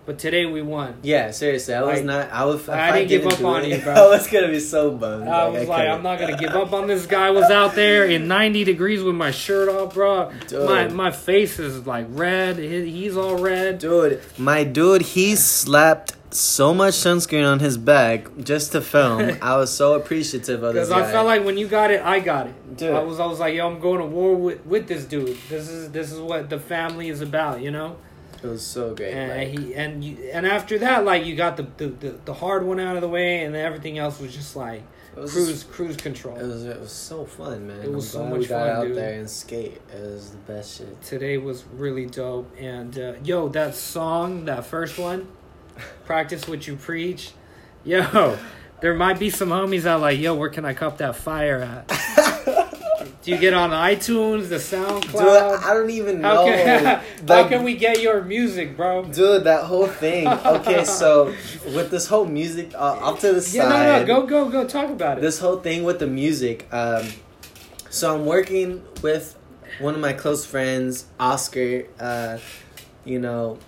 But 0.09 0.17
today 0.17 0.47
we 0.47 0.63
won. 0.63 0.95
yeah, 1.03 1.29
seriously, 1.29 1.75
I 1.75 1.83
was 1.83 2.01
not. 2.01 2.31
I 2.31 2.43
was. 2.43 2.63
if 2.63 2.69
I 2.69 3.05
didn't 3.05 3.09
give 3.09 3.27
up 3.27 3.43
on 3.43 3.63
it, 3.63 3.77
you, 3.77 3.77
bro. 3.83 3.93
I 3.93 4.07
was 4.07 4.25
gonna 4.25 4.47
be 4.47 4.59
so 4.59 4.89
bummed. 4.89 5.27
I 5.27 5.47
was 5.47 5.67
like, 5.67 5.81
couldn't. 5.81 5.97
I'm 5.97 6.01
not 6.01 6.17
gonna 6.17 6.35
give 6.35 6.55
up 6.55 6.73
on 6.73 6.87
this 6.87 7.05
guy. 7.05 7.27
I 7.27 7.29
was 7.29 7.51
out 7.51 7.75
there 7.75 8.05
in 8.05 8.27
90 8.27 8.63
degrees 8.63 9.03
with 9.03 9.13
my 9.13 9.29
shirt 9.29 9.69
off, 9.69 9.93
bro. 9.93 10.31
Dude. 10.47 10.67
My 10.67 10.87
my 10.87 11.11
face 11.11 11.59
is 11.59 11.85
like 11.85 12.07
red. 12.09 12.57
He's 12.57 13.15
all 13.15 13.37
red. 13.37 13.77
Dude, 13.77 14.19
my 14.35 14.63
dude, 14.63 15.03
he 15.03 15.35
slapped 15.35 16.15
so 16.33 16.73
much 16.73 16.95
sunscreen 16.95 17.47
on 17.47 17.59
his 17.59 17.77
back 17.77 18.35
just 18.39 18.71
to 18.71 18.81
film. 18.81 19.37
I 19.43 19.57
was 19.57 19.71
so 19.71 19.93
appreciative 19.93 20.63
of 20.63 20.73
this 20.73 20.89
Because. 20.89 21.03
I 21.07 21.11
felt 21.11 21.27
like 21.27 21.45
when 21.45 21.59
you 21.59 21.67
got 21.67 21.91
it, 21.91 22.01
I 22.01 22.19
got 22.19 22.47
it. 22.47 22.77
Dude. 22.77 22.95
I 22.95 23.03
was 23.03 23.19
I 23.19 23.27
was 23.27 23.39
like, 23.39 23.53
yo, 23.53 23.67
I'm 23.67 23.79
going 23.79 23.99
to 23.99 24.05
war 24.05 24.33
with, 24.33 24.65
with 24.65 24.87
this 24.87 25.05
dude. 25.05 25.37
This 25.49 25.69
is 25.69 25.91
this 25.91 26.11
is 26.11 26.19
what 26.19 26.49
the 26.49 26.59
family 26.59 27.09
is 27.09 27.21
about, 27.21 27.61
you 27.61 27.69
know. 27.69 27.97
It 28.43 28.47
was 28.47 28.65
so 28.65 28.95
great. 28.95 29.13
And 29.13 29.53
like, 29.53 29.59
he 29.59 29.75
and 29.75 30.03
you 30.03 30.17
and 30.31 30.45
after 30.45 30.77
that, 30.79 31.05
like 31.05 31.25
you 31.25 31.35
got 31.35 31.57
the 31.57 31.67
the, 31.77 31.87
the, 31.87 32.09
the 32.25 32.33
hard 32.33 32.65
one 32.65 32.79
out 32.79 32.95
of 32.95 33.01
the 33.01 33.09
way, 33.09 33.43
and 33.43 33.53
then 33.53 33.65
everything 33.65 33.97
else 33.97 34.19
was 34.19 34.33
just 34.33 34.55
like 34.55 34.83
was, 35.15 35.31
cruise 35.33 35.63
cruise 35.63 35.97
control. 35.97 36.37
It 36.37 36.47
was 36.47 36.65
it 36.65 36.79
was 36.79 36.91
so 36.91 37.25
fun, 37.25 37.67
man. 37.67 37.81
It 37.81 37.91
was 37.91 38.15
I'm 38.15 38.21
so 38.21 38.29
much 38.29 38.39
we 38.39 38.45
got 38.47 38.67
fun, 38.67 38.69
out 38.69 38.87
dude. 38.87 38.97
there 38.97 39.19
and 39.19 39.29
skate. 39.29 39.81
It 39.93 40.01
was 40.01 40.31
the 40.31 40.37
best 40.37 40.77
shit. 40.77 41.01
today 41.01 41.37
was 41.37 41.65
really 41.73 42.05
dope. 42.05 42.53
And 42.59 42.97
uh, 42.97 43.13
yo, 43.23 43.49
that 43.49 43.75
song, 43.75 44.45
that 44.45 44.65
first 44.65 44.97
one, 44.97 45.27
practice 46.05 46.47
what 46.47 46.67
you 46.67 46.75
preach. 46.75 47.31
Yo, 47.83 48.37
there 48.81 48.93
might 48.93 49.19
be 49.19 49.29
some 49.29 49.49
homies 49.49 49.85
out 49.85 50.01
like, 50.01 50.19
yo, 50.19 50.35
where 50.35 50.49
can 50.49 50.65
I 50.65 50.73
cop 50.73 50.97
that 50.99 51.15
fire 51.15 51.59
at? 51.61 51.89
Do 53.29 53.35
you 53.35 53.41
get 53.41 53.53
on 53.53 53.69
iTunes, 53.69 54.49
the 54.49 54.55
SoundCloud? 54.55 55.11
Dude, 55.11 55.63
I 55.63 55.73
don't 55.75 55.91
even 55.91 56.23
how 56.23 56.33
know. 56.33 56.45
can, 56.45 57.03
how 57.27 57.47
can 57.47 57.63
we 57.63 57.75
get 57.75 58.01
your 58.01 58.23
music, 58.23 58.75
bro? 58.75 59.03
Dude, 59.03 59.43
that 59.43 59.65
whole 59.65 59.85
thing. 59.85 60.27
Okay, 60.27 60.83
so 60.99 61.25
with 61.75 61.91
this 61.91 62.07
whole 62.07 62.25
music, 62.25 62.73
uh, 62.73 62.97
off 62.99 63.19
to 63.19 63.33
the 63.33 63.41
side. 63.41 63.55
Yeah, 63.55 63.69
no, 63.69 63.99
no, 63.99 64.05
go, 64.07 64.25
go, 64.25 64.49
go. 64.49 64.67
Talk 64.67 64.89
about 64.89 65.19
it. 65.19 65.21
This 65.21 65.37
whole 65.37 65.57
thing 65.57 65.83
with 65.83 65.99
the 65.99 66.07
music. 66.07 66.67
Um, 66.71 67.07
so 67.91 68.15
I'm 68.15 68.25
working 68.25 68.83
with 69.03 69.37
one 69.77 69.93
of 69.93 69.99
my 69.99 70.13
close 70.13 70.43
friends, 70.43 71.05
Oscar. 71.19 71.85
Uh, 71.99 72.39
you 73.05 73.19
know, 73.19 73.59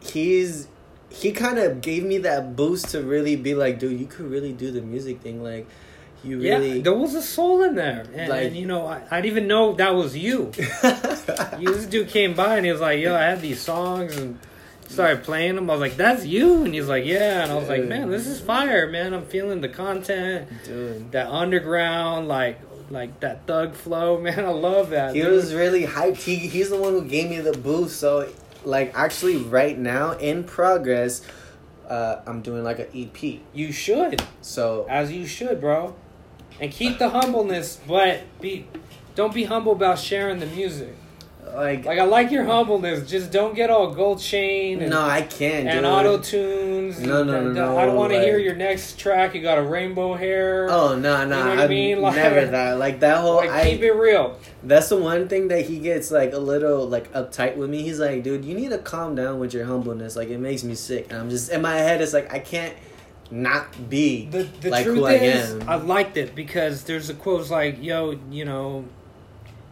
he's 0.00 0.68
he 1.08 1.32
kind 1.32 1.58
of 1.58 1.80
gave 1.80 2.04
me 2.04 2.18
that 2.18 2.54
boost 2.54 2.90
to 2.90 3.02
really 3.02 3.36
be 3.36 3.54
like, 3.54 3.78
dude, 3.78 3.98
you 3.98 4.04
could 4.04 4.30
really 4.30 4.52
do 4.52 4.70
the 4.70 4.82
music 4.82 5.22
thing. 5.22 5.42
Like, 5.42 5.66
you 6.22 6.40
yeah, 6.40 6.78
there 6.82 6.92
was 6.94 7.14
a 7.14 7.22
soul 7.22 7.62
in 7.62 7.74
there, 7.74 8.04
and, 8.14 8.28
Like- 8.28 8.46
and 8.48 8.56
you 8.56 8.66
know, 8.66 8.86
I, 8.86 9.02
I 9.10 9.20
didn't 9.20 9.36
even 9.36 9.46
know 9.48 9.72
that 9.74 9.94
was 9.94 10.16
you. 10.16 10.52
you. 11.58 11.72
This 11.74 11.86
dude 11.86 12.08
came 12.08 12.34
by 12.34 12.56
and 12.56 12.66
he 12.66 12.72
was 12.72 12.80
like, 12.80 13.00
"Yo, 13.00 13.14
I 13.14 13.22
have 13.22 13.40
these 13.40 13.60
songs," 13.60 14.16
and 14.16 14.38
started 14.88 15.22
playing 15.22 15.54
them. 15.56 15.70
I 15.70 15.74
was 15.74 15.80
like, 15.80 15.96
"That's 15.96 16.26
you," 16.26 16.64
and 16.64 16.74
he's 16.74 16.88
like, 16.88 17.04
"Yeah," 17.06 17.42
and 17.42 17.52
I 17.52 17.54
was 17.56 17.68
like, 17.68 17.84
"Man, 17.84 18.10
this 18.10 18.26
is 18.26 18.40
fire, 18.40 18.86
man! 18.90 19.14
I'm 19.14 19.24
feeling 19.26 19.60
the 19.62 19.68
content, 19.68 20.48
dude. 20.64 21.12
that 21.12 21.28
underground, 21.28 22.28
like, 22.28 22.60
like 22.90 23.20
that 23.20 23.46
thug 23.46 23.74
flow, 23.74 24.20
man. 24.26 24.44
I 24.44 24.48
love 24.50 24.90
that." 24.90 25.14
He 25.14 25.22
dude. 25.22 25.32
was 25.32 25.54
really 25.54 25.86
hyped. 25.86 26.16
He, 26.22 26.36
he's 26.36 26.70
the 26.70 26.78
one 26.78 26.92
who 26.92 27.04
gave 27.04 27.30
me 27.30 27.40
the 27.40 27.56
boost. 27.56 27.98
So, 27.98 28.28
like, 28.64 28.92
actually, 28.94 29.38
right 29.38 29.78
now 29.78 30.12
in 30.12 30.44
progress, 30.44 31.22
uh, 31.88 32.20
I'm 32.26 32.42
doing 32.42 32.62
like 32.62 32.78
an 32.78 32.88
EP. 32.94 33.40
You 33.54 33.72
should, 33.72 34.22
So, 34.42 34.86
as 34.88 35.10
you 35.10 35.26
should, 35.26 35.60
bro, 35.60 35.94
and 36.60 36.70
keep 36.70 36.98
the 36.98 37.08
humbleness, 37.08 37.80
but 37.88 38.20
be, 38.40 38.66
don't 39.14 39.34
be 39.34 39.44
humble 39.44 39.72
about 39.72 39.98
sharing 39.98 40.38
the 40.38 40.46
music. 40.46 40.94
like, 41.54 41.84
Like 41.84 41.98
I 41.98 42.04
like 42.04 42.30
your 42.30 42.44
humbleness. 42.44 43.08
Just 43.10 43.32
don't 43.32 43.54
get 43.56 43.70
all 43.70 43.92
gold 43.92 44.20
chain 44.20 44.80
and, 44.82 44.90
no, 44.90 45.00
I 45.02 45.22
can't. 45.22 45.66
and 45.66 45.84
auto 45.86 46.18
tunes. 46.18 47.00
No, 47.00 47.24
no, 47.24 47.42
no, 47.42 47.50
no, 47.52 47.76
I 47.78 47.86
don't 47.86 47.96
want 47.96 48.12
to 48.12 48.18
like- 48.18 48.26
hear 48.26 48.38
your 48.38 48.54
next 48.54 48.98
track. 49.00 49.34
You 49.34 49.42
got 49.42 49.58
a 49.58 49.62
rainbow 49.62 50.14
hair. 50.14 50.68
Oh 50.70 50.94
no, 50.96 51.26
no, 51.26 51.38
You 51.38 51.44
know 51.44 51.50
what 51.50 51.58
I 51.58 51.64
I 51.64 51.68
mean? 51.68 52.00
Like- 52.02 52.14
never 52.16 52.46
that. 52.46 52.78
Like 52.78 53.00
that 53.00 53.18
whole. 53.20 53.36
like 53.36 53.50
I, 53.50 53.64
keep 53.64 53.80
it 53.82 53.92
real. 53.92 54.38
That's 54.62 54.90
the 54.90 54.96
one 54.98 55.26
thing 55.28 55.48
that 55.48 55.64
he 55.66 55.78
gets 55.80 56.10
like 56.10 56.32
a 56.34 56.38
little 56.38 56.86
like 56.86 57.10
uptight 57.14 57.56
with 57.56 57.68
me. 57.70 57.82
He's 57.82 57.98
like, 57.98 58.22
dude, 58.22 58.44
you 58.44 58.54
need 58.54 58.70
to 58.70 58.78
calm 58.78 59.14
down 59.16 59.40
with 59.40 59.52
your 59.54 59.64
humbleness. 59.64 60.14
Like 60.16 60.28
it 60.28 60.38
makes 60.38 60.62
me 60.62 60.74
sick. 60.76 61.06
And 61.10 61.18
I'm 61.18 61.30
just 61.30 61.50
in 61.50 61.62
my 61.62 61.76
head. 61.76 62.00
It's 62.00 62.12
like 62.12 62.32
I 62.32 62.38
can't 62.38 62.76
not 63.30 63.88
be 63.88 64.26
The 64.26 64.42
the 64.60 64.70
like 64.70 64.84
truth 64.84 64.98
who 64.98 65.06
is, 65.06 65.52
I 65.52 65.56
am. 65.62 65.68
I 65.68 65.74
liked 65.76 66.16
it 66.16 66.34
because 66.34 66.84
there's 66.84 67.10
a 67.10 67.14
quote 67.14 67.48
like, 67.50 67.82
"Yo, 67.82 68.18
you 68.30 68.44
know, 68.44 68.84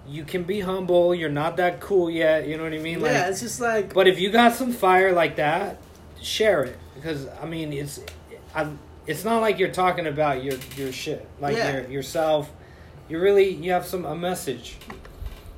you 0.06 0.24
can 0.24 0.44
be 0.44 0.60
humble. 0.60 1.14
You're 1.14 1.28
not 1.28 1.56
that 1.56 1.80
cool 1.80 2.08
yet. 2.10 2.46
You 2.46 2.56
know 2.56 2.62
what 2.64 2.72
I 2.72 2.78
mean? 2.78 3.00
Like, 3.00 3.12
yeah, 3.12 3.28
it's 3.28 3.40
just 3.40 3.60
like 3.60 3.92
But 3.92 4.06
if 4.08 4.18
you 4.20 4.30
got 4.30 4.54
some 4.54 4.72
fire 4.72 5.12
like 5.12 5.36
that, 5.36 5.78
share 6.22 6.64
it 6.64 6.78
because 6.94 7.26
I 7.42 7.46
mean 7.46 7.72
it's, 7.72 8.00
I, 8.54 8.68
it's 9.06 9.24
not 9.24 9.40
like 9.40 9.58
you're 9.58 9.70
talking 9.72 10.06
about 10.06 10.42
your 10.42 10.54
your 10.76 10.92
shit 10.92 11.26
like 11.40 11.56
Yeah. 11.56 11.72
your, 11.80 11.90
yourself. 11.90 12.50
You 13.08 13.18
really 13.20 13.50
you 13.50 13.72
have 13.72 13.86
some 13.86 14.04
a 14.04 14.14
message. 14.14 14.76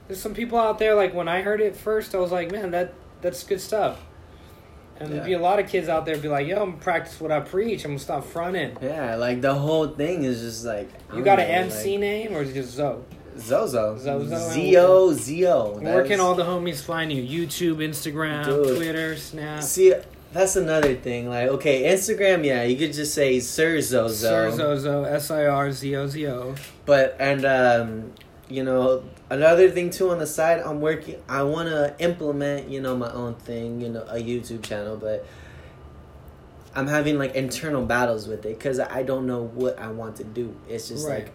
There's 0.08 0.20
some 0.20 0.34
people 0.34 0.58
out 0.58 0.78
there 0.78 0.94
like 0.94 1.14
when 1.14 1.28
I 1.28 1.42
heard 1.42 1.60
it 1.60 1.76
first, 1.76 2.14
I 2.14 2.18
was 2.18 2.32
like, 2.32 2.50
man, 2.50 2.70
that 2.72 2.94
that's 3.20 3.42
good 3.44 3.60
stuff. 3.60 4.00
And 5.00 5.10
there'd 5.10 5.24
be 5.24 5.32
a 5.32 5.38
lot 5.38 5.58
of 5.58 5.66
kids 5.68 5.88
out 5.88 6.04
there 6.04 6.18
be 6.18 6.28
like, 6.28 6.46
yo, 6.46 6.62
I'm 6.62 6.70
gonna 6.72 6.82
practice 6.82 7.18
what 7.20 7.32
I 7.32 7.40
preach. 7.40 7.84
I'm 7.84 7.92
gonna 7.92 7.98
stop 7.98 8.24
fronting. 8.24 8.76
yeah, 8.82 9.16
like 9.16 9.40
the 9.40 9.54
whole 9.54 9.88
thing 9.88 10.24
is 10.24 10.40
just 10.40 10.64
like 10.64 10.90
You 11.14 11.22
got 11.24 11.40
an 11.40 11.48
know, 11.48 11.74
MC 11.74 11.96
name 11.96 12.34
or 12.34 12.42
is 12.42 12.50
it 12.50 12.54
just 12.54 12.78
like, 12.78 12.96
Zozo, 13.38 13.96
Zozo. 13.96 14.50
Zio, 14.50 15.12
Zio. 15.14 15.78
Where 15.80 16.04
can 16.04 16.20
all 16.20 16.34
the 16.34 16.44
homies 16.44 16.82
find 16.82 17.10
you? 17.10 17.22
YouTube, 17.22 17.76
Instagram, 17.76 18.44
Dude. 18.44 18.76
Twitter, 18.76 19.16
Snap. 19.16 19.62
See, 19.62 19.94
that's 20.32 20.56
another 20.56 20.94
thing. 20.94 21.28
Like, 21.30 21.48
okay, 21.48 21.84
Instagram, 21.84 22.44
yeah, 22.44 22.64
you 22.64 22.76
could 22.76 22.92
just 22.92 23.14
say 23.14 23.40
Sir 23.40 23.80
Zozo. 23.80 24.28
Sir 24.28 24.50
Zozo, 24.50 25.04
S 25.04 25.30
I 25.30 25.46
R 25.46 25.72
Z 25.72 25.96
O 25.96 26.06
Z 26.06 26.26
O. 26.28 26.54
But 26.84 27.16
and 27.18 27.44
um, 27.46 28.12
you 28.48 28.64
know, 28.64 29.04
another 29.30 29.70
thing 29.70 29.90
too 29.90 30.10
on 30.10 30.18
the 30.18 30.26
side, 30.26 30.60
I'm 30.60 30.80
working. 30.80 31.22
I 31.28 31.42
want 31.44 31.68
to 31.68 31.94
implement, 31.98 32.68
you 32.68 32.80
know, 32.80 32.96
my 32.96 33.10
own 33.12 33.34
thing, 33.34 33.80
you 33.80 33.88
know, 33.88 34.02
a 34.02 34.16
YouTube 34.16 34.62
channel, 34.62 34.96
but 34.96 35.24
I'm 36.74 36.86
having 36.86 37.18
like 37.18 37.34
internal 37.34 37.84
battles 37.84 38.28
with 38.28 38.44
it 38.46 38.58
because 38.58 38.78
I 38.78 39.02
don't 39.02 39.26
know 39.26 39.42
what 39.42 39.78
I 39.78 39.88
want 39.88 40.16
to 40.16 40.24
do. 40.24 40.54
It's 40.68 40.88
just 40.88 41.06
Right. 41.06 41.24
like 41.24 41.32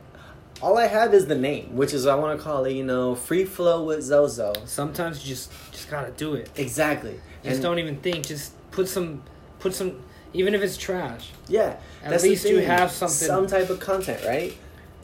all 0.61 0.77
I 0.77 0.87
have 0.87 1.13
is 1.13 1.25
the 1.25 1.35
name, 1.35 1.75
which 1.75 1.93
is 1.93 2.05
I 2.07 2.15
want 2.15 2.37
to 2.37 2.43
call 2.43 2.63
it, 2.65 2.71
you 2.73 2.83
know, 2.83 3.15
Free 3.15 3.43
Flow 3.43 3.83
with 3.83 4.01
Zozo. 4.03 4.53
Sometimes 4.65 5.21
you 5.23 5.35
just 5.35 5.51
just 5.71 5.89
gotta 5.89 6.11
do 6.11 6.35
it. 6.35 6.49
Exactly. 6.55 7.19
Just 7.43 7.55
And- 7.55 7.63
don't 7.63 7.79
even 7.79 7.97
think. 7.97 8.25
Just 8.25 8.53
put 8.71 8.87
some, 8.87 9.23
put 9.59 9.73
some. 9.73 10.01
Even 10.33 10.53
if 10.53 10.61
it's 10.61 10.75
trash, 10.77 11.31
Yeah. 11.47 11.75
At 12.03 12.09
that's 12.11 12.23
least 12.23 12.45
you 12.47 12.59
have 12.59 12.91
something- 12.91 13.27
Some 13.27 13.47
type 13.47 13.69
of 13.69 13.79
content, 13.79 14.21
right? 14.25 14.53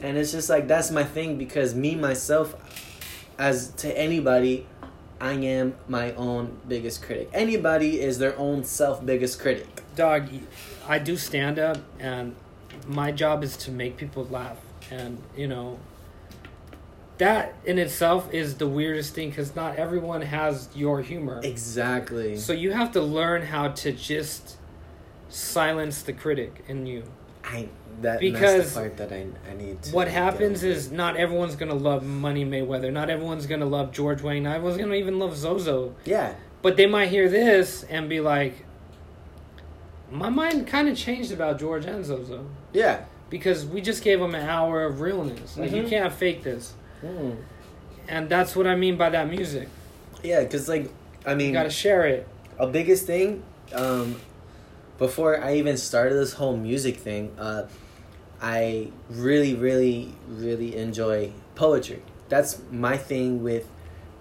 And 0.02 0.18
it's 0.18 0.32
just 0.32 0.48
like 0.50 0.66
that's 0.68 0.90
my 0.90 1.04
thing 1.04 1.36
because 1.38 1.74
me 1.74 1.94
myself 1.94 2.54
as 3.38 3.68
to 3.74 3.98
anybody, 3.98 4.66
I 5.20 5.32
am 5.32 5.74
my 5.88 6.12
own 6.14 6.58
biggest 6.66 7.02
critic. 7.02 7.30
Anybody 7.32 8.00
is 8.00 8.18
their 8.18 8.36
own 8.38 8.64
self 8.64 9.04
biggest 9.04 9.40
critic. 9.40 9.82
dog. 9.94 10.28
I 10.88 10.98
do 10.98 11.16
stand 11.16 11.58
up, 11.58 11.78
and 12.00 12.34
my 12.86 13.12
job 13.12 13.44
is 13.44 13.56
to 13.58 13.70
make 13.70 13.96
people 13.96 14.24
laugh, 14.24 14.58
and 14.90 15.22
you 15.36 15.46
know. 15.48 15.78
That 17.18 17.54
in 17.64 17.78
itself 17.78 18.32
is 18.32 18.56
the 18.56 18.66
weirdest 18.66 19.14
thing 19.14 19.28
because 19.28 19.54
not 19.54 19.76
everyone 19.76 20.22
has 20.22 20.68
your 20.74 21.02
humor. 21.02 21.40
Exactly. 21.44 22.36
So 22.36 22.52
you 22.52 22.72
have 22.72 22.90
to 22.92 23.00
learn 23.00 23.42
how 23.42 23.68
to 23.68 23.92
just 23.92 24.56
silence 25.28 26.02
the 26.02 26.14
critic 26.14 26.64
in 26.66 26.86
you. 26.86 27.04
I 27.44 27.68
that 28.00 28.20
Because 28.20 28.58
that's 28.62 28.74
the 28.74 28.80
part 28.80 28.96
that 28.96 29.12
I 29.12 29.26
I 29.50 29.54
need 29.54 29.82
to 29.82 29.94
what 29.94 30.08
happens 30.08 30.64
is 30.64 30.90
not 30.90 31.16
everyone's 31.16 31.54
gonna 31.56 31.74
love 31.74 32.02
Money 32.04 32.44
Mayweather. 32.44 32.92
Not 32.92 33.10
everyone's 33.10 33.46
gonna 33.46 33.66
love 33.66 33.92
George 33.92 34.22
Wayne. 34.22 34.42
Not 34.44 34.56
everyone's 34.56 34.78
gonna 34.80 34.94
even 34.94 35.18
love 35.18 35.36
Zozo. 35.36 35.94
Yeah. 36.04 36.34
But 36.62 36.76
they 36.76 36.86
might 36.86 37.08
hear 37.08 37.28
this 37.28 37.82
and 37.84 38.08
be 38.08 38.20
like, 38.20 38.64
"My 40.10 40.28
mind 40.28 40.66
kind 40.66 40.88
of 40.88 40.96
changed 40.96 41.32
about 41.32 41.58
George 41.58 41.84
and 41.86 42.04
Zozo 42.04 42.46
Yeah. 42.72 43.04
because 43.30 43.64
we 43.66 43.80
just 43.80 44.02
gave 44.02 44.20
them 44.20 44.34
an 44.34 44.48
hour 44.48 44.84
of 44.84 45.00
realness. 45.00 45.56
Like 45.56 45.72
you 45.72 45.82
Mhm. 45.82 45.88
can't 45.90 46.12
fake 46.12 46.42
this." 46.42 46.74
Mm. 47.04 47.36
And 48.08 48.28
that's 48.28 48.54
what 48.56 48.66
I 48.66 48.74
mean 48.76 48.96
by 48.96 49.10
that 49.10 49.28
music. 49.28 49.68
Yeah, 50.22 50.44
cuz 50.44 50.68
like 50.68 50.88
I 51.26 51.34
mean 51.34 51.48
You 51.48 51.52
gotta 51.54 51.70
share 51.70 52.04
it. 52.06 52.26
a 52.58 52.66
biggest 52.66 53.06
thing 53.06 53.42
um 53.74 54.16
before 54.98 55.42
i 55.42 55.54
even 55.54 55.76
started 55.76 56.14
this 56.14 56.34
whole 56.34 56.56
music 56.56 56.96
thing 56.98 57.32
uh 57.38 57.62
i 58.42 58.88
really 59.08 59.54
really 59.54 60.14
really 60.28 60.76
enjoy 60.76 61.32
poetry. 61.54 62.02
That's 62.28 62.60
my 62.70 62.96
thing 62.96 63.42
with 63.42 63.68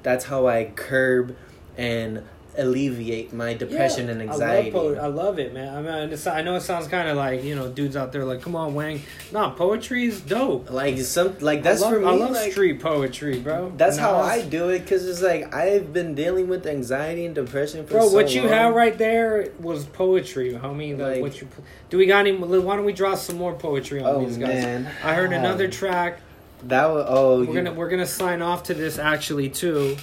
that's 0.03 0.25
how 0.25 0.47
i 0.47 0.65
curb 0.75 1.35
and 1.77 2.23
alleviate 2.57 3.31
my 3.33 3.53
depression 3.53 4.05
Yeah, 4.07 4.11
and 4.13 4.21
anxiety 4.23 4.69
I 4.69 4.73
love, 4.73 4.95
po- 4.97 5.01
I 5.01 5.07
love 5.07 5.39
it, 5.39 5.53
man. 5.53 5.73
I 5.73 5.81
mean, 5.81 6.13
it's, 6.13 6.27
I 6.27 6.41
know 6.41 6.55
it 6.55 6.61
sounds 6.61 6.87
kind 6.87 7.07
of 7.07 7.15
like 7.17 7.43
you 7.43 7.55
know 7.55 7.69
dudes 7.69 7.95
out 7.95 8.11
there 8.11 8.25
like, 8.25 8.41
"Come 8.41 8.55
on, 8.55 8.73
Wang." 8.73 9.01
Nah, 9.31 9.51
poetry 9.51 10.05
is 10.05 10.19
dope. 10.21 10.69
like 10.69 10.97
some 10.99 11.37
like 11.39 11.63
that's 11.63 11.81
love, 11.81 11.93
for 11.93 11.99
me 11.99 12.05
I 12.07 12.11
love 12.11 12.31
like, 12.31 12.51
street 12.51 12.81
poetry, 12.81 13.39
bro. 13.39 13.71
that's 13.77 13.97
And 13.97 14.05
how 14.05 14.17
was- 14.17 14.27
i 14.29 14.41
do 14.41 14.69
it 14.69 14.79
because 14.79 15.07
it's 15.07 15.21
like 15.21 15.53
i've 15.53 15.93
been 15.93 16.13
dealing 16.15 16.47
with 16.49 16.67
anxiety 16.67 17.25
and 17.25 17.33
depression 17.35 17.85
for 17.85 17.93
Bro, 17.93 18.09
so 18.09 18.15
what 18.15 18.33
you 18.35 18.41
long. 18.41 18.49
have 18.51 18.73
right 18.75 18.97
there 18.97 19.49
was 19.59 19.85
poetry, 19.85 20.53
homie. 20.53 20.97
Like, 20.97 21.13
Like- 21.13 21.21
what 21.21 21.41
you 21.41 21.47
do? 21.89 21.97
We 21.97 22.05
got 22.05 22.19
any? 22.27 22.33
Why 22.33 22.75
don't 22.75 22.85
we 22.85 22.93
draw 22.93 23.15
some 23.15 23.37
more 23.37 23.53
poetry 23.53 24.01
on 24.01 24.07
oh 24.15 24.25
these 24.25 24.37
guys? 24.37 24.49
man 24.63 24.89
I 25.03 25.13
heard 25.15 25.31
another 25.31 25.67
Ah, 25.67 25.71
track. 25.71 26.19
that 26.63 26.87
was 26.87 27.05
oh 27.07 27.39
We're 27.39 27.45
you- 27.45 27.53
gonna 27.53 27.73
we're 27.73 27.89
gonna 27.89 28.05
sign 28.05 28.41
off 28.41 28.63
to 28.63 28.73
this 28.73 28.99
actually 28.99 29.49
too, 29.49 29.95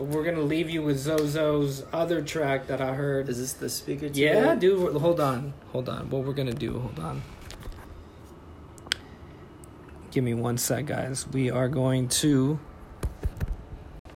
but 0.00 0.08
we're 0.08 0.24
gonna 0.24 0.40
leave 0.40 0.70
you 0.70 0.82
with 0.82 0.96
Zozo's 0.96 1.84
other 1.92 2.22
track 2.22 2.68
that 2.68 2.80
I 2.80 2.94
heard. 2.94 3.28
is 3.28 3.38
this 3.38 3.52
the 3.52 3.68
speaker 3.68 4.08
to 4.08 4.18
Yeah, 4.18 4.54
dude. 4.54 4.96
Hold 4.96 5.20
on, 5.20 5.52
hold 5.72 5.90
on. 5.90 6.08
What 6.08 6.24
we're 6.24 6.32
gonna 6.32 6.54
do? 6.54 6.78
Hold 6.78 6.98
on. 6.98 7.22
Give 10.10 10.24
me 10.24 10.32
one 10.32 10.56
sec, 10.56 10.86
guys. 10.86 11.28
We 11.28 11.50
are 11.50 11.68
going 11.68 12.08
to 12.08 12.58